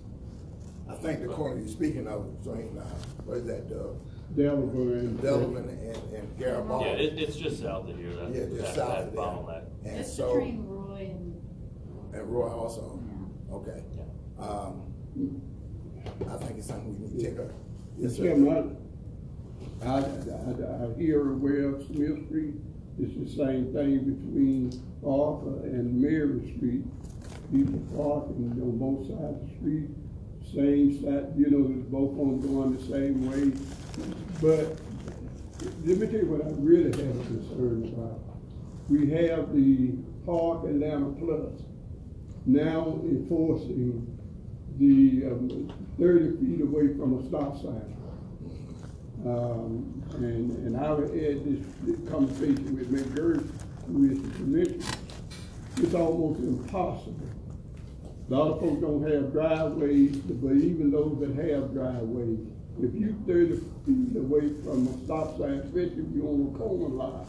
I 0.88 0.94
think 0.94 1.20
the 1.22 1.28
corner 1.28 1.58
you're 1.58 1.66
speaking 1.68 2.06
of, 2.06 2.40
between, 2.40 2.78
uh, 2.78 2.84
what 3.24 3.38
is 3.38 3.46
that, 3.46 3.72
uh, 3.72 3.94
Delaware 4.36 4.98
and. 4.98 5.20
Delvin 5.20 5.56
and, 5.68 6.14
and 6.14 6.38
Garibaldi? 6.38 6.84
Yeah, 6.84 6.92
it, 6.92 7.18
it's 7.18 7.36
just 7.36 7.60
south 7.62 7.88
of 7.88 7.96
here, 7.96 8.14
that, 8.14 8.28
Yeah, 8.34 8.44
just 8.46 8.56
that, 8.58 8.74
south 8.76 8.88
that 8.88 9.08
of 9.08 9.12
there. 9.12 9.24
bottleneck. 9.24 9.64
And 9.84 9.96
just 9.96 10.16
so, 10.16 10.34
between 10.34 10.66
Roy 10.68 11.08
and, 11.10 11.31
and 12.12 12.22
Roy 12.28 12.50
also, 12.50 13.00
okay. 13.50 13.82
Um, 14.38 14.82
I 16.28 16.36
think 16.36 16.58
it's 16.58 16.68
something 16.68 17.00
we 17.00 17.06
need 17.06 17.18
to 17.18 17.30
take 17.30 17.38
up. 17.38 17.52
Yes, 17.98 18.16
sir. 18.16 18.24
Chairman, 18.24 18.76
I, 19.82 19.86
I, 19.86 19.98
I, 19.98 20.84
I 20.84 20.98
hear 20.98 21.32
where 21.32 21.80
Smith 21.82 22.26
Street 22.26 22.54
is 22.98 23.14
the 23.14 23.28
same 23.36 23.72
thing 23.72 24.04
between 24.04 24.70
Arthur 25.06 25.64
and 25.64 26.00
Mary 26.00 26.54
Street. 26.56 26.84
People 27.52 27.80
parking 27.94 28.58
on 28.62 28.78
both 28.78 29.06
sides 29.08 29.36
of 29.36 29.46
the 29.46 29.54
street, 29.56 29.90
same 30.54 31.02
side, 31.02 31.32
you 31.36 31.50
know, 31.50 31.68
it's 31.70 31.86
both 31.90 32.12
of 32.12 32.16
them 32.16 32.40
going 32.40 32.76
the 32.76 32.82
same 32.82 33.28
way. 33.28 33.52
But 34.40 34.78
let 35.84 35.98
me 35.98 36.06
tell 36.06 36.20
you 36.20 36.26
what 36.26 36.46
I 36.46 36.50
really 36.56 36.90
have 36.90 37.20
a 37.20 37.24
concern 37.24 37.92
about. 37.92 38.20
We 38.88 39.10
have 39.10 39.54
the 39.54 39.92
Park 40.24 40.64
Atlanta 40.64 41.10
Plus 41.20 41.60
now 42.46 43.00
enforcing 43.04 44.18
the 44.78 45.26
um, 45.26 45.72
thirty 45.98 46.36
feet 46.38 46.60
away 46.62 46.88
from 46.96 47.18
a 47.18 47.28
stop 47.28 47.56
sign. 47.60 47.96
Um, 49.24 50.02
and, 50.14 50.50
and 50.66 50.76
I 50.76 50.88
had 50.88 51.44
this 51.44 51.64
this 51.82 52.10
conversation 52.10 52.76
with 52.76 52.90
McGurk, 52.90 53.48
who 53.86 54.10
is 54.10 54.20
the 54.22 54.30
commissioner. 54.36 54.84
It's 55.76 55.94
almost 55.94 56.40
impossible. 56.40 57.28
A 58.28 58.34
lot 58.34 58.52
of 58.52 58.60
folks 58.60 58.80
don't 58.80 59.02
have 59.10 59.32
driveways, 59.32 60.16
but 60.16 60.52
even 60.52 60.90
those 60.90 61.18
that 61.20 61.34
have 61.50 61.72
driveways, 61.72 62.38
if 62.82 62.94
you're 62.94 63.12
thirty 63.26 63.60
feet 63.86 64.16
away 64.16 64.52
from 64.64 64.88
a 64.88 65.04
stop 65.04 65.38
sign, 65.38 65.60
especially 65.60 66.02
if 66.02 66.14
you're 66.14 66.26
on 66.26 66.52
a 66.54 66.58
corner 66.58 66.88
lot, 66.88 67.28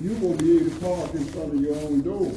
you 0.00 0.14
won't 0.16 0.38
be 0.38 0.58
able 0.58 0.70
to 0.70 0.76
park 0.78 1.14
in 1.14 1.24
front 1.26 1.54
of 1.54 1.60
your 1.60 1.74
own 1.76 2.02
door. 2.02 2.32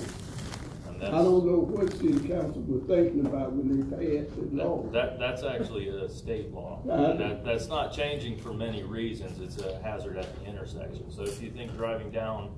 I 1.02 1.10
that's, 1.10 1.24
don't 1.24 1.46
know 1.46 1.58
what 1.60 1.92
city 1.94 2.28
council 2.28 2.62
was 2.68 2.84
thinking 2.88 3.26
about 3.26 3.54
when 3.54 3.90
they 3.90 3.98
passed 4.24 4.36
the 4.36 4.64
law. 4.64 4.84
that, 4.92 5.18
that's 5.20 5.44
actually 5.44 5.90
a 5.90 6.08
state 6.10 6.54
law. 6.54 6.80
Uh, 6.90 6.94
And 6.94 7.20
that, 7.20 7.44
that's 7.46 7.68
not 7.68 7.92
changing 7.92 8.38
for 8.38 8.54
many 8.54 8.84
reasons. 8.84 9.40
It's 9.40 9.64
a 9.64 9.82
hazard 9.82 10.18
at 10.18 10.28
the 10.40 10.46
intersection. 10.46 11.10
So 11.12 11.24
if 11.24 11.42
you 11.42 11.50
think 11.50 11.76
driving 11.76 12.12
down, 12.12 12.52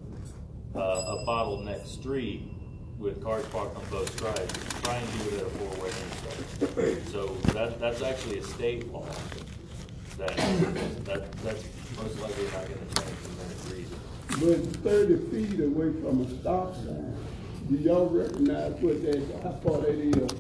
uh, 0.75 0.79
a 0.79 1.25
bottleneck 1.27 1.85
street 1.85 2.49
with 2.97 3.23
cars 3.23 3.45
parked 3.47 3.75
on 3.77 3.83
both 3.91 4.09
sides, 4.19 4.53
try 4.81 4.95
and 4.95 5.07
do 5.19 5.35
it 5.35 5.41
at 5.41 5.47
a 5.47 5.49
four-way 5.49 5.89
intersection. 5.89 7.11
So 7.11 7.27
that, 7.53 7.79
that's 7.79 8.01
actually 8.01 8.39
a 8.39 8.43
state 8.43 8.91
law. 8.91 9.05
That, 10.17 10.35
that, 11.05 11.31
that's 11.43 11.63
most 11.97 12.19
likely 12.19 12.43
not 12.45 12.63
gonna 12.63 12.89
change 12.97 13.17
for 13.19 13.33
many 13.39 13.55
reasons. 13.77 14.73
But 14.73 14.83
thirty 14.83 15.17
feet 15.29 15.59
away 15.59 15.91
from 16.01 16.21
a 16.21 16.39
stop 16.39 16.75
sign, 16.75 17.15
do 17.77 17.83
y'all 17.83 18.07
recognize 18.07 18.73
what 18.73 19.01
that, 19.03 19.21
how 19.43 19.51
far 19.63 19.81
that 19.81 19.95
is? 19.97 20.31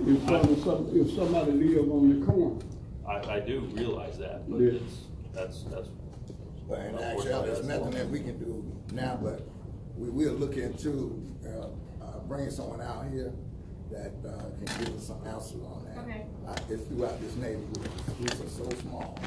If 0.00 0.24
some, 0.26 0.62
some, 0.62 0.90
if 0.92 1.14
somebody 1.14 1.52
live 1.52 1.90
on 1.90 2.18
the 2.20 2.26
corner, 2.26 2.60
I, 3.06 3.36
I 3.36 3.40
do 3.40 3.60
realize 3.72 4.18
that, 4.18 4.48
but 4.50 4.60
Yeah. 4.60 4.72
it's, 4.72 4.94
that's, 5.34 5.62
that's. 5.64 5.88
But 6.68 6.78
in 6.80 6.98
actuality, 6.98 7.50
there's 7.52 7.66
nothing 7.66 7.90
that 7.90 8.08
we 8.08 8.20
can 8.20 8.38
do 8.38 8.64
now, 8.92 9.18
but 9.22 9.46
we 9.96 10.08
will 10.08 10.32
look 10.32 10.56
into, 10.56 11.22
uh, 11.46 11.66
uh, 12.02 12.18
bringing 12.26 12.50
someone 12.50 12.80
out 12.80 13.06
here 13.12 13.32
that, 13.90 14.12
uh, 14.26 14.64
can 14.64 14.84
give 14.84 14.96
us 14.96 15.06
some 15.06 15.20
answers 15.26 15.60
on 15.62 15.84
that. 15.84 15.98
Okay. 16.02 16.24
Uh, 16.48 16.56
it's 16.70 16.82
throughout 16.84 17.20
this 17.20 17.36
neighborhood, 17.36 17.90
the 18.06 18.12
streets 18.14 18.40
are 18.40 18.64
so 18.64 18.70
small. 18.80 19.18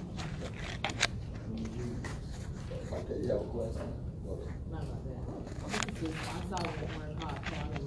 Okay, 2.91 3.21
you 3.21 3.29
have 3.29 3.41
a 3.41 3.45
question? 3.45 3.93
Go 4.25 4.33
ahead. 4.33 4.53
Not 4.71 4.81
about 4.83 5.03
that. 5.05 5.17
Just, 5.47 5.57
I 5.68 5.70
saw 6.49 6.57
County. 6.57 7.84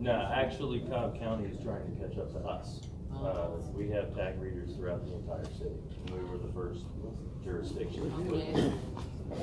No, 0.00 0.30
actually 0.34 0.80
Cobb 0.80 1.18
County 1.18 1.48
is 1.48 1.62
trying 1.62 1.84
to 1.84 2.08
catch 2.08 2.18
up 2.18 2.32
to 2.32 2.38
us. 2.40 2.80
Uh, 3.14 3.48
we 3.74 3.88
have 3.90 4.14
tag 4.16 4.40
readers 4.40 4.74
throughout 4.76 5.04
the 5.06 5.14
entire 5.14 5.44
city, 5.58 5.76
and 6.06 6.10
we 6.10 6.30
were 6.30 6.38
the 6.38 6.52
first 6.52 6.84
jurisdiction. 7.44 8.10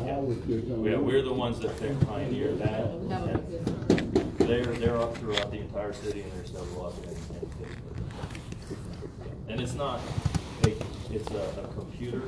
Yeah, 0.05 0.19
we're 0.97 1.21
the 1.21 1.33
ones 1.33 1.59
that 1.59 1.77
pioneered 2.07 2.59
that. 2.59 2.91
They're, 4.39 4.65
they're 4.65 4.97
up 4.97 5.15
throughout 5.17 5.51
the 5.51 5.59
entire 5.59 5.93
city 5.93 6.21
and 6.21 6.31
they're 6.33 6.45
still 6.45 6.85
up 6.85 6.93
it's 9.67 9.75
not, 9.75 9.99
a 10.63 10.69
it's 11.11 11.29
a, 11.31 11.43
a 11.59 11.67
computer 11.75 12.23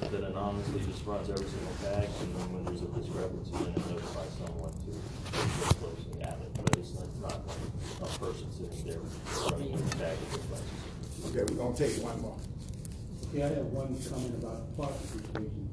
that 0.00 0.12
anonymously 0.12 0.84
just 0.84 1.06
runs 1.06 1.30
every 1.30 1.48
single 1.48 1.72
tag, 1.80 2.04
and 2.20 2.36
then 2.36 2.52
when 2.52 2.64
there's 2.68 2.84
a 2.84 2.90
discrepancy, 2.92 3.48
then 3.64 3.72
it 3.72 3.80
notifies 3.88 4.28
someone 4.36 4.68
to 4.84 4.92
look 4.92 5.72
closely 5.80 6.20
at 6.20 6.36
it. 6.36 6.52
But 6.52 6.76
it's 6.76 6.92
not, 6.92 7.08
not 7.24 7.40
a 8.04 8.18
person 8.20 8.52
sitting 8.52 8.84
there 8.84 9.00
running 9.48 9.72
the 9.72 9.88
tag 9.96 10.20
at 10.20 10.36
the. 10.36 11.32
Okay, 11.32 11.48
we're 11.48 11.56
gonna 11.64 11.72
take 11.72 11.96
one 12.04 12.20
more. 12.20 12.36
Yeah, 13.32 13.48
I 13.48 13.56
have 13.56 13.72
one 13.72 13.96
comment 13.96 14.36
about 14.36 14.68
the 14.68 14.72
parking 14.76 15.08
situation. 15.16 15.68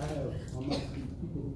I 0.00 0.04
have, 0.08 0.32
I'm 0.56 0.66
not, 0.72 0.80
people 1.20 1.36
who 1.36 1.52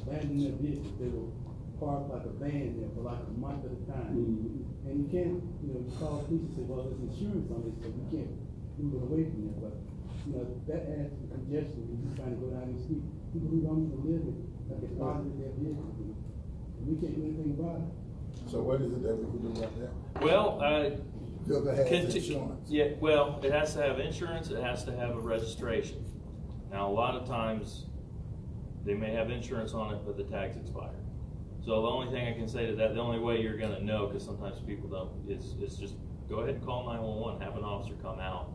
abandon 0.00 0.40
their 0.40 0.56
vehicles, 0.64 0.96
they 0.96 1.12
will 1.12 1.28
park 1.76 2.08
like 2.08 2.24
a 2.24 2.32
van 2.40 2.72
there 2.80 2.88
for 2.96 3.04
like 3.04 3.20
a 3.20 3.36
month 3.36 3.68
at 3.68 3.76
a 3.76 3.80
time. 3.84 4.16
Mhm. 4.16 4.63
And 4.84 5.00
you 5.00 5.08
can't, 5.08 5.40
you 5.64 5.68
know, 5.72 5.80
you 5.80 5.92
call 5.96 6.20
the 6.20 6.28
police 6.28 6.44
and 6.44 6.52
say, 6.56 6.62
well, 6.68 6.84
there's 6.84 7.00
insurance 7.00 7.48
on 7.48 7.64
this, 7.64 7.74
so 7.80 7.88
we 7.88 8.04
can't 8.12 8.32
move 8.76 9.00
it 9.00 9.02
away 9.08 9.22
from 9.32 9.40
there, 9.48 9.58
but, 9.64 9.74
you 10.28 10.30
know, 10.36 10.44
that 10.68 10.82
adds 10.92 11.12
to 11.16 11.24
congestion, 11.32 11.80
when 11.88 12.04
you're 12.04 12.16
trying 12.20 12.36
to 12.36 12.40
go 12.40 12.52
down 12.52 12.68
the 12.68 12.78
street. 12.84 13.04
People 13.32 13.48
who 13.48 13.60
don't 13.64 13.80
even 13.88 14.00
live 14.04 14.24
it, 14.28 14.36
like 14.68 14.84
it's 14.84 14.96
positive 15.00 15.34
their 15.40 15.52
vehicles, 15.56 15.96
and 16.04 16.12
we 16.84 16.94
can't 17.00 17.16
do 17.16 17.22
anything 17.24 17.56
about 17.56 17.80
it. 17.80 17.88
So 18.50 18.60
what 18.60 18.80
is 18.84 18.92
it 18.92 19.02
that 19.08 19.16
we 19.16 19.24
can 19.24 19.40
do 19.40 19.50
about 19.56 19.72
that? 19.80 19.92
Well, 20.20 20.60
uh, 20.60 21.00
Vehicle 21.48 21.76
has 21.76 21.88
conti- 21.88 22.18
insurance. 22.20 22.68
Yeah, 22.68 22.88
well, 23.00 23.40
it 23.42 23.52
has 23.52 23.72
to 23.74 23.82
have 23.82 23.98
insurance, 24.00 24.50
it 24.50 24.60
has 24.62 24.84
to 24.84 24.92
have 24.96 25.16
a 25.16 25.20
registration. 25.20 26.04
Now, 26.70 26.88
a 26.88 26.92
lot 26.92 27.14
of 27.16 27.26
times, 27.28 27.86
they 28.84 28.94
may 28.94 29.12
have 29.12 29.30
insurance 29.30 29.72
on 29.72 29.94
it, 29.94 30.00
but 30.04 30.16
the 30.16 30.24
tag's 30.24 30.56
expired. 30.56 30.92
So 31.64 31.80
the 31.80 31.88
only 31.88 32.12
thing 32.12 32.28
I 32.28 32.36
can 32.36 32.46
say 32.46 32.66
to 32.66 32.76
that, 32.76 32.94
the 32.94 33.00
only 33.00 33.18
way 33.18 33.40
you're 33.40 33.56
gonna 33.56 33.80
know, 33.80 34.06
cause 34.08 34.22
sometimes 34.22 34.60
people 34.66 34.88
don't, 34.88 35.10
is, 35.30 35.54
is 35.62 35.78
just 35.78 35.94
go 36.28 36.40
ahead 36.40 36.56
and 36.56 36.64
call 36.64 36.84
nine-one-one, 36.84 37.40
have 37.40 37.56
an 37.56 37.64
officer 37.64 37.94
come 38.02 38.20
out. 38.20 38.52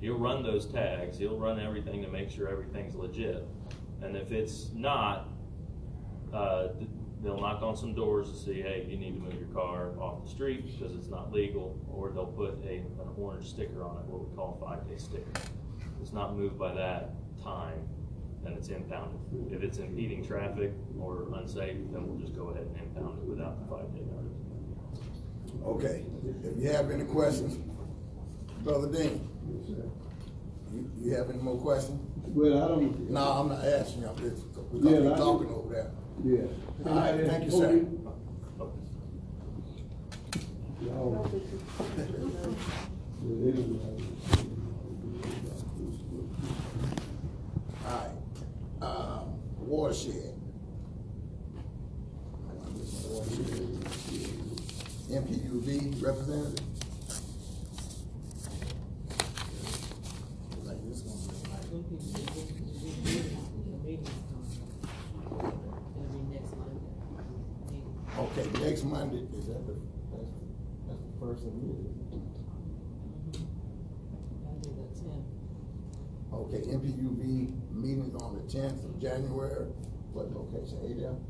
He'll 0.00 0.18
run 0.18 0.42
those 0.42 0.66
tags, 0.66 1.18
he'll 1.18 1.36
run 1.36 1.60
everything 1.60 2.02
to 2.02 2.08
make 2.08 2.30
sure 2.30 2.48
everything's 2.48 2.96
legit. 2.96 3.46
And 4.02 4.16
if 4.16 4.32
it's 4.32 4.70
not, 4.74 5.28
uh, 6.32 6.68
they'll 7.22 7.40
knock 7.40 7.62
on 7.62 7.76
some 7.76 7.94
doors 7.94 8.30
to 8.30 8.36
see, 8.36 8.60
hey, 8.60 8.86
you 8.88 8.96
need 8.96 9.14
to 9.14 9.20
move 9.20 9.34
your 9.34 9.48
car 9.48 9.90
off 10.00 10.24
the 10.24 10.28
street 10.28 10.66
because 10.66 10.96
it's 10.96 11.08
not 11.08 11.32
legal, 11.32 11.78
or 11.88 12.10
they'll 12.10 12.26
put 12.26 12.58
a, 12.64 12.78
an 12.78 13.08
orange 13.16 13.48
sticker 13.48 13.84
on 13.84 13.98
it, 13.98 14.04
what 14.06 14.28
we 14.28 14.36
call 14.36 14.58
a 14.60 14.64
five-day 14.64 14.96
sticker. 14.96 15.48
It's 16.00 16.12
not 16.12 16.36
moved 16.36 16.58
by 16.58 16.74
that 16.74 17.10
time, 17.42 17.88
then 18.44 18.52
it's 18.54 18.68
impounded. 18.68 19.18
If 19.50 19.62
it's 19.62 19.78
impeding 19.78 20.24
traffic 20.26 20.72
or 21.00 21.26
unsafe, 21.34 21.76
then 21.92 22.06
we'll 22.06 22.18
just 22.18 22.34
go 22.36 22.48
ahead 22.48 22.66
and 22.66 22.76
impound 22.96 23.18
it 23.22 23.24
without 23.28 23.58
the 23.60 23.66
five-day 23.74 24.00
notice. 24.00 24.34
Okay, 25.64 26.04
if 26.44 26.62
you 26.62 26.70
have 26.70 26.90
any 26.90 27.04
questions, 27.04 27.58
Brother 28.64 28.88
Dean, 28.90 29.28
you, 30.72 30.90
you 31.00 31.14
have 31.14 31.30
any 31.30 31.38
more 31.40 31.56
questions? 31.56 32.00
Well, 32.26 32.62
I 32.64 32.68
don't. 32.68 33.10
No, 33.10 33.20
I'm 33.20 33.48
not 33.48 33.64
asking 33.64 34.02
you, 34.02 34.08
I'm 34.08 34.16
just, 34.18 34.42
Yeah, 34.54 34.62
because 34.72 34.84
we're 35.04 35.14
I- 35.14 35.16
talking 35.16 35.48
over 35.50 35.74
there. 35.74 35.90
Yeah. 36.24 36.90
All 36.90 36.96
right, 36.96 37.26
thank 37.26 37.44
you, 37.44 37.50
sir. 37.50 37.86
Y'all- 40.80 41.30
Yeah, 43.26 43.44
they 43.44 43.52
don't- 43.52 43.80
All 47.84 47.92
right, 47.92 48.10
um, 48.80 49.38
watershed. 49.58 50.34
NPUV 55.10 56.02
representative. 56.02 56.64
Like 60.64 60.76
this 60.88 61.02
one. 61.02 61.18
Okay, 68.18 68.46
next 68.60 68.84
Monday, 68.84 69.26
is 69.38 69.46
that 69.46 69.66
the, 69.66 69.74
that's, 70.12 70.32
that's 70.88 71.00
the 71.00 71.20
first 71.20 71.44
of 71.44 71.52
the 71.52 71.58
meeting? 71.58 71.94
Okay, 76.32 76.58
NPUV 76.58 77.72
meetings 77.72 78.17
on 78.28 78.36
the 78.36 78.52
tenth 78.52 78.84
of 78.84 79.00
January, 79.00 79.66
what 80.12 80.30
location, 80.34 80.78
Adel? 80.84 81.20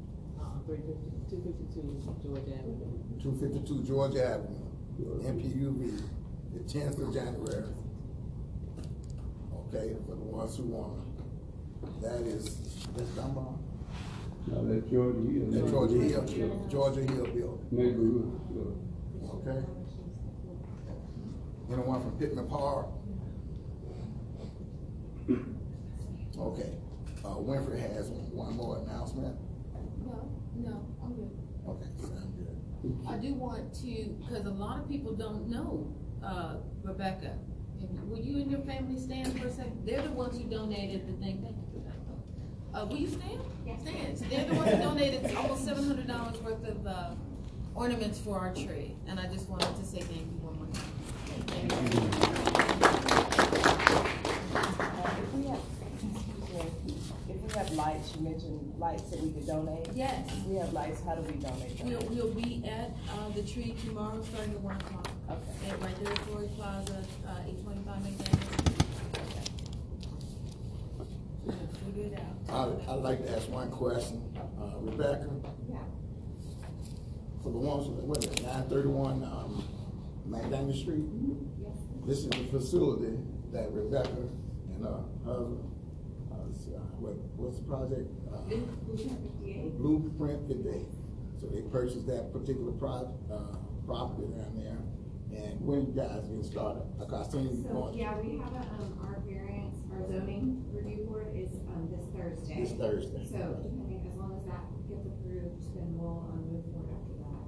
Uh, 0.40 0.59
three 0.66 0.78
fifty, 0.78 1.11
two 1.30 1.38
fifty-two 1.46 2.03
Georgia 2.22 2.55
Avenue. 2.59 2.99
Two 3.22 3.34
fifty-two 3.38 3.84
Georgia 3.84 4.24
Avenue, 4.26 4.66
NPUV, 5.22 6.03
the 6.55 6.61
tenth 6.72 6.99
of 6.99 7.14
January. 7.14 7.64
Okay, 9.68 9.94
for 10.07 10.16
the 10.16 10.24
ones 10.24 10.57
who 10.57 10.64
want, 10.64 10.99
that 12.03 12.22
is, 12.26 12.57
that's 12.96 13.11
Dunbar? 13.11 13.55
No, 14.46 14.66
that's 14.66 14.90
Georgia 14.90 15.18
Hill. 15.20 15.46
That's 15.51 15.70
Georgia 15.70 16.01
Hill, 16.01 16.66
Georgia 16.70 17.01
Hill 17.01 17.26
building, 17.26 17.68
Neighborhood, 17.70 18.40
yeah. 19.22 19.30
okay? 19.30 19.66
Anyone 21.70 22.01
from 22.01 22.18
Pittman 22.18 22.49
Park? 22.49 22.86
Okay, 26.38 26.70
uh, 27.29 27.37
Winfrey 27.37 27.79
has 27.95 28.09
one 28.09 28.57
more 28.57 28.79
announcement, 28.79 29.37
No, 30.05 30.31
no, 30.57 30.87
I'm 31.05 31.12
good. 31.14 31.31
okay, 31.68 31.89
sound 32.01 32.35
good. 32.39 32.57
I 33.09 33.16
do 33.18 33.35
want 33.35 33.74
to, 33.83 34.16
because 34.26 34.47
a 34.47 34.51
lot 34.51 34.79
of 34.81 34.89
people 34.89 35.12
don't 35.14 35.49
know, 35.49 35.93
uh, 36.24 36.57
Rebecca. 36.83 37.37
If- 37.81 37.91
Will 38.09 38.18
you 38.18 38.39
and 38.39 38.51
your 38.51 38.61
family 38.61 38.99
stand 38.99 39.39
for 39.39 39.47
a 39.47 39.51
second? 39.53 39.85
They're 39.85 40.03
the 40.03 40.11
ones 40.12 40.37
who 40.39 40.45
donated 40.45 41.07
the 41.07 41.12
thing, 41.22 41.43
thank 41.43 41.57
you 41.57 41.66
for 41.72 41.81
that. 41.87 41.97
Uh, 42.83 42.87
will 42.87 42.97
you 42.97 43.09
stand? 43.09 43.41
Yes. 43.66 43.81
Stand. 43.83 44.16
They're 44.31 44.47
the 44.47 44.55
ones 44.55 44.70
who 44.70 44.79
donated 44.79 45.37
almost 45.37 45.64
seven 45.64 45.85
hundred 45.87 46.07
dollars 46.09 46.39
worth 46.41 46.66
of, 46.66 46.87
uh, 46.87 47.11
ornaments 47.74 48.18
for 48.18 48.39
our 48.39 48.53
tree. 48.55 48.97
And 49.07 49.20
I 49.20 49.26
just 49.29 49.49
wanted 49.49 49.74
to 49.76 49.85
say 49.85 50.01
thank 50.01 50.26
you 50.26 50.39
one 50.41 50.57
more 50.57 50.66
time. 50.72 50.93
Thank 51.47 51.72
If 55.18 55.35
we 55.35 55.47
have, 55.47 55.61
if 57.29 57.38
we 57.49 57.55
have 57.55 57.70
lights, 57.72 58.14
you 58.16 58.22
mentioned 58.22 58.74
lights 58.78 59.03
that 59.11 59.20
we 59.20 59.30
could 59.32 59.46
donate. 59.46 59.86
Yes. 59.94 60.30
We 60.46 60.57
have 60.57 60.72
lights, 60.72 61.01
how 61.05 61.14
do 61.14 61.22
we 61.22 61.32
donate 61.40 61.78
them? 61.78 61.88
We'll, 61.88 62.01
we'll 62.26 62.34
be 62.34 62.62
at, 62.68 62.90
uh, 63.11 63.30
the 63.34 63.42
tree 63.42 63.74
tomorrow, 63.84 64.22
starting 64.22 64.53
at 64.55 64.61
one 64.61 64.76
o'clock. 64.76 65.09
Okay. 65.30 65.70
At 65.70 65.80
right 65.82 66.05
there 66.05 66.12
at 66.12 66.18
Floyd 66.18 66.51
Plaza, 66.57 67.03
uh, 67.26 67.30
eight 67.46 67.62
twenty-five 67.64 68.03
McDaniel. 68.03 68.38
Figure 71.86 72.05
it 72.16 72.20
out. 72.51 72.78
I, 72.88 72.92
I'd 72.92 73.01
like 73.03 73.24
to 73.26 73.36
ask 73.36 73.49
one 73.49 73.70
question, 73.70 74.22
uh, 74.61 74.76
Rebecca, 74.80 75.28
Yeah. 75.70 75.78
for 77.42 77.51
the 77.51 77.59
ones, 77.59 77.88
what 77.88 78.18
is 78.24 78.30
it, 78.30 78.42
nine 78.42 78.68
thirty-one, 78.68 79.22
um, 79.24 79.64
McDaniel 80.28 80.78
Street? 80.78 81.05
This 82.07 82.18
is 82.18 82.28
the 82.30 82.44
facility 82.51 83.16
that 83.53 83.72
Rebecca 83.72 84.09
and 84.74 84.84
her 84.84 85.01
husband, 85.24 85.64
uh, 86.49 86.76
uh, 86.76 86.80
what, 86.99 87.14
what's 87.36 87.59
the 87.59 87.64
project? 87.68 88.09
Uh, 88.32 88.40
Blueprint 89.78 90.49
fifty-eight. 90.49 90.88
So 91.40 91.46
they 91.46 91.62
purchased 91.70 92.07
that 92.09 92.32
particular 92.32 92.72
pro, 92.72 93.14
uh, 93.30 93.57
property 93.86 94.26
down 94.34 94.59
there, 94.59 94.80
and 95.30 95.55
when 95.62 95.86
you 95.86 95.94
guys 95.94 96.26
get 96.26 96.42
started, 96.44 96.82
like 96.99 97.12
I 97.14 97.22
seen 97.30 97.46
you 97.55 97.62
So, 97.62 97.70
going. 97.88 97.94
yeah, 97.94 98.18
we 98.18 98.42
have 98.42 98.51
a, 98.59 98.64
um, 98.74 98.99
our 99.07 99.22
variance, 99.22 99.78
our 99.94 100.03
zoning 100.11 100.66
review 100.74 101.07
board 101.07 101.30
is, 101.38 101.55
um, 101.70 101.86
this 101.94 102.03
Thursday. 102.11 102.59
This 102.66 102.74
Thursday. 102.74 103.22
So 103.30 103.38
depending, 103.62 104.03
as 104.11 104.18
long 104.18 104.34
as 104.34 104.42
that 104.51 104.66
gets 104.90 105.07
approved, 105.07 105.62
then 105.78 105.94
we'll, 105.94 106.26
um, 106.26 106.42
move 106.51 106.66
forward 106.74 106.90
after 106.90 107.14
that. 107.22 107.46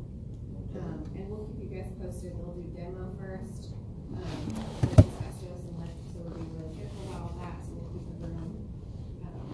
Um, 0.87 1.03
and 1.19 1.27
we'll 1.27 1.51
keep 1.51 1.67
you 1.67 1.83
guys 1.83 1.91
posted, 1.99 2.31
we'll 2.39 2.55
do 2.55 2.71
demo 2.71 3.11
first, 3.19 3.75
um, 4.15 4.23
asbestos 4.87 5.67
and 5.67 5.75
lead, 5.83 5.99
so 6.15 6.23
we'll 6.23 6.39
be 6.39 6.47
really 6.55 6.79
careful 6.79 7.03
about 7.11 7.27
all 7.27 7.35
that, 7.43 7.59
so 7.67 7.75
we'll 7.75 7.91
keep 7.91 8.07
everyone, 8.23 8.55
um, 9.27 9.51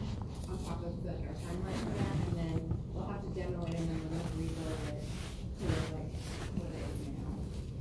on 0.53 0.57
top 0.61 0.76
of 0.87 1.03
the, 1.03 1.11
our 1.11 1.35
timeline 1.35 1.79
for 1.83 1.95
that, 1.99 2.15
and 2.27 2.35
then 2.39 2.57
we'll 2.95 3.07
have 3.09 3.23
to 3.23 3.31
demo 3.35 3.65
it 3.67 3.75
and 3.75 3.87
then 3.91 4.01
we'll 4.07 4.19
have 4.23 4.31
to 4.31 4.39
rebuild 4.39 4.81
it 4.89 5.03
to 5.59 5.67
like 5.99 6.13
what 6.55 6.71
it 6.71 6.83
is 6.87 6.99
now. 7.11 7.35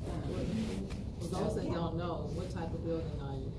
Um, 0.10 0.90
For 1.22 1.28
those 1.30 1.56
that 1.56 1.68
don't 1.74 1.96
know, 1.98 2.30
what 2.34 2.50
type 2.50 2.74
of 2.74 2.82
building 2.86 3.18
are 3.22 3.36
you? 3.38 3.52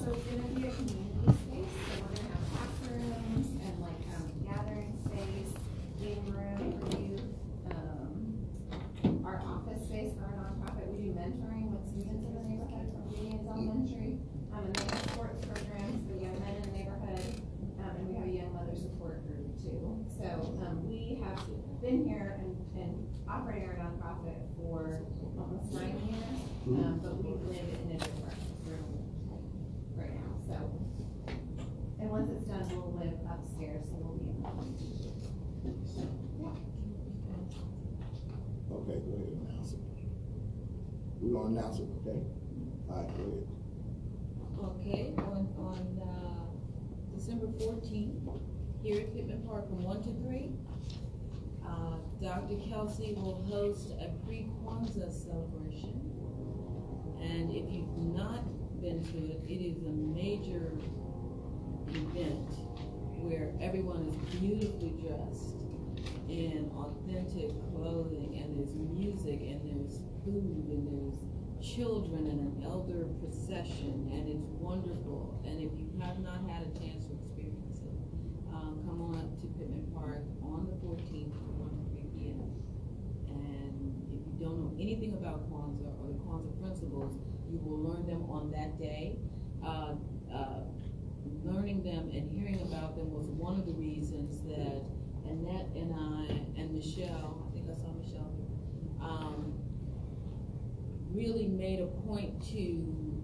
so 0.00 0.16
it's 0.16 0.24
gonna 0.32 0.48
be 0.56 0.64
a 0.64 0.72
community 0.72 1.28
space, 1.44 1.72
so 1.76 1.92
we're 2.00 2.16
gonna 2.16 2.32
have 2.32 2.44
classrooms 2.56 3.46
and 3.60 3.74
like, 3.84 4.00
um, 4.16 4.24
gathering 4.48 4.96
space, 5.04 5.52
game 6.00 6.24
room 6.32 6.72
for 6.80 6.88
youth, 6.96 7.28
um, 7.76 9.20
our 9.28 9.44
office 9.44 9.84
space 9.84 10.16
for 10.16 10.24
our 10.24 10.36
nonprofit, 10.40 10.88
we 10.88 11.04
do 11.04 11.12
mentoring 11.12 11.68
with 11.68 11.84
students 11.92 12.24
in 12.24 12.32
the 12.32 12.44
neighborhood 12.48 12.88
from 12.96 13.04
Union 13.12 13.44
Elementary, 13.44 14.16
um, 14.56 14.64
and 14.64 14.72
they 14.72 14.84
have 14.88 15.04
sports 15.12 15.36
programs 15.44 16.00
for 16.08 16.16
young 16.16 16.36
men 16.40 16.54
in 16.56 16.62
the 16.64 16.74
neighborhood, 16.80 17.28
um, 17.84 17.92
and 18.00 18.04
we 18.08 18.14
have 18.16 18.24
a 18.24 18.32
young 18.32 18.52
mother 18.56 18.72
support 18.72 19.20
group 19.28 19.52
too. 19.60 20.00
So, 20.16 20.56
um, 20.64 20.80
we 20.88 21.20
have 21.20 21.44
been 21.84 22.08
here 22.08 22.40
and, 22.40 22.56
and 22.80 22.96
operating 23.40 23.68
our 23.70 23.76
nonprofit 23.76 24.36
for 24.56 25.00
almost 25.38 25.72
nine 25.72 25.96
years, 26.08 26.38
um, 26.68 27.00
but 27.02 27.16
we 27.24 27.30
live 27.30 27.56
in 27.56 27.96
a 27.96 27.98
different 27.98 28.36
room 28.66 28.90
right 29.96 30.12
now, 30.14 30.30
so. 30.46 30.56
And 32.00 32.10
once 32.10 32.30
it's 32.30 32.46
done, 32.48 32.68
we'll 32.76 32.92
live 33.00 33.16
upstairs, 33.32 33.84
so 33.86 33.92
we'll 33.96 34.16
be 34.18 34.28
in 34.28 34.36
the. 34.42 34.48
Yeah. 36.40 36.52
Okay, 38.76 38.98
go 39.00 39.12
ahead 39.14 39.28
and 39.32 39.48
announce 39.48 39.72
it. 39.72 39.78
We're 41.20 41.32
gonna 41.42 41.58
announce 41.58 41.78
it, 41.78 41.88
okay? 42.04 42.20
All 42.90 42.96
right, 42.96 43.08
go 43.16 43.22
ahead. 43.24 43.46
Okay, 44.80 45.14
on, 45.16 45.48
on, 45.56 45.80
uh, 46.04 47.16
December 47.16 47.48
fourteenth, 47.58 48.20
here 48.82 49.00
at 49.00 49.14
Pittman 49.14 49.42
Park 49.48 49.66
from 49.68 49.82
one 49.82 50.02
to 50.02 50.12
three, 50.24 50.52
uh, 51.70 51.96
Dr. 52.20 52.56
Kelsey 52.68 53.14
will 53.14 53.42
host 53.48 53.92
a 54.00 54.08
pre-Kwanzaa 54.26 55.10
celebration. 55.12 56.00
And 57.22 57.50
if 57.50 57.70
you've 57.70 57.96
not 58.14 58.42
been 58.80 59.04
to 59.12 59.18
it, 59.18 59.40
it 59.46 59.62
is 59.62 59.84
a 59.84 59.90
major 59.90 60.72
event 61.88 62.50
where 63.22 63.52
everyone 63.60 64.08
is 64.08 64.16
beautifully 64.40 64.94
dressed 64.98 65.60
in 66.28 66.70
authentic 66.74 67.50
clothing 67.74 68.40
and 68.40 68.56
there's 68.56 68.74
music 68.74 69.40
and 69.42 69.60
there's 69.66 70.00
food 70.24 70.64
and 70.70 70.86
there's 70.88 71.18
children 71.60 72.26
and 72.26 72.40
an 72.40 72.62
elder 72.64 73.04
procession 73.20 74.08
and 74.14 74.28
it's 74.28 74.48
wonderful 74.56 75.42
and 75.44 75.60
if 75.60 75.70
you 75.76 75.90
have 76.00 76.18
not 76.20 76.40
had 76.48 76.62
a 76.64 76.72
chance 76.78 77.04
to 77.04 77.12
experience 77.20 77.84
it 77.84 77.98
um, 78.54 78.80
come 78.86 79.02
on 79.02 79.14
up 79.20 79.28
to 79.42 79.46
pittman 79.58 79.84
park 79.92 80.24
on 80.40 80.64
the 80.64 80.76
14th 80.80 81.36
don't 84.40 84.58
know 84.58 84.72
anything 84.80 85.12
about 85.12 85.50
Kwanzaa 85.52 85.92
or 86.00 86.08
the 86.08 86.18
Kwanzaa 86.24 86.58
principles, 86.60 87.18
you 87.50 87.60
will 87.62 87.78
learn 87.78 88.06
them 88.06 88.24
on 88.30 88.50
that 88.52 88.78
day. 88.80 89.16
Uh, 89.64 89.94
uh, 90.32 90.64
learning 91.44 91.82
them 91.82 92.10
and 92.14 92.30
hearing 92.30 92.60
about 92.62 92.96
them 92.96 93.12
was 93.12 93.26
one 93.26 93.58
of 93.60 93.66
the 93.66 93.72
reasons 93.72 94.40
that 94.48 94.82
Annette 95.28 95.68
and 95.76 95.92
I 95.92 96.60
and 96.60 96.72
Michelle, 96.72 97.46
I 97.46 97.52
think 97.52 97.68
I 97.68 97.74
saw 97.74 97.92
Michelle, 97.92 98.32
um, 99.02 99.52
really 101.12 101.46
made 101.46 101.80
a 101.80 101.86
point 102.08 102.40
to 102.52 103.22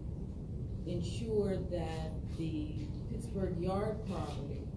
ensure 0.87 1.57
that 1.57 2.13
the 2.39 2.75
Pittsburgh 3.11 3.59
Yard 3.59 4.07
property 4.07 4.69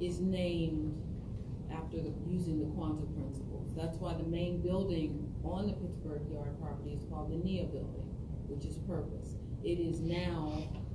is 0.00 0.20
named 0.20 1.00
after 1.72 1.98
the, 1.98 2.12
using 2.26 2.58
the 2.58 2.66
Kwanzaa 2.66 3.14
principles. 3.14 3.70
That's 3.76 3.96
why 3.98 4.14
the 4.14 4.24
main 4.24 4.60
building 4.60 5.33
on 5.44 5.66
the 5.66 5.74
Pittsburgh 5.74 6.22
Yard 6.32 6.58
property 6.60 6.92
is 6.92 7.04
called 7.10 7.30
the 7.30 7.36
NIA 7.36 7.64
building, 7.64 8.08
which 8.48 8.64
is 8.64 8.78
purpose. 8.88 9.36
It 9.62 9.78
is 9.80 10.00
now, 10.00 10.52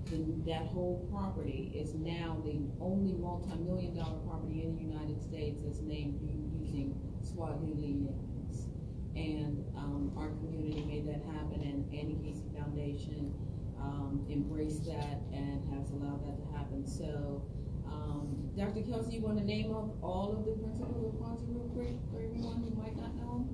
the, 0.10 0.18
that 0.46 0.68
whole 0.68 1.08
property 1.12 1.72
is 1.74 1.94
now 1.96 2.42
the 2.46 2.60
only 2.82 3.14
multi-million 3.14 3.96
dollar 3.96 4.20
property 4.28 4.64
in 4.64 4.76
the 4.76 4.82
United 4.82 5.22
States 5.22 5.62
that's 5.64 5.82
named 5.82 6.20
using 6.60 6.94
Swahili 7.22 7.94
names. 7.94 8.68
And, 9.16 9.66
um, 9.76 10.14
our 10.18 10.30
community 10.42 10.86
made 10.86 11.08
that 11.08 11.26
happen 11.26 11.62
and 11.62 11.86
Annie 11.94 12.20
Casey 12.24 12.50
Foundation, 12.56 13.34
um, 13.80 14.26
embraced 14.30 14.86
that 14.86 15.22
and 15.34 15.64
has 15.74 15.92
allowed 15.92 16.26
that 16.26 16.38
to 16.38 16.58
happen. 16.58 16.86
So, 16.86 17.44
um, 17.88 18.52
Dr. 18.56 18.82
Kelsey, 18.84 19.16
you 19.16 19.22
wanna 19.22 19.44
name 19.44 19.72
off 19.72 19.90
all 20.02 20.34
of 20.38 20.46
the 20.46 20.52
principles 20.52 21.06
of 21.06 21.12
Kwanzaa 21.20 21.48
real 21.50 21.70
quick 21.74 21.96
for 22.12 22.22
everyone 22.22 22.62
who 22.62 22.76
might 22.76 22.96
not 22.96 23.16
know? 23.16 23.48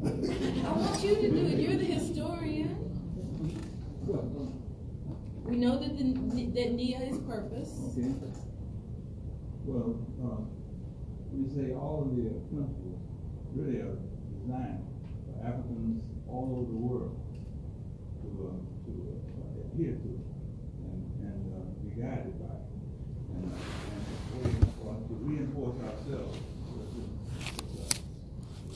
I 0.04 0.72
want 0.72 1.02
you 1.04 1.14
to 1.14 1.30
do 1.30 1.46
it, 1.46 1.58
you're 1.58 1.76
the 1.76 1.84
historian. 1.84 2.76
We 5.44 5.56
know 5.56 5.78
that 5.78 5.98
the, 5.98 6.12
that 6.54 6.72
NIA 6.72 7.00
is 7.10 7.18
purpose. 7.18 7.74
Okay. 7.90 8.14
Well, 9.64 10.00
uh, 10.24 10.40
we 11.32 11.48
say 11.50 11.74
all 11.74 12.08
of 12.08 12.16
the 12.16 12.30
principles 12.48 13.02
really 13.52 13.80
are 13.80 13.98
designed 14.40 14.80
for 15.26 15.46
Africans 15.46 16.02
all 16.28 16.48
over 16.56 16.70
the 16.70 16.78
world 16.78 17.20
to, 18.22 18.28
uh, 18.46 18.56
to 18.86 18.92
uh, 19.04 19.68
adhere 19.74 20.00
to 20.00 20.10
and, 20.86 21.00
and, 21.28 21.40
uh, 21.52 21.66
be 21.84 21.90
guided 22.00 22.38
by. 22.40 22.56
And, 23.34 23.52
to 25.08 25.14
reinforce 25.20 25.76
ourselves. 25.82 26.38
It's, 27.82 28.00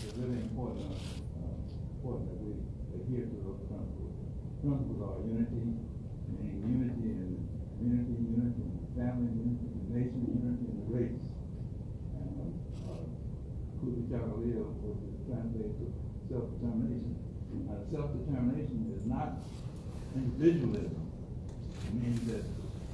it's 0.05 0.17
really 0.17 0.43
important, 0.43 0.91
important 2.05 2.29
that 2.29 2.41
we 2.45 2.53
adhere 3.01 3.25
to 3.25 3.37
those 3.49 3.65
principles. 3.65 4.13
Principles 4.61 5.01
are 5.01 5.25
unity, 5.25 5.73
meaning 6.37 6.61
unity 6.61 7.09
in 7.17 7.49
community, 7.81 8.13
unity 8.29 8.61
in 8.61 8.85
family, 8.93 9.33
unity 9.33 9.67
in 9.73 9.85
nation, 9.89 10.21
unity 10.29 10.69
in 10.69 10.77
the 10.85 10.89
race. 10.93 11.21
And, 12.13 12.29
uh, 12.45 12.93
uh, 12.93 13.09
Kujichagulia 13.81 14.69
was 14.85 15.01
translated 15.25 15.73
to 15.81 15.87
self-determination. 16.29 17.17
And 17.73 17.81
self-determination 17.89 18.93
is 19.01 19.09
not 19.09 19.41
individualism. 20.13 21.09
It 21.89 21.95
means 21.97 22.21
that 22.29 22.45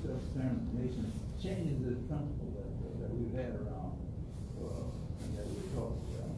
self-determination 0.06 1.11
changes 1.42 1.82
the 1.82 1.98
principle 2.06 2.50
that, 2.54 2.70
that 3.02 3.11
we've 3.11 3.34
had 3.34 3.58
around, 3.58 3.98
uh, 4.54 4.86
and 5.26 5.30
that 5.34 5.46
we 5.50 5.66
taught. 5.74 5.98
Uh, 6.14 6.30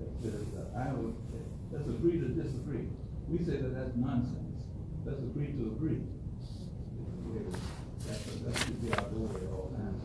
that 0.00 0.10
says, 0.22 0.42
uh, 0.58 0.78
I 0.78 0.92
would, 0.94 1.14
let's 1.72 1.88
agree 1.88 2.18
to 2.20 2.28
disagree. 2.28 2.88
We 3.28 3.38
say 3.44 3.58
that 3.62 3.74
that's 3.74 3.94
nonsense. 3.96 4.66
Let's 5.06 5.20
agree 5.22 5.52
to 5.54 5.62
agree. 5.76 6.02
That's, 8.06 8.24
that 8.42 8.54
should 8.58 8.80
be 8.82 8.90
our 8.92 9.06
goal 9.12 9.30
at 9.30 9.46
all 9.54 9.70
times. 9.70 10.02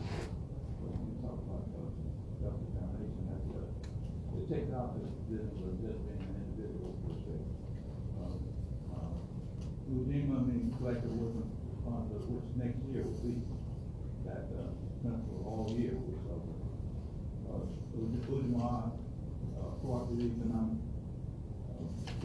When 0.78 0.94
we 1.10 1.12
talk 1.26 1.42
about 1.42 1.66
uh, 1.74 1.90
self-determination, 2.38 3.22
that's, 3.26 3.46
uh, 3.50 4.38
it 4.38 4.46
takes 4.46 4.70
out 4.70 4.94
this 4.94 5.10
business 5.26 5.58
of 5.58 5.74
just 5.82 5.98
being 6.06 6.22
an 6.22 6.38
individual 6.54 6.94
per 7.02 7.18
se. 7.18 7.34
Uh, 8.14 8.30
uh, 8.94 9.90
Ujima 9.90 10.46
means 10.46 10.70
collective 10.78 11.10
working 11.18 11.50
responsibility, 11.66 12.30
which 12.30 12.48
next 12.62 12.78
year 12.94 13.02
will 13.02 13.18
be 13.26 13.42
that, 14.22 14.46
uh, 14.54 14.70
principle 15.02 15.42
all 15.50 15.66
year, 15.74 15.98
which, 15.98 16.22
uh, 16.30 16.38
uh, 17.50 17.66
Ujamaa, 17.96 18.92
uh, 19.56 19.72
cooperative 19.82 20.30
economic, 20.36 20.78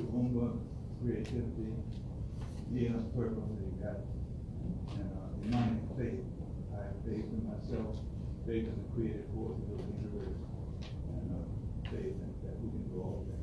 uh, 0.01 0.11
Kuumba, 0.11 0.57
creativity, 1.01 1.73
yeah, 2.73 2.91
purpose, 3.15 3.49
you 3.59 3.71
got, 3.81 3.97
and, 4.95 5.09
uh, 5.11 5.47
Imani, 5.47 5.79
faith. 5.97 6.23
I 6.73 6.83
have 6.83 6.95
faith 7.05 7.25
in 7.25 7.41
myself, 7.47 7.95
faith 8.47 8.67
in 8.67 8.75
the 8.75 8.87
creative 8.95 9.25
forces 9.35 9.63
of 9.71 9.77
the 9.77 9.93
universe, 10.01 10.39
and, 11.09 11.31
uh, 11.31 11.89
faith 11.89 12.15
in 12.15 12.31
that 12.43 12.55
we 12.61 12.69
can 12.69 12.83
do 12.89 13.01
all 13.01 13.25
things. 13.25 13.37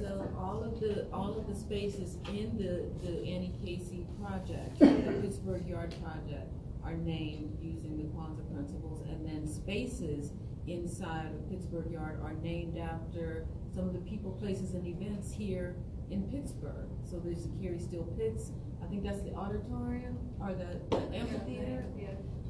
So 0.00 0.26
all 0.38 0.64
of 0.64 0.80
the, 0.80 1.06
all 1.12 1.36
of 1.38 1.46
the 1.46 1.54
spaces 1.54 2.16
in 2.28 2.56
the, 2.56 2.88
the 3.06 3.18
Annie 3.28 3.52
Casey 3.64 4.06
project, 4.20 4.78
the 4.78 5.18
Pittsburgh 5.20 5.66
Yard 5.68 5.94
project, 6.02 6.50
are 6.82 6.94
named 6.94 7.58
using 7.60 7.98
the 7.98 8.04
Kwanzaa 8.04 8.52
principles, 8.54 9.02
and 9.02 9.24
then 9.26 9.46
spaces 9.46 10.32
inside 10.66 11.26
of 11.26 11.50
Pittsburgh 11.50 11.90
Yard 11.90 12.20
are 12.22 12.32
named 12.42 12.78
after 12.78 13.44
some 13.74 13.86
of 13.86 13.92
the 13.92 14.00
people, 14.00 14.32
places, 14.32 14.74
and 14.74 14.86
events 14.86 15.32
here 15.32 15.76
in 16.10 16.22
Pittsburgh. 16.24 16.88
So 17.08 17.18
there's 17.18 17.44
the 17.44 17.62
Carrie 17.62 17.78
Steele 17.78 18.04
Pitts, 18.18 18.50
I 18.82 18.86
think 18.86 19.04
that's 19.04 19.22
the 19.22 19.34
auditorium, 19.34 20.18
or 20.40 20.52
the 20.54 20.96
the 20.96 21.16
amphitheater. 21.16 21.84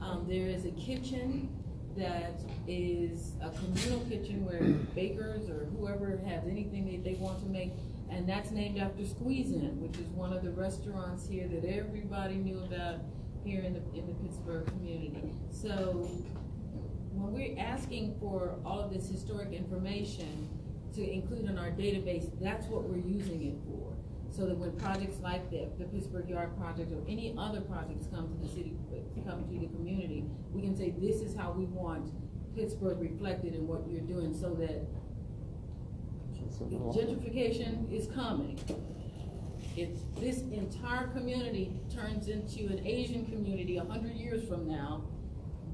Um, 0.01 0.25
there 0.27 0.47
is 0.47 0.65
a 0.65 0.71
kitchen 0.71 1.51
that 1.97 2.41
is 2.67 3.33
a 3.43 3.51
communal 3.51 4.01
kitchen 4.09 4.47
where 4.47 4.61
bakers 4.95 5.51
or 5.51 5.67
whoever 5.77 6.19
has 6.27 6.45
anything 6.47 6.91
that 6.91 7.05
they 7.05 7.15
want 7.15 7.41
to 7.43 7.47
make, 7.47 7.73
and 8.11 8.27
that's 8.27 8.51
named 8.51 8.79
after 8.79 9.05
Squeeze 9.05 9.53
In, 9.53 9.81
which 9.83 9.99
is 9.99 10.07
one 10.09 10.33
of 10.33 10.43
the 10.43 10.51
restaurants 10.51 11.29
here 11.29 11.47
that 11.49 11.65
everybody 11.65 12.37
knew 12.37 12.59
about 12.61 13.01
here 13.45 13.63
in 13.63 13.75
the, 13.75 13.99
in 13.99 14.07
the 14.07 14.15
Pittsburgh 14.15 14.67
community. 14.67 15.33
So 15.51 16.09
when 17.13 17.33
we're 17.33 17.59
asking 17.59 18.17
for 18.21 18.55
all 18.65 18.81
of 18.81 18.93
this 18.93 19.09
historic 19.09 19.53
information 19.53 20.49
to 20.95 21.11
include 21.11 21.49
in 21.49 21.59
our 21.59 21.71
database, 21.71 22.31
that's 22.41 22.67
what 22.67 22.85
we're 22.85 23.05
using 23.05 23.47
it 23.47 23.55
for. 23.67 23.95
So 24.31 24.47
that 24.47 24.57
when 24.57 24.73
projects 24.79 25.19
like 25.21 25.51
the, 25.51 25.69
the 25.79 25.85
Pittsburgh 25.87 26.29
Yard 26.29 26.57
Project 26.57 26.93
or 26.93 27.03
any 27.09 27.35
other 27.37 27.61
projects 27.61 28.07
come 28.13 28.29
to 28.29 28.47
the 28.47 28.49
city, 28.49 28.75
come 29.27 29.45
to 29.45 29.59
the 29.59 29.67
community, 29.67 30.25
we 30.53 30.63
can 30.63 30.77
say, 30.77 30.95
this 30.99 31.17
is 31.17 31.37
how 31.37 31.53
we 31.53 31.65
want 31.67 32.13
Pittsburgh 32.55 33.01
reflected 33.01 33.55
in 33.55 33.67
what 33.67 33.89
you're 33.89 34.01
doing, 34.01 34.35
so 34.35 34.55
that 34.55 34.87
gentrification 36.59 37.93
is 37.93 38.09
coming, 38.09 38.59
if 39.77 39.89
this 40.19 40.41
entire 40.53 41.09
community 41.09 41.73
turns 41.95 42.29
into 42.29 42.67
an 42.67 42.85
Asian 42.85 43.25
community 43.27 43.77
a 43.77 43.85
hundred 43.85 44.15
years 44.15 44.47
from 44.49 44.69
now, 44.69 45.05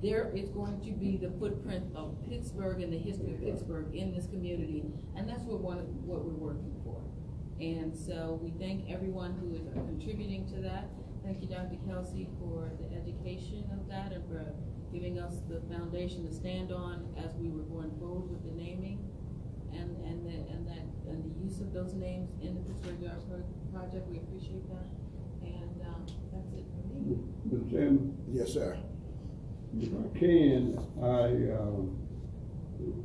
there 0.03 0.31
is 0.35 0.51
going 0.51 0.81
to 0.81 0.93
be 0.93 1.17
the 1.17 1.31
footprint 1.39 1.85
of 1.95 2.17
Pittsburgh 2.29 2.83
and 2.83 2.93
the 2.93 2.99
history 2.99 3.35
of 3.35 3.41
Pittsburgh 3.41 3.95
in 3.95 4.15
this 4.15 4.27
community, 4.27 4.85
and 5.17 5.29
that's 5.29 5.43
what 5.45 5.61
one, 5.61 5.79
what 6.05 6.25
we're 6.25 6.35
working 6.35 6.75
for. 6.85 7.01
And 7.61 7.97
so 7.97 8.39
we 8.43 8.53
thank 8.61 8.91
everyone 8.91 9.33
who 9.41 9.55
is 9.57 9.73
contributing 9.73 10.47
to 10.53 10.61
that. 10.61 10.91
Thank 11.25 11.41
you, 11.41 11.49
Dr. 11.49 11.77
Kelsey, 11.89 12.29
for 12.39 12.71
the 12.79 12.95
education 12.95 13.65
of 13.73 13.89
that 13.89 14.13
and 14.13 14.23
for 14.29 14.45
giving 14.93 15.19
us 15.19 15.41
the 15.49 15.61
foundation 15.73 16.27
to 16.27 16.33
stand 16.33 16.71
on 16.71 17.09
as 17.17 17.35
we 17.35 17.49
were 17.49 17.65
going 17.65 17.91
forward 17.99 18.31
with 18.31 18.45
the 18.45 18.53
naming 18.53 19.01
and, 19.73 19.97
and 20.05 20.25
the, 20.25 20.37
and 20.53 20.67
that, 20.69 20.85
and 21.09 21.25
the 21.25 21.33
use 21.43 21.61
of 21.61 21.73
those 21.73 21.95
names 21.95 22.31
in 22.43 22.55
the 22.55 22.61
Pittsburgh 22.61 23.01
Yard 23.01 23.23
Pro- 23.29 23.81
Project. 23.81 24.07
We 24.09 24.19
appreciate 24.19 24.69
that. 24.69 24.87
And, 25.43 25.81
um, 25.89 26.07
that's 26.33 26.53
it 26.53 26.65
for 26.77 26.85
me. 26.93 27.17
Mr. 27.49 27.71
Chairman? 27.71 28.17
Yes, 28.31 28.53
sir. 28.53 28.79
If 29.81 29.89
I 29.93 30.19
can, 30.19 30.79
I, 31.03 31.53
um, 31.61 31.97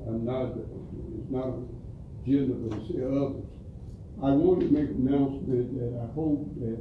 I'm 0.07 0.26
not, 0.26 0.55
it's 0.55 1.30
not 1.30 1.57
agenda, 2.24 2.53
but 2.53 2.88
the 2.88 3.07
others. 3.07 3.45
I 4.24 4.32
want 4.32 4.61
to 4.61 4.69
make 4.72 4.89
an 4.89 5.07
announcement 5.07 5.74
that 5.80 5.99
I 5.99 6.07
hope 6.13 6.47
that, 6.61 6.80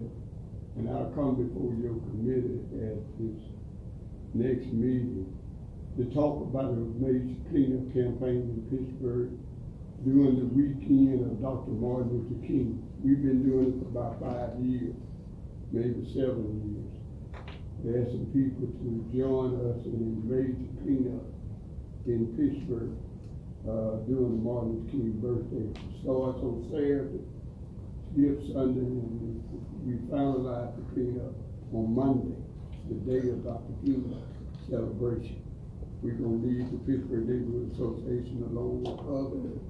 and 0.77 0.89
I'll 0.91 1.11
come 1.15 1.41
before 1.41 1.73
your 1.81 1.99
committee 2.13 2.61
at 2.85 3.01
this 3.19 3.41
next 4.35 4.73
meeting 4.73 5.27
to 5.97 6.05
talk 6.15 6.43
about 6.43 6.71
a 6.71 6.85
major 7.01 7.35
cleanup 7.51 7.93
campaign 7.93 8.47
in 8.47 8.63
Pittsburgh 8.71 9.31
during 10.05 10.39
the 10.39 10.47
weekend 10.55 11.25
of 11.25 11.43
Dr. 11.43 11.73
Martin 11.73 12.13
Luther 12.13 12.47
King. 12.47 12.83
We've 13.03 13.23
been 13.23 13.43
doing 13.43 13.75
it 13.75 13.83
for 13.83 13.89
about 13.89 14.21
five 14.21 14.61
years, 14.65 14.95
maybe 15.73 16.07
seven 16.13 16.63
years. 16.77 17.00
We 17.83 17.97
asked 17.97 18.13
some 18.13 18.29
people 18.37 18.69
to 18.69 18.89
join 19.17 19.57
us 19.73 19.81
in 19.89 19.97
a 19.97 20.13
major 20.29 20.69
cleanup 20.85 21.25
in 22.05 22.29
Pittsburgh, 22.37 22.93
uh, 23.65 24.05
during 24.09 24.37
the 24.37 24.43
Martin 24.45 24.85
Luther 24.85 24.91
King 24.91 25.13
birthday. 25.21 25.69
Starts 26.01 26.41
on 26.45 26.65
Saturday, 26.69 27.25
skips 28.13 28.53
Sunday, 28.53 28.85
and 28.85 29.41
we 29.85 29.97
finalize 30.13 30.77
the 30.77 30.85
cleanup 30.93 31.33
on 31.73 31.95
Monday, 31.95 32.37
the 32.89 32.97
day 33.09 33.29
of 33.29 33.45
Dr. 33.45 33.73
King 33.85 34.13
celebration. 34.69 35.41
We're 36.03 36.21
gonna 36.21 36.41
leave 36.41 36.71
the 36.73 36.79
Pittsburgh 36.85 37.29
Neighborhood 37.29 37.73
Association 37.73 38.45
along 38.49 38.85
with 38.85 39.01
other 39.09 39.61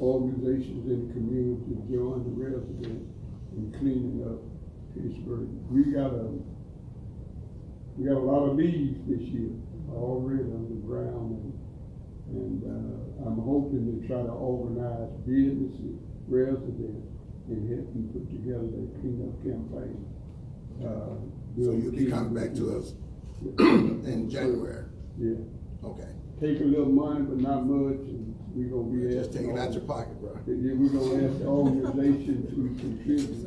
organizations 0.00 0.88
in 0.88 1.08
the 1.08 1.12
community 1.12 1.64
to 1.68 1.76
join 1.88 2.24
the 2.24 2.32
residents 2.32 3.12
in 3.56 3.72
cleaning 3.78 4.24
up 4.24 4.40
Pittsburgh. 4.94 5.48
We 5.70 5.92
got 5.92 6.12
a, 6.12 6.28
we 7.96 8.04
got 8.08 8.16
a 8.16 8.24
lot 8.24 8.48
of 8.48 8.56
leaves 8.56 8.98
this 9.08 9.20
year 9.20 9.50
already 9.92 10.42
on 10.44 10.66
the 10.70 10.80
ground 10.86 11.36
and, 11.36 11.52
and, 12.36 12.62
uh, 12.64 13.28
I'm 13.28 13.38
hoping 13.38 14.00
to 14.00 14.06
try 14.08 14.22
to 14.22 14.32
organize 14.32 15.10
businesses, 15.26 16.00
residents, 16.26 17.06
and 17.48 17.68
help 17.70 17.86
them 17.92 18.08
put 18.12 18.28
together 18.30 18.66
their 18.66 18.88
cleanup 19.00 19.36
campaign. 19.44 20.04
Uh, 20.82 21.16
So 21.62 21.70
you'll 21.72 21.92
be 21.92 22.06
coming 22.06 22.34
back 22.34 22.54
to 22.54 22.78
us 22.78 22.94
in 23.58 24.28
January? 24.30 24.86
Yeah. 25.18 25.36
Okay. 25.84 26.08
Take 26.40 26.60
a 26.60 26.64
little 26.64 26.86
money, 26.86 27.20
but 27.24 27.38
not 27.38 27.66
much, 27.66 28.00
and 28.08 28.34
we 28.54 28.64
gonna 28.64 28.90
be 28.90 29.12
Just 29.14 29.30
asking. 29.30 29.46
take 29.48 29.54
it 29.54 29.58
out 29.60 29.66
all- 29.68 29.74
your 29.74 29.82
pocket, 29.82 30.20
bro. 30.20 30.32
Yeah, 30.46 30.74
we 30.74 30.88
gonna 30.88 31.24
ask 31.28 31.38
the 31.38 31.46
organization 31.46 32.46
to 32.48 32.80
contribute 32.80 33.46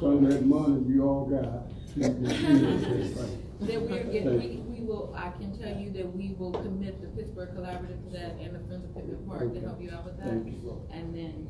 some 0.00 0.24
of 0.24 0.30
that 0.30 0.46
money 0.46 0.84
you 0.88 1.02
all 1.06 1.26
got. 1.26 1.68
to 3.60 3.66
contribute 3.66 3.88
to 3.88 4.24
that 4.24 4.34
we're 4.34 4.40
getting, 4.40 4.70
we, 4.70 4.80
we 4.80 4.86
will, 4.86 5.14
I 5.16 5.30
can 5.30 5.56
tell 5.58 5.76
you 5.76 5.90
that 5.92 6.14
we 6.14 6.34
will 6.38 6.52
commit 6.52 7.00
the 7.00 7.08
Pittsburgh 7.08 7.50
Collaborative 7.54 8.02
to 8.04 8.10
that 8.12 8.32
and 8.40 8.54
the 8.54 8.60
Friends 8.68 8.84
of 8.84 8.94
Pittman 8.94 9.26
Park 9.26 9.52
to 9.54 9.60
help 9.60 9.80
you 9.80 9.90
out 9.90 10.04
with 10.04 10.16
that. 10.18 10.28
Thank 10.28 10.46
you. 10.46 10.82
And 10.92 11.14
then, 11.14 11.48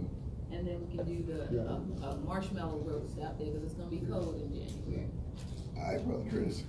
and 0.53 0.67
then 0.67 0.87
we 0.87 0.97
can 0.97 1.05
do 1.07 1.23
the, 1.25 1.49
Yeah. 1.55 1.63
uh, 2.07 2.11
uh, 2.13 2.17
marshmallow 2.25 2.79
roast 2.85 3.19
out 3.21 3.39
there, 3.39 3.51
cause 3.53 3.63
it's 3.65 3.75
gonna 3.75 3.91
be 3.91 4.01
cold 4.01 4.37
in 4.41 4.53
January. 4.53 5.09
All 5.77 5.83
right, 5.83 6.07
brother 6.07 6.25
Chris. 6.31 6.63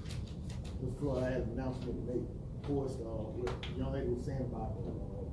Before 0.81 1.19
I 1.23 1.29
have 1.31 1.43
an 1.43 1.51
announcement 1.59 1.95
to 1.95 2.13
make, 2.13 2.23
of 2.25 2.61
course, 2.67 2.93
uh, 2.99 3.29
what 3.37 3.49
the 3.61 3.79
young 3.79 3.93
lady 3.93 4.09
was 4.09 4.25
saying 4.25 4.41
about, 4.41 4.75
uh, 4.81 5.25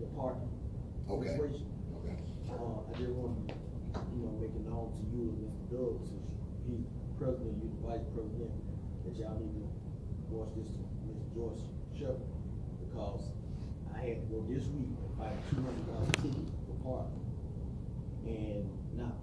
the 0.00 0.06
parking. 0.16 0.48
Okay. 1.08 1.28
situation. 1.36 1.66
Okay. 2.00 2.16
Uh, 2.48 2.80
I 2.88 2.92
just 2.96 3.12
want 3.12 3.48
to, 3.48 3.54
you 4.16 4.20
know, 4.24 4.32
make 4.40 4.52
it 4.56 4.64
known 4.64 4.88
to 4.96 5.02
you 5.12 5.32
and 5.32 5.38
Mr. 5.44 5.64
Doug, 5.72 6.00
since 6.08 6.24
he's 6.64 6.84
president, 7.18 7.60
you're 7.60 7.72
the 7.72 7.82
vice 7.84 8.06
president, 8.16 8.52
that 9.04 9.14
y'all 9.20 9.36
need 9.36 9.52
to 9.60 9.68
voice 10.32 10.52
this 10.56 10.68
to 10.72 10.82
Ms. 11.04 11.22
Joyce 11.36 11.64
Sheperd, 11.92 12.24
because 12.80 13.32
I 13.92 13.98
had 14.00 14.16
to 14.24 14.26
go 14.32 14.44
this 14.48 14.64
week 14.72 14.88
and 14.96 15.10
fight 15.16 15.36
two 15.50 15.60
hundred 15.60 15.86
dollar 15.86 16.08
ticket 16.24 16.48
for 16.64 16.76
parking. 16.80 17.24
And 18.24 18.64
not 18.96 19.20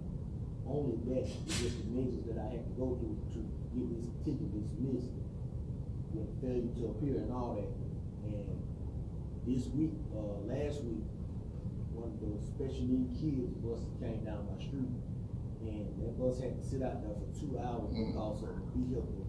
only 0.62 1.02
that, 1.10 1.26
it's 1.26 1.58
just 1.58 1.82
the 1.82 1.90
measures 1.90 2.22
that 2.30 2.38
I 2.38 2.46
had 2.54 2.62
to 2.62 2.72
go 2.78 2.94
through 3.02 3.18
to 3.34 3.40
get 3.74 3.86
this 3.98 4.06
ticket 4.22 4.46
dismissed 4.54 5.10
with 6.14 6.30
failure 6.38 6.70
to 6.78 6.94
appear 6.94 7.18
and 7.18 7.32
all 7.34 7.58
that. 7.58 7.66
And 8.30 8.46
this 9.42 9.66
week, 9.74 9.98
uh, 10.14 10.46
last 10.46 10.86
week, 10.86 11.02
one 11.90 12.14
of 12.14 12.22
those 12.22 12.46
special 12.46 12.86
need 12.86 13.10
kids 13.18 13.50
bus 13.58 13.82
came 13.98 14.22
down 14.22 14.46
my 14.46 14.56
street. 14.62 14.94
And 15.66 15.90
that 15.98 16.14
bus 16.18 16.38
had 16.38 16.58
to 16.58 16.62
sit 16.62 16.82
out 16.82 17.02
there 17.02 17.14
for 17.18 17.26
two 17.34 17.58
hours 17.58 17.90
because 17.90 18.42
of 18.46 18.54
a 18.54 18.62
vehicle 18.74 19.21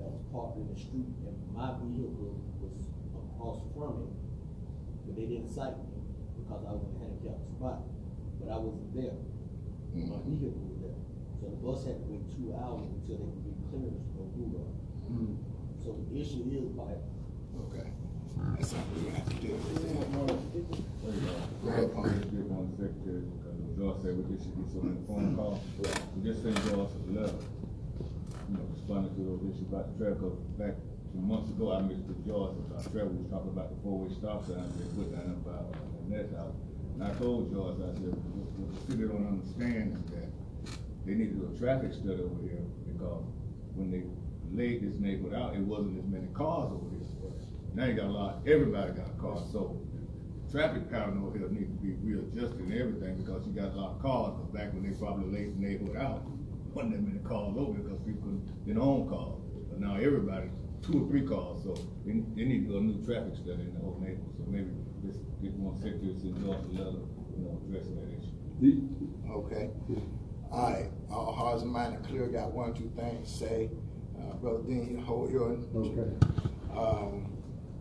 that 0.00 0.08
was 0.08 0.24
parked 0.32 0.56
in 0.56 0.66
the 0.72 0.78
street 0.80 1.08
and 1.28 1.36
my 1.52 1.76
vehicle 1.84 2.40
was 2.64 2.72
across 3.12 3.60
from 3.76 4.08
it. 4.08 4.12
But 5.06 5.12
they 5.16 5.26
didn't 5.28 5.52
cite 5.52 5.76
me 5.76 6.00
because 6.40 6.64
I 6.64 6.72
was 6.72 6.82
in 6.88 6.96
a 6.96 6.98
handicapped 7.04 7.44
spot, 7.56 7.84
but 8.40 8.48
I 8.48 8.56
wasn't 8.56 8.90
there. 8.96 9.16
My 9.92 10.16
Mhm. 10.16 10.24
vehicle 10.24 10.64
was 10.72 10.78
there. 10.80 10.98
So 11.40 11.48
the 11.52 11.56
bus 11.60 11.84
had 11.84 12.00
to 12.00 12.06
wait 12.08 12.24
two 12.32 12.52
hours 12.56 12.88
until 12.88 13.16
they 13.20 13.28
could 13.28 13.44
get 13.44 13.58
clearance 13.70 14.04
for 14.16 14.24
Google. 14.36 14.66
Mhm. 15.10 15.36
So 15.84 15.96
the 16.10 16.16
issue 16.20 16.44
is 16.48 16.68
by 16.76 16.96
Okay. 17.66 17.90
That's 18.56 18.68
something 18.70 18.88
we're 18.96 19.10
gonna 19.10 19.18
have 19.18 19.28
to 19.28 19.36
deal 19.42 19.56
with. 19.56 19.84
Go 21.62 21.68
ahead, 21.68 21.92
Paul. 21.92 22.04
Just 22.04 22.30
get 22.30 22.46
one 22.48 22.70
secretary, 22.78 23.22
because 23.26 23.76
Joyce 23.76 23.98
said 24.02 24.16
we 24.16 24.22
just 24.34 24.44
should 24.48 24.56
get 24.56 24.68
so 24.72 24.78
many 24.80 25.00
phone 25.06 25.36
calls. 25.36 25.58
We 26.16 26.22
just 26.22 26.42
send 26.42 26.56
Joyce 26.56 26.94
a 26.94 27.10
letter, 27.12 27.34
you 28.50 28.58
know, 28.58 28.66
responding 28.74 29.14
to 29.14 29.22
those 29.22 29.42
issues 29.46 29.70
about 29.70 29.86
the 29.94 30.10
traffic, 30.10 30.34
back 30.58 30.74
two 31.14 31.22
months 31.22 31.50
ago, 31.54 31.70
I 31.70 31.82
missed 31.86 32.06
the 32.10 32.18
Joyce 32.26 32.58
about 32.58 32.82
we 32.90 33.22
was 33.22 33.30
talking 33.30 33.54
about 33.54 33.70
the 33.70 33.78
four-way 33.82 34.10
stop 34.18 34.42
signs 34.42 34.74
they 34.74 34.90
put 34.98 35.14
down 35.14 35.38
uh, 35.46 35.70
the 36.10 36.34
house. 36.34 36.58
And 36.98 37.04
I 37.06 37.14
told 37.14 37.54
Joyce, 37.54 37.78
I 37.78 37.94
said, 37.94 38.10
what 38.34 38.50
what 38.58 38.68
the 38.74 38.80
city 38.90 39.06
don't 39.06 39.26
understand 39.26 39.94
is 39.94 40.04
that 40.18 40.28
they 41.06 41.14
need 41.14 41.30
to 41.30 41.46
do 41.46 41.54
a 41.54 41.58
traffic 41.58 41.94
study 41.94 42.18
over 42.18 42.42
here, 42.42 42.66
because 42.90 43.22
when 43.78 43.94
they 43.94 44.02
laid 44.50 44.82
this 44.82 44.98
neighborhood 44.98 45.38
out, 45.38 45.54
it 45.54 45.62
wasn't 45.62 45.94
as 46.02 46.10
many 46.10 46.26
cars 46.34 46.74
over 46.74 46.90
here. 46.90 47.06
Now 47.74 47.86
you 47.86 47.94
got 47.94 48.10
a 48.10 48.16
lot, 48.18 48.42
everybody 48.50 48.90
got 48.98 49.06
a 49.06 49.18
car, 49.22 49.38
so 49.54 49.78
traffic 50.50 50.90
pattern 50.90 51.22
over 51.22 51.38
here 51.38 51.46
needs 51.48 51.70
to 51.70 51.78
be 51.78 51.94
readjusted 52.02 52.58
and 52.58 52.74
everything, 52.74 53.22
because 53.22 53.46
you 53.46 53.54
got 53.54 53.70
a 53.70 53.78
lot 53.78 53.94
of 53.94 54.02
cars, 54.02 54.34
but 54.34 54.50
back 54.52 54.74
when 54.74 54.82
they 54.82 54.90
probably 54.98 55.30
laid 55.30 55.54
the 55.54 55.60
neighborhood 55.62 55.96
out, 55.96 56.26
wasn't 56.74 56.92
that 56.92 57.02
many 57.02 57.18
cars 57.20 57.54
over 57.56 57.78
because 57.78 57.98
people 58.06 58.30
didn't 58.66 58.80
own 58.80 59.08
cars. 59.08 59.40
But 59.70 59.80
now 59.80 59.96
everybody, 59.96 60.50
two 60.82 61.04
or 61.04 61.08
three 61.08 61.22
calls, 61.26 61.64
so 61.64 61.74
they, 62.04 62.12
they 62.36 62.44
need 62.44 62.66
to 62.66 62.72
do 62.72 62.78
a 62.78 62.80
new 62.80 63.04
traffic 63.04 63.36
study 63.36 63.62
in 63.62 63.74
the 63.74 63.80
whole 63.80 63.98
neighborhood, 64.00 64.34
so 64.38 64.44
maybe 64.46 64.70
let's 65.04 65.18
get 65.42 65.52
one 65.54 65.76
secretary 65.80 66.14
to 66.14 66.26
endorse 66.34 66.64
a 66.64 66.72
letter, 66.78 67.02
you 67.36 67.44
know, 67.44 67.60
addressing 67.66 67.96
that 67.96 68.08
issue. 68.16 68.36
Okay. 69.30 69.70
All 70.50 70.72
right, 70.72 70.90
all 71.10 71.32
hearts 71.32 71.62
and 71.62 71.70
minds 71.72 71.96
are 71.96 72.08
clear, 72.08 72.26
got 72.26 72.52
one, 72.52 72.74
two 72.74 72.90
things 72.96 73.30
to 73.30 73.38
say. 73.38 73.70
Uh, 74.18 74.34
Brother 74.34 74.62
Dean, 74.66 74.98
hold 74.98 75.30
your. 75.30 75.56
Okay. 75.74 76.10
Um, 76.76 77.32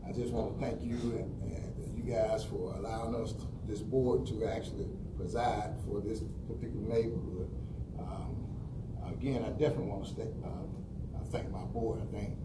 I 0.08 0.12
just 0.12 0.32
want 0.32 0.58
to 0.58 0.66
thank 0.66 0.82
you 0.82 0.96
and, 0.96 1.42
and 1.44 1.98
you 1.98 2.04
guys 2.14 2.46
for 2.46 2.74
allowing 2.76 3.16
us, 3.16 3.34
this 3.68 3.82
board, 3.82 4.26
to 4.28 4.46
actually 4.46 4.88
preside 5.18 5.74
for 5.86 6.02
this 6.02 6.22
particular 6.48 6.88
neighborhood. 6.88 7.50
Again, 9.12 9.43
I 9.43 9.49
definitely 9.49 9.88
want 9.88 10.05
to 10.05 10.10
stay, 10.12 10.28
uh, 10.43 11.20
I 11.20 11.24
thank 11.32 11.51
my 11.51 11.64
board, 11.66 11.99
I 12.01 12.18
think, 12.18 12.38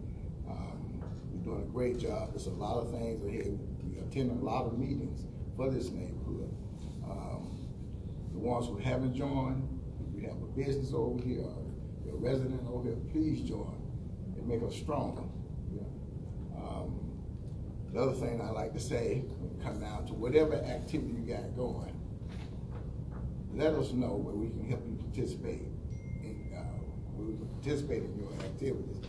um, 0.49 1.01
you're 1.31 1.43
doing 1.43 1.61
a 1.63 1.71
great 1.71 1.99
job. 1.99 2.31
There's 2.31 2.47
a 2.47 2.51
lot 2.51 2.77
of 2.77 2.91
things 2.91 3.23
ahead. 3.23 3.59
We 3.83 3.99
attend 3.99 4.31
a 4.31 4.43
lot 4.43 4.65
of 4.65 4.77
meetings 4.77 5.25
for 5.55 5.69
this 5.71 5.89
neighborhood. 5.91 6.53
Um, 7.09 7.51
The 8.33 8.39
ones 8.39 8.67
who 8.67 8.77
haven't 8.77 9.13
joined, 9.15 9.63
if 10.01 10.21
you 10.21 10.27
have 10.27 10.41
a 10.41 10.47
business 10.47 10.91
over 10.93 11.21
here, 11.23 11.45
a 12.11 12.15
resident 12.17 12.61
over 12.67 12.89
here, 12.89 12.97
please 13.11 13.41
join. 13.47 13.81
It 14.37 14.45
make 14.45 14.61
us 14.63 14.75
stronger. 14.75 15.23
know. 15.71 15.87
Um, 16.57 16.99
The 17.93 18.01
other 18.01 18.13
thing 18.13 18.41
I 18.41 18.49
like 18.49 18.73
to 18.73 18.79
say, 18.79 19.23
come 19.63 19.79
down 19.79 20.05
to 20.07 20.13
whatever 20.13 20.55
activity 20.55 21.13
you 21.13 21.33
got 21.33 21.55
going, 21.55 21.93
let 23.53 23.73
us 23.73 23.93
know 23.93 24.15
where 24.15 24.35
we 24.35 24.49
can 24.49 24.67
help 24.67 24.85
you 24.85 24.95
participate, 24.97 25.61
we 27.25 27.33
participate 27.57 28.03
in 28.03 28.17
your 28.17 28.31
activities. 28.45 29.01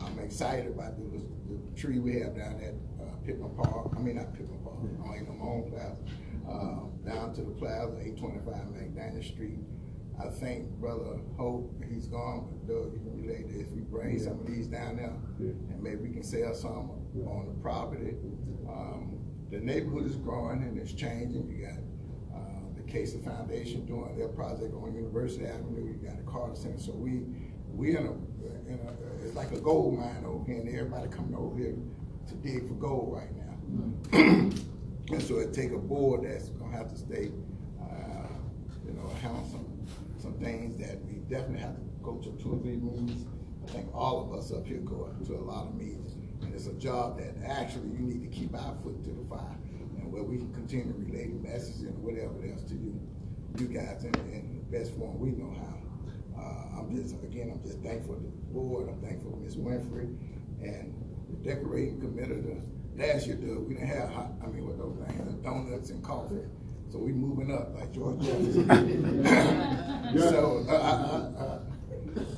I'm 0.00 0.18
excited 0.18 0.66
about 0.66 0.96
the, 0.96 1.22
the 1.48 1.80
tree 1.80 1.98
we 1.98 2.18
have 2.20 2.36
down 2.36 2.60
at 2.60 2.74
uh, 3.00 3.14
Pittman 3.24 3.54
Park, 3.54 3.92
I 3.96 4.00
mean, 4.00 4.16
not 4.16 4.34
Pittman 4.34 4.58
Park, 4.64 4.76
I 4.82 5.20
no 5.22 5.32
my 5.32 5.46
own 5.46 5.70
plaza, 5.70 5.96
uh, 6.48 7.08
down 7.08 7.32
to 7.34 7.42
the 7.42 7.52
plaza, 7.52 7.96
eight 8.02 8.18
twenty-five 8.18 8.66
McDaniel 8.74 9.24
Street. 9.24 9.58
I 10.20 10.28
think 10.28 10.68
Brother 10.78 11.18
Hope, 11.36 11.74
he's 11.88 12.06
gone, 12.06 12.46
but 12.48 12.68
Doug, 12.72 12.92
you 12.92 13.00
can 13.00 13.22
relate 13.22 13.48
this, 13.48 13.66
we 13.74 13.80
bring 13.80 14.18
some 14.18 14.38
of 14.40 14.46
these 14.46 14.68
down 14.68 14.96
there, 14.96 15.14
and 15.38 15.82
maybe 15.82 15.96
we 15.96 16.10
can 16.10 16.22
sell 16.22 16.54
some 16.54 16.90
on 17.26 17.46
the 17.48 17.62
property. 17.62 18.14
Um, 18.68 19.18
the 19.50 19.58
neighborhood 19.58 20.06
is 20.06 20.16
growing 20.16 20.62
and 20.62 20.78
it's 20.78 20.92
changing, 20.92 21.48
you 21.48 21.66
got, 21.66 22.38
uh, 22.38 22.62
the 22.76 22.82
Casey 22.82 23.18
Foundation 23.24 23.86
doing 23.86 24.16
their 24.16 24.28
project 24.28 24.74
on 24.74 24.94
University 24.94 25.46
Avenue, 25.46 25.84
you 25.84 26.08
got 26.08 26.16
the 26.16 26.30
Carter 26.30 26.54
Center, 26.54 26.78
so 26.78 26.92
we, 26.92 27.22
we 27.76 27.96
in 27.96 28.06
a, 28.06 28.12
you 28.70 28.76
know, 28.76 28.96
it's 29.24 29.34
like 29.34 29.52
a 29.52 29.60
gold 29.60 29.98
mine 29.98 30.24
over 30.26 30.44
here, 30.44 30.60
and 30.60 30.68
everybody 30.68 31.08
coming 31.08 31.34
over 31.34 31.56
here 31.58 31.74
to 32.28 32.34
dig 32.36 32.66
for 32.68 32.74
gold 32.74 33.12
right 33.12 33.34
now. 33.36 33.42
And 35.10 35.22
so 35.22 35.38
it 35.38 35.52
take 35.52 35.72
a 35.72 35.78
board 35.78 36.24
that's 36.24 36.48
gonna 36.50 36.74
have 36.74 36.90
to 36.90 36.96
stay, 36.96 37.30
uh, 37.80 38.26
you 38.86 38.92
know, 38.94 39.06
handle 39.20 39.46
some, 39.50 39.86
some 40.18 40.32
things 40.34 40.76
that 40.78 41.04
we 41.04 41.14
definitely 41.28 41.60
have 41.60 41.76
to 41.76 41.82
go 42.02 42.16
to 42.16 42.30
two 42.42 42.54
or 42.54 42.58
three 42.62 42.76
meetings. 42.76 43.26
I 43.66 43.70
think 43.70 43.94
all 43.94 44.22
of 44.22 44.38
us 44.38 44.52
up 44.52 44.66
here 44.66 44.78
go 44.78 45.14
to 45.26 45.34
a 45.34 45.44
lot 45.44 45.66
of 45.66 45.74
meetings, 45.74 46.14
and 46.42 46.54
it's 46.54 46.66
a 46.66 46.74
job 46.74 47.18
that 47.18 47.34
actually 47.46 47.88
you 47.88 48.00
need 48.00 48.22
to 48.22 48.28
keep 48.28 48.54
our 48.54 48.74
foot 48.82 49.02
to 49.04 49.10
the 49.10 49.24
fire, 49.28 49.56
and 49.98 50.12
where 50.12 50.22
we 50.22 50.38
can 50.38 50.52
continue 50.54 50.86
to 50.86 50.98
relay 50.98 51.28
the 51.28 51.88
and 51.88 51.98
whatever 52.02 52.34
else 52.50 52.62
to 52.64 52.74
you, 52.74 52.98
you 53.58 53.66
guys 53.66 54.04
in, 54.04 54.14
in 54.32 54.62
the 54.70 54.78
best 54.78 54.94
form 54.96 55.18
we 55.18 55.30
know 55.30 55.52
how. 55.58 55.83
Uh, 56.38 56.78
I'm 56.80 56.94
just, 56.96 57.14
again, 57.22 57.50
I'm 57.52 57.62
just 57.62 57.80
thankful 57.80 58.14
to 58.16 58.20
the 58.22 58.28
board, 58.52 58.88
I'm 58.88 59.00
thankful 59.00 59.32
to 59.32 59.36
Ms. 59.38 59.56
Winfrey, 59.56 60.16
and 60.62 60.94
the 61.28 61.36
decorating 61.48 62.00
committee, 62.00 62.40
the, 62.40 62.60
last 62.96 63.26
year, 63.26 63.36
the, 63.36 63.58
we 63.60 63.74
didn't 63.74 63.88
have 63.88 64.08
hot, 64.10 64.32
I 64.42 64.46
mean, 64.48 64.66
what 64.66 64.78
those 64.78 64.96
things, 65.06 65.34
donuts 65.44 65.90
and 65.90 66.02
coffee. 66.02 66.40
So 66.90 66.98
we 66.98 67.12
moving 67.12 67.52
up 67.52 67.74
like 67.74 67.92
George 67.92 68.20
Jefferson. 68.20 68.68
So, 70.14 70.64
uh, 70.68 71.58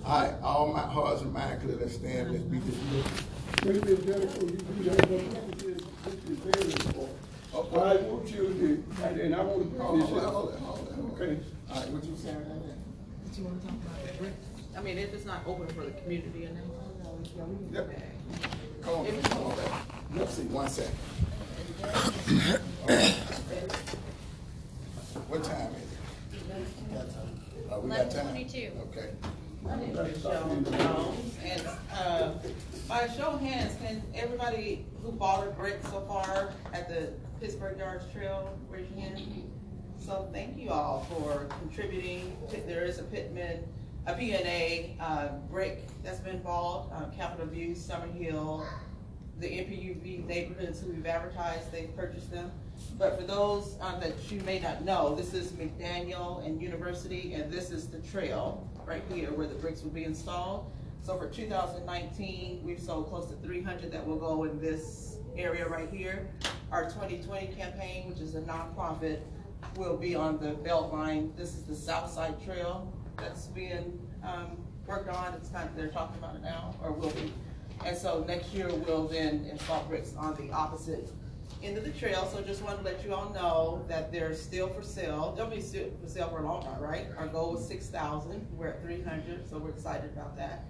I, 0.07 0.14
I, 0.14 0.16
I, 0.16 0.28
I, 0.28 0.40
all 0.40 0.72
my 0.72 0.80
hearts 0.80 1.20
and 1.22 1.32
mind 1.32 1.61
clear, 1.61 1.76
let's 1.76 1.94
stand, 1.97 2.30
let's 2.32 2.44
be 2.44 2.59
dismissed. 2.61 3.24
President 3.61 4.07
Jennifer, 4.07 4.40
you 4.47 4.57
do 4.57 4.88
have 4.88 4.99
something 5.01 5.30
to 5.59 5.68
say, 5.68 5.74
this 6.05 6.30
is 6.30 6.38
very. 6.38 7.09
I 7.53 7.97
want 7.97 8.28
you 8.30 8.44
to, 8.55 9.05
and- 9.05 9.20
and 9.20 9.34
I 9.34 9.42
want 9.42 9.72
to. 9.76 9.82
Hold 9.82 10.01
on, 10.03 10.07
hold 10.09 10.22
on, 10.22 10.32
hold 10.32 10.53
on, 10.55 10.62
hold 10.62 10.88
on. 10.88 11.20
Okay. 11.20 11.40
All 11.70 11.80
right, 11.80 11.90
what 11.90 12.05
you 12.05 12.16
saying 12.16 12.36
right 13.37 13.45
you 13.45 13.45
wanna 13.45 13.61
talk 13.61 13.70
about, 13.70 14.20
Rick? 14.20 14.32
I 14.76 14.80
mean, 14.82 14.99
if 14.99 15.12
it's 15.12 15.24
not 15.24 15.43
open 15.47 15.66
for 15.68 15.84
the 15.84 15.91
community 15.93 16.45
and 16.45 16.57
then. 16.57 16.70
Yep. 17.72 17.91
Come 18.82 18.95
on, 18.95 19.22
come 19.22 19.43
on, 19.45 19.57
let's 20.14 20.34
see, 20.34 20.43
one 20.45 20.68
second. 20.68 20.95
What 25.28 25.45
time 25.45 25.72
is 25.74 25.93
it? 25.93 25.99
Uh, 27.70 27.80
we 27.80 27.89
got 27.91 28.11
time? 28.11 28.26
11:22. 28.37 28.70
Okay. 28.89 29.11
My 29.62 29.76
name 29.76 29.97
is 29.97 30.22
Jones, 30.22 30.68
and, 31.43 31.62
uh, 31.93 32.32
by 32.87 33.09
show 33.09 33.32
of 33.32 33.41
hands, 33.41 33.74
can 33.82 34.03
everybody 34.14 34.87
who 35.03 35.11
bought 35.11 35.47
a 35.47 35.51
brick 35.51 35.78
so 35.91 36.03
far 36.03 36.53
at 36.72 36.89
the 36.89 37.12
Pittsburgh 37.41 37.76
Yards 37.78 38.05
Trail, 38.12 38.57
raise 38.70 38.89
your 38.91 39.01
hand? 39.01 39.18
So 40.07 40.28
thank 40.32 40.57
you 40.57 40.70
all 40.70 41.04
for 41.11 41.48
contributing, 41.59 42.36
there 42.68 42.84
is 42.84 43.00
a 43.00 43.02
Pittman, 43.02 43.64
a 44.07 44.14
PNA, 44.14 44.94
uh, 45.00 45.30
brick 45.50 45.82
that's 46.04 46.20
been 46.20 46.40
bought, 46.42 46.92
uh, 46.92 47.07
Capitol 47.16 47.46
View, 47.46 47.74
Summer 47.74 48.07
Hill, 48.07 48.64
the 49.40 49.48
NPUV 49.48 50.24
neighborhoods 50.24 50.80
who 50.80 50.92
we've 50.92 51.07
advertised, 51.07 51.72
they've 51.72 51.94
purchased 51.96 52.30
them. 52.30 52.52
But 52.96 53.18
for 53.18 53.26
those, 53.26 53.76
um, 53.80 53.98
that 53.98 54.12
you 54.30 54.40
may 54.42 54.61
not 54.61 54.84
know, 54.84 55.16
this 55.16 55.34
is 55.34 55.50
McDaniel 55.50 56.46
and 56.46 56.62
University, 56.62 57.32
and 57.32 57.52
this 57.52 57.72
is 57.72 57.88
the 57.88 57.98
trail 57.98 58.70
right 58.86 59.02
here 59.12 59.32
where 59.32 59.48
the 59.48 59.57
bricks 59.57 59.82
will 59.82 59.90
be 59.90 60.04
installed. 60.04 60.70
So 61.02 61.18
for 61.18 61.28
two 61.28 61.48
thousand 61.48 61.84
nineteen, 61.84 62.61
we've 62.62 62.80
sold 62.80 63.09
close 63.09 63.26
to 63.26 63.34
three 63.36 63.61
hundred 63.61 63.90
that 63.90 64.07
will 64.07 64.18
go 64.18 64.44
in 64.44 64.61
this 64.61 65.16
area 65.36 65.68
right 65.68 65.90
here. 65.90 66.28
Our 66.70 66.88
twenty 66.90 67.18
twenty 67.18 67.48
campaign, 67.48 68.09
which 68.09 68.20
is 68.20 68.36
a 68.36 68.40
nonprofit, 68.42 69.20
will 69.76 69.96
be 69.96 70.14
on 70.14 70.38
the 70.38 70.52
Beltline. 70.68 71.36
This 71.36 71.54
is 71.54 71.64
the 71.64 71.74
South 71.74 72.10
Side 72.10 72.42
Trail 72.44 72.92
that's 73.16 73.46
being, 73.46 73.98
um, 74.22 74.56
worked 74.86 75.08
on. 75.08 75.34
It's 75.34 75.48
kind 75.48 75.68
of, 75.68 75.76
they're 75.76 75.88
talking 75.88 76.18
about 76.18 76.36
it 76.36 76.42
now, 76.42 76.74
or 76.82 76.92
will 76.92 77.10
be. 77.10 77.32
And 77.84 77.96
so 77.96 78.24
next 78.26 78.52
year, 78.54 78.68
we'll 78.68 79.08
then 79.08 79.46
install 79.50 79.84
bricks 79.84 80.14
on 80.16 80.34
the 80.36 80.52
opposite 80.52 81.08
end 81.62 81.78
of 81.78 81.84
the 81.84 81.90
trail, 81.90 82.28
so 82.32 82.42
just 82.42 82.62
wanted 82.62 82.78
to 82.78 82.84
let 82.84 83.04
you 83.04 83.14
all 83.14 83.30
know 83.30 83.84
that 83.88 84.12
they're 84.12 84.34
still 84.34 84.68
for 84.68 84.82
sale. 84.82 85.32
They'll 85.36 85.48
be 85.48 85.60
still 85.60 85.88
for 86.02 86.08
sale 86.08 86.28
for 86.28 86.40
a 86.40 86.46
long 86.46 86.62
time, 86.62 86.80
right? 86.80 87.06
Our 87.16 87.26
goal 87.28 87.54
was 87.54 87.66
six 87.66 87.88
thousand, 87.88 88.46
we're 88.56 88.68
at 88.68 88.82
three 88.82 89.02
hundred, 89.02 89.48
so 89.48 89.58
we're 89.58 89.70
excited 89.70 90.10
about 90.12 90.36
that. 90.36 90.64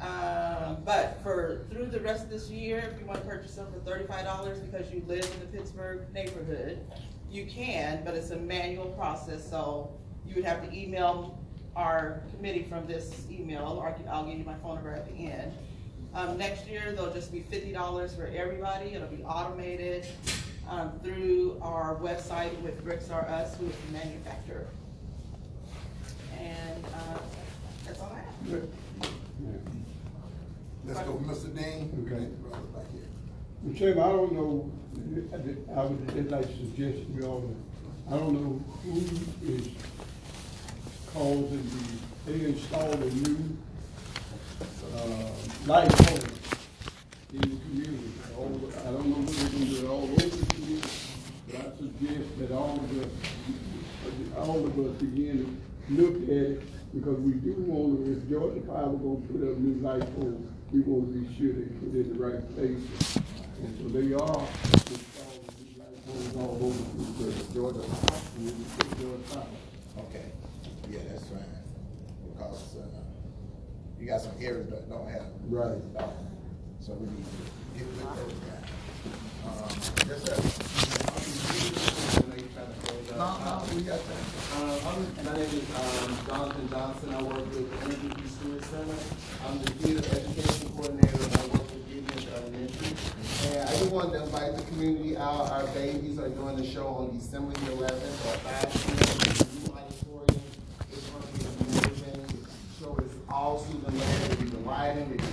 Um, 0.00 0.78
but 0.84 1.20
for, 1.22 1.66
through 1.70 1.86
the 1.86 2.00
rest 2.00 2.24
of 2.24 2.30
this 2.30 2.50
year, 2.50 2.92
if 2.92 3.00
you 3.00 3.06
wanna 3.06 3.20
purchase 3.20 3.54
them 3.54 3.68
for 3.72 3.78
thirty-five 3.80 4.24
dollars 4.24 4.58
because 4.58 4.90
you 4.92 5.02
live 5.06 5.24
in 5.34 5.40
the 5.40 5.56
Pittsburgh 5.56 6.12
neighborhood, 6.12 6.80
you 7.30 7.46
can, 7.46 8.02
but 8.04 8.14
it's 8.14 8.30
a 8.30 8.36
manual 8.36 8.86
process, 8.90 9.48
so 9.48 9.90
you 10.26 10.34
would 10.36 10.44
have 10.44 10.66
to 10.68 10.76
email 10.76 11.38
our 11.76 12.22
committee 12.34 12.64
from 12.68 12.86
this 12.86 13.26
email, 13.30 13.78
or 13.80 13.88
I 13.88 13.92
can- 13.92 14.08
I'll 14.08 14.24
give 14.26 14.38
you 14.38 14.44
my 14.44 14.54
phone 14.56 14.76
number 14.76 14.92
at 14.92 15.06
the 15.06 15.26
end. 15.26 15.52
Um, 16.14 16.38
next 16.38 16.66
year, 16.66 16.92
there'll 16.92 17.12
just 17.12 17.30
be 17.30 17.40
fifty 17.40 17.72
dollars 17.72 18.14
for 18.14 18.26
everybody, 18.26 18.94
it'll 18.94 19.08
be 19.08 19.22
automated, 19.24 20.06
um, 20.68 20.98
through 21.02 21.58
our 21.62 21.96
website 21.96 22.60
with 22.62 22.82
Bricks 22.82 23.10
R 23.10 23.28
Us, 23.28 23.56
who 23.56 23.66
is 23.66 23.74
the 23.86 23.92
manufacturer. 23.92 24.66
And, 26.38 26.84
uh, 26.86 27.18
that's 27.84 28.00
all 28.00 28.12
I 28.12 28.20
have. 28.50 28.68
Let's 30.86 31.00
go, 31.00 31.14
Mr. 31.14 31.54
Dean. 31.54 32.06
Okay. 32.06 32.26
Brother 32.42 32.64
back 32.74 32.84
here. 32.92 33.02
Mr. 33.66 33.76
Chairman, 33.78 34.02
I 34.02 34.08
don't 34.08 34.32
know, 34.32 34.70
I 35.76 35.84
would 35.84 36.14
just 36.14 36.30
like 36.30 36.46
to 36.46 36.56
suggest 36.56 36.98
you 37.14 37.26
all, 37.26 37.54
I 38.10 38.16
don't 38.16 38.32
know 38.32 38.64
who 38.82 39.00
is 39.46 39.68
causing 41.12 41.70
the, 42.26 42.32
they 42.32 42.44
installed 42.46 43.02
a 43.02 43.10
new, 43.10 43.56
uh, 44.96 45.30
light 45.66 45.88
pole 45.90 46.18
in 47.34 47.40
the 47.40 47.46
community. 47.46 48.12
All, 48.36 48.60
I 48.80 48.90
don't 48.90 49.06
know 49.06 49.16
whether 49.16 49.32
they're 49.32 49.50
gonna 49.50 49.64
do 49.66 49.76
it 49.76 49.88
all 49.88 50.02
over 50.04 50.14
the 50.16 50.54
community, 50.54 50.90
but 51.46 51.60
I 51.60 51.76
suggest 51.76 52.38
that 52.38 52.50
all 52.52 52.76
of 52.76 52.90
us, 53.02 53.12
all 54.38 54.66
of 54.66 54.78
us 54.78 55.02
begin 55.02 55.60
to 55.88 55.94
look 55.94 56.22
at 56.24 56.28
it, 56.28 56.62
because 56.94 57.18
we 57.20 57.32
do 57.32 57.54
want, 57.66 58.04
to. 58.04 58.12
if 58.12 58.28
Georgia 58.28 58.60
Power 58.60 58.96
gonna 58.96 59.20
put 59.30 59.42
up 59.48 59.58
new 59.58 59.80
light 59.80 60.06
poles, 60.16 60.42
we 60.72 60.80
want 60.80 61.12
to 61.12 61.20
be 61.20 61.36
sure 61.38 61.52
they 61.52 61.68
put 61.78 61.94
it 61.94 62.06
in 62.06 62.18
the 62.18 62.24
right 62.24 62.56
place. 62.56 63.18
And 63.60 63.74
so 63.78 63.84
they 63.88 64.12
are 64.14 64.42
installing 64.46 65.44
new 65.58 65.70
light 65.78 65.96
poles 66.06 66.36
all 66.36 66.54
over 66.62 66.82
the 67.22 67.54
Georgia, 67.54 67.84
Georgia 69.00 69.42
Okay, 69.98 70.26
yeah, 70.90 71.00
that's 71.10 71.24
fine, 71.24 71.44
because, 72.22 72.76
uh, 72.76 72.86
you 73.98 74.06
got 74.06 74.20
some 74.20 74.32
areas 74.40 74.68
that 74.70 74.88
don't 74.88 75.08
have. 75.08 75.26
Right. 75.48 75.78
So 76.80 76.92
we 76.94 77.06
need 77.06 77.24
to 77.26 77.32
get 77.76 77.86
with 77.88 78.14
those 78.14 78.38
guys. 78.46 78.64
Um, 79.44 79.68
yes, 80.08 80.22
sir. 80.22 80.36
No, 83.18 83.26
no, 83.42 83.74
we 83.74 83.82
got 83.82 83.98
that. 83.98 84.22
Um, 84.54 84.78
I'm, 84.86 85.24
my 85.24 85.32
name 85.34 85.50
is, 85.50 85.66
um, 85.74 86.18
Jonathan 86.28 86.68
Johnson, 86.70 87.14
I 87.14 87.22
work 87.22 87.44
with 87.50 87.68
the 87.68 87.76
Energy 87.84 88.10
East 88.22 88.70
Center. 88.70 88.94
I'm 89.44 89.58
the 89.58 89.70
field 89.72 90.04
education 90.06 90.70
coordinator, 90.70 91.24
and 91.24 91.34
I 91.34 91.46
work 91.50 91.66
with 91.66 91.82
Gideon 91.88 92.28
Elementary. 92.32 92.94
And 93.48 93.68
I 93.68 93.72
just 93.72 93.90
wanted 93.90 94.12
to 94.12 94.22
invite 94.24 94.56
the 94.56 94.62
community 94.78 95.16
out, 95.16 95.50
our 95.50 95.66
babies 95.74 96.20
are 96.20 96.28
doing 96.28 96.54
the 96.56 96.64
show 96.64 96.86
on 96.86 97.18
December 97.18 97.52
the 97.52 97.72
eleventh 97.72 98.26
at 98.26 98.38
five 98.46 98.70
P 98.72 98.78
M. 98.86 98.94
in 98.94 99.34
the 99.34 99.44
new 99.58 99.74
auditorium. 99.74 100.42
It's 100.92 101.02
gonna 101.10 101.26
be 101.34 101.40
amazing, 101.50 102.22
the 102.30 102.78
show 102.78 102.94
is 102.98 103.10
all 103.28 103.58
Susan 103.58 103.98
Land, 103.98 104.38
we 104.38 104.44
the 104.46 104.58
lighting, 104.58 105.10
we 105.10 105.16
do 105.16 105.24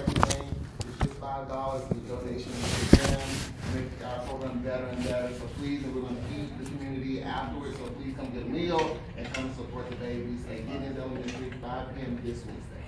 everything. 0.00 0.48
It's 0.80 0.98
just 0.98 1.14
five 1.20 1.46
dollars, 1.48 1.84
the 1.90 1.94
donation 1.94 2.50
is 2.50 2.90
to 2.90 2.96
them, 3.06 3.28
make 3.72 4.04
our 4.04 4.18
program 4.26 4.58
better 4.64 4.86
and 4.86 5.04
better. 5.04 5.30
So 5.38 5.46
please, 5.58 5.84
and 5.84 5.94
we're 5.94 6.02
gonna 6.02 6.20
feed 6.22 6.50
the 6.58 6.64
community 6.70 7.22
afterwards, 7.22 7.78
so 7.78 7.84
please 8.02 8.16
come 8.16 8.30
get 8.32 8.42
a 8.42 8.46
meal 8.46 8.98
and 9.16 9.32
come 9.32 9.54
support 9.54 9.88
the 9.90 9.96
babies. 9.96 10.44
And 10.50 10.66
Gideon 10.66 10.96
elementary, 10.98 11.52
five 11.62 11.94
P 11.94 12.02
M 12.02 12.20
this 12.24 12.42
Wednesday. 12.44 12.84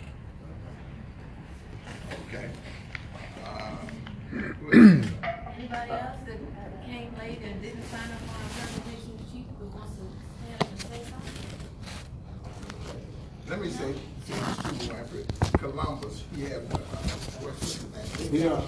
Okay. 2.26 2.50
Um, 3.46 3.78
Anybody 5.54 5.90
else 5.92 6.16
that 6.26 6.36
uh, 6.36 6.86
came 6.86 7.14
late 7.18 7.40
and 7.44 7.60
didn't 7.62 7.84
sign 7.84 8.10
up 8.10 8.22
on 8.22 8.28
our 8.34 8.48
presentation 8.56 9.18
sheet 9.30 9.46
but 9.60 9.68
wants 9.78 9.94
to 9.96 10.04
stand 10.40 10.60
up 10.60 10.68
and 10.70 10.80
say 10.80 11.00
something? 11.10 11.38
Let 13.48 13.60
me 13.60 13.70
say, 13.70 13.94
since 14.24 14.86
you 14.86 14.92
went 14.92 15.58
Columbus, 15.58 16.24
he 16.34 16.42
had 16.44 16.62
one, 16.72 16.80
uh, 16.80 16.84
what's 17.44 17.74
his 17.74 18.30
name? 18.30 18.31
Yeah. 18.42 18.60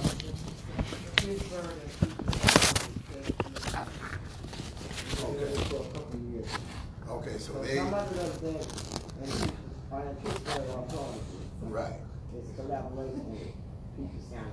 Okay, 7.08 7.38
so 7.38 7.52
they, 7.62 7.76
Some 7.76 7.94
of 7.94 8.12
it 8.12 8.22
is 8.22 8.38
that, 8.38 8.92
and 9.22 9.52
I 9.92 10.00
anticipate 10.02 10.62
what 10.68 10.78
I'm 10.78 10.88
talking 10.88 11.20
right, 11.62 11.94
It's 12.36 12.50
collaboration 12.56 13.30
with 13.32 13.52
people 13.96 14.20
sound. 14.30 14.52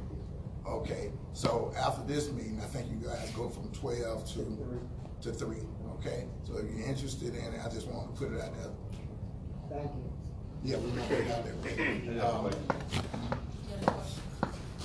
okay, 0.68 1.12
so 1.34 1.74
after 1.78 2.02
this 2.08 2.32
meeting, 2.32 2.60
I 2.64 2.66
think 2.68 2.90
you 2.90 3.06
guys 3.08 3.30
go 3.32 3.50
from 3.50 3.70
twelve 3.72 4.26
to, 4.34 4.80
to 5.22 5.32
three, 5.34 5.66
okay? 6.00 6.26
So 6.46 6.58
if 6.58 6.66
you're 6.76 6.88
interested 6.88 7.36
in 7.36 7.54
it, 7.54 7.60
I 7.64 7.70
just 7.70 7.88
want 7.88 8.14
to 8.16 8.20
put 8.20 8.34
it 8.34 8.42
out 8.42 8.54
there. 8.56 8.72
Thank 9.70 9.92
you. 9.94 10.14
Yeah, 10.64 10.78
we 10.78 10.90
want 10.92 11.10
to 11.10 11.24
have 11.24 11.46
that 11.46 11.56
ready. 11.64 12.20
Um, 12.20 12.52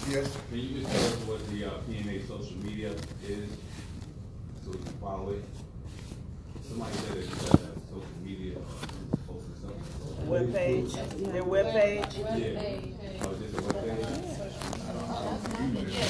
Yes. 0.09 0.37
Can 0.51 0.59
you 0.61 0.81
just 0.81 0.93
tell 0.93 1.05
us 1.05 1.15
what 1.27 1.41
the 1.51 1.65
uh, 1.65 1.71
PNA 1.89 2.29
social 2.29 2.57
media 2.59 2.93
is 3.27 3.49
so 4.65 4.71
we 4.71 4.79
can 4.79 4.93
follow 5.01 5.31
it? 5.33 5.43
Somebody 6.69 6.93
said 6.95 7.17
it's 7.17 7.51
uh, 7.51 7.57
social 7.89 8.19
media 8.25 8.57
uh, 8.59 9.17
posted 9.27 9.57
something. 9.61 10.29
Web 10.29 10.55
page, 10.55 10.93
their 11.33 11.45
web 11.45 11.73
page? 11.73 12.19
Yeah. 12.19 13.23
Oh, 13.23 13.35
just 13.35 13.59
a 13.59 13.63
web 13.63 13.77
page? 15.85 16.07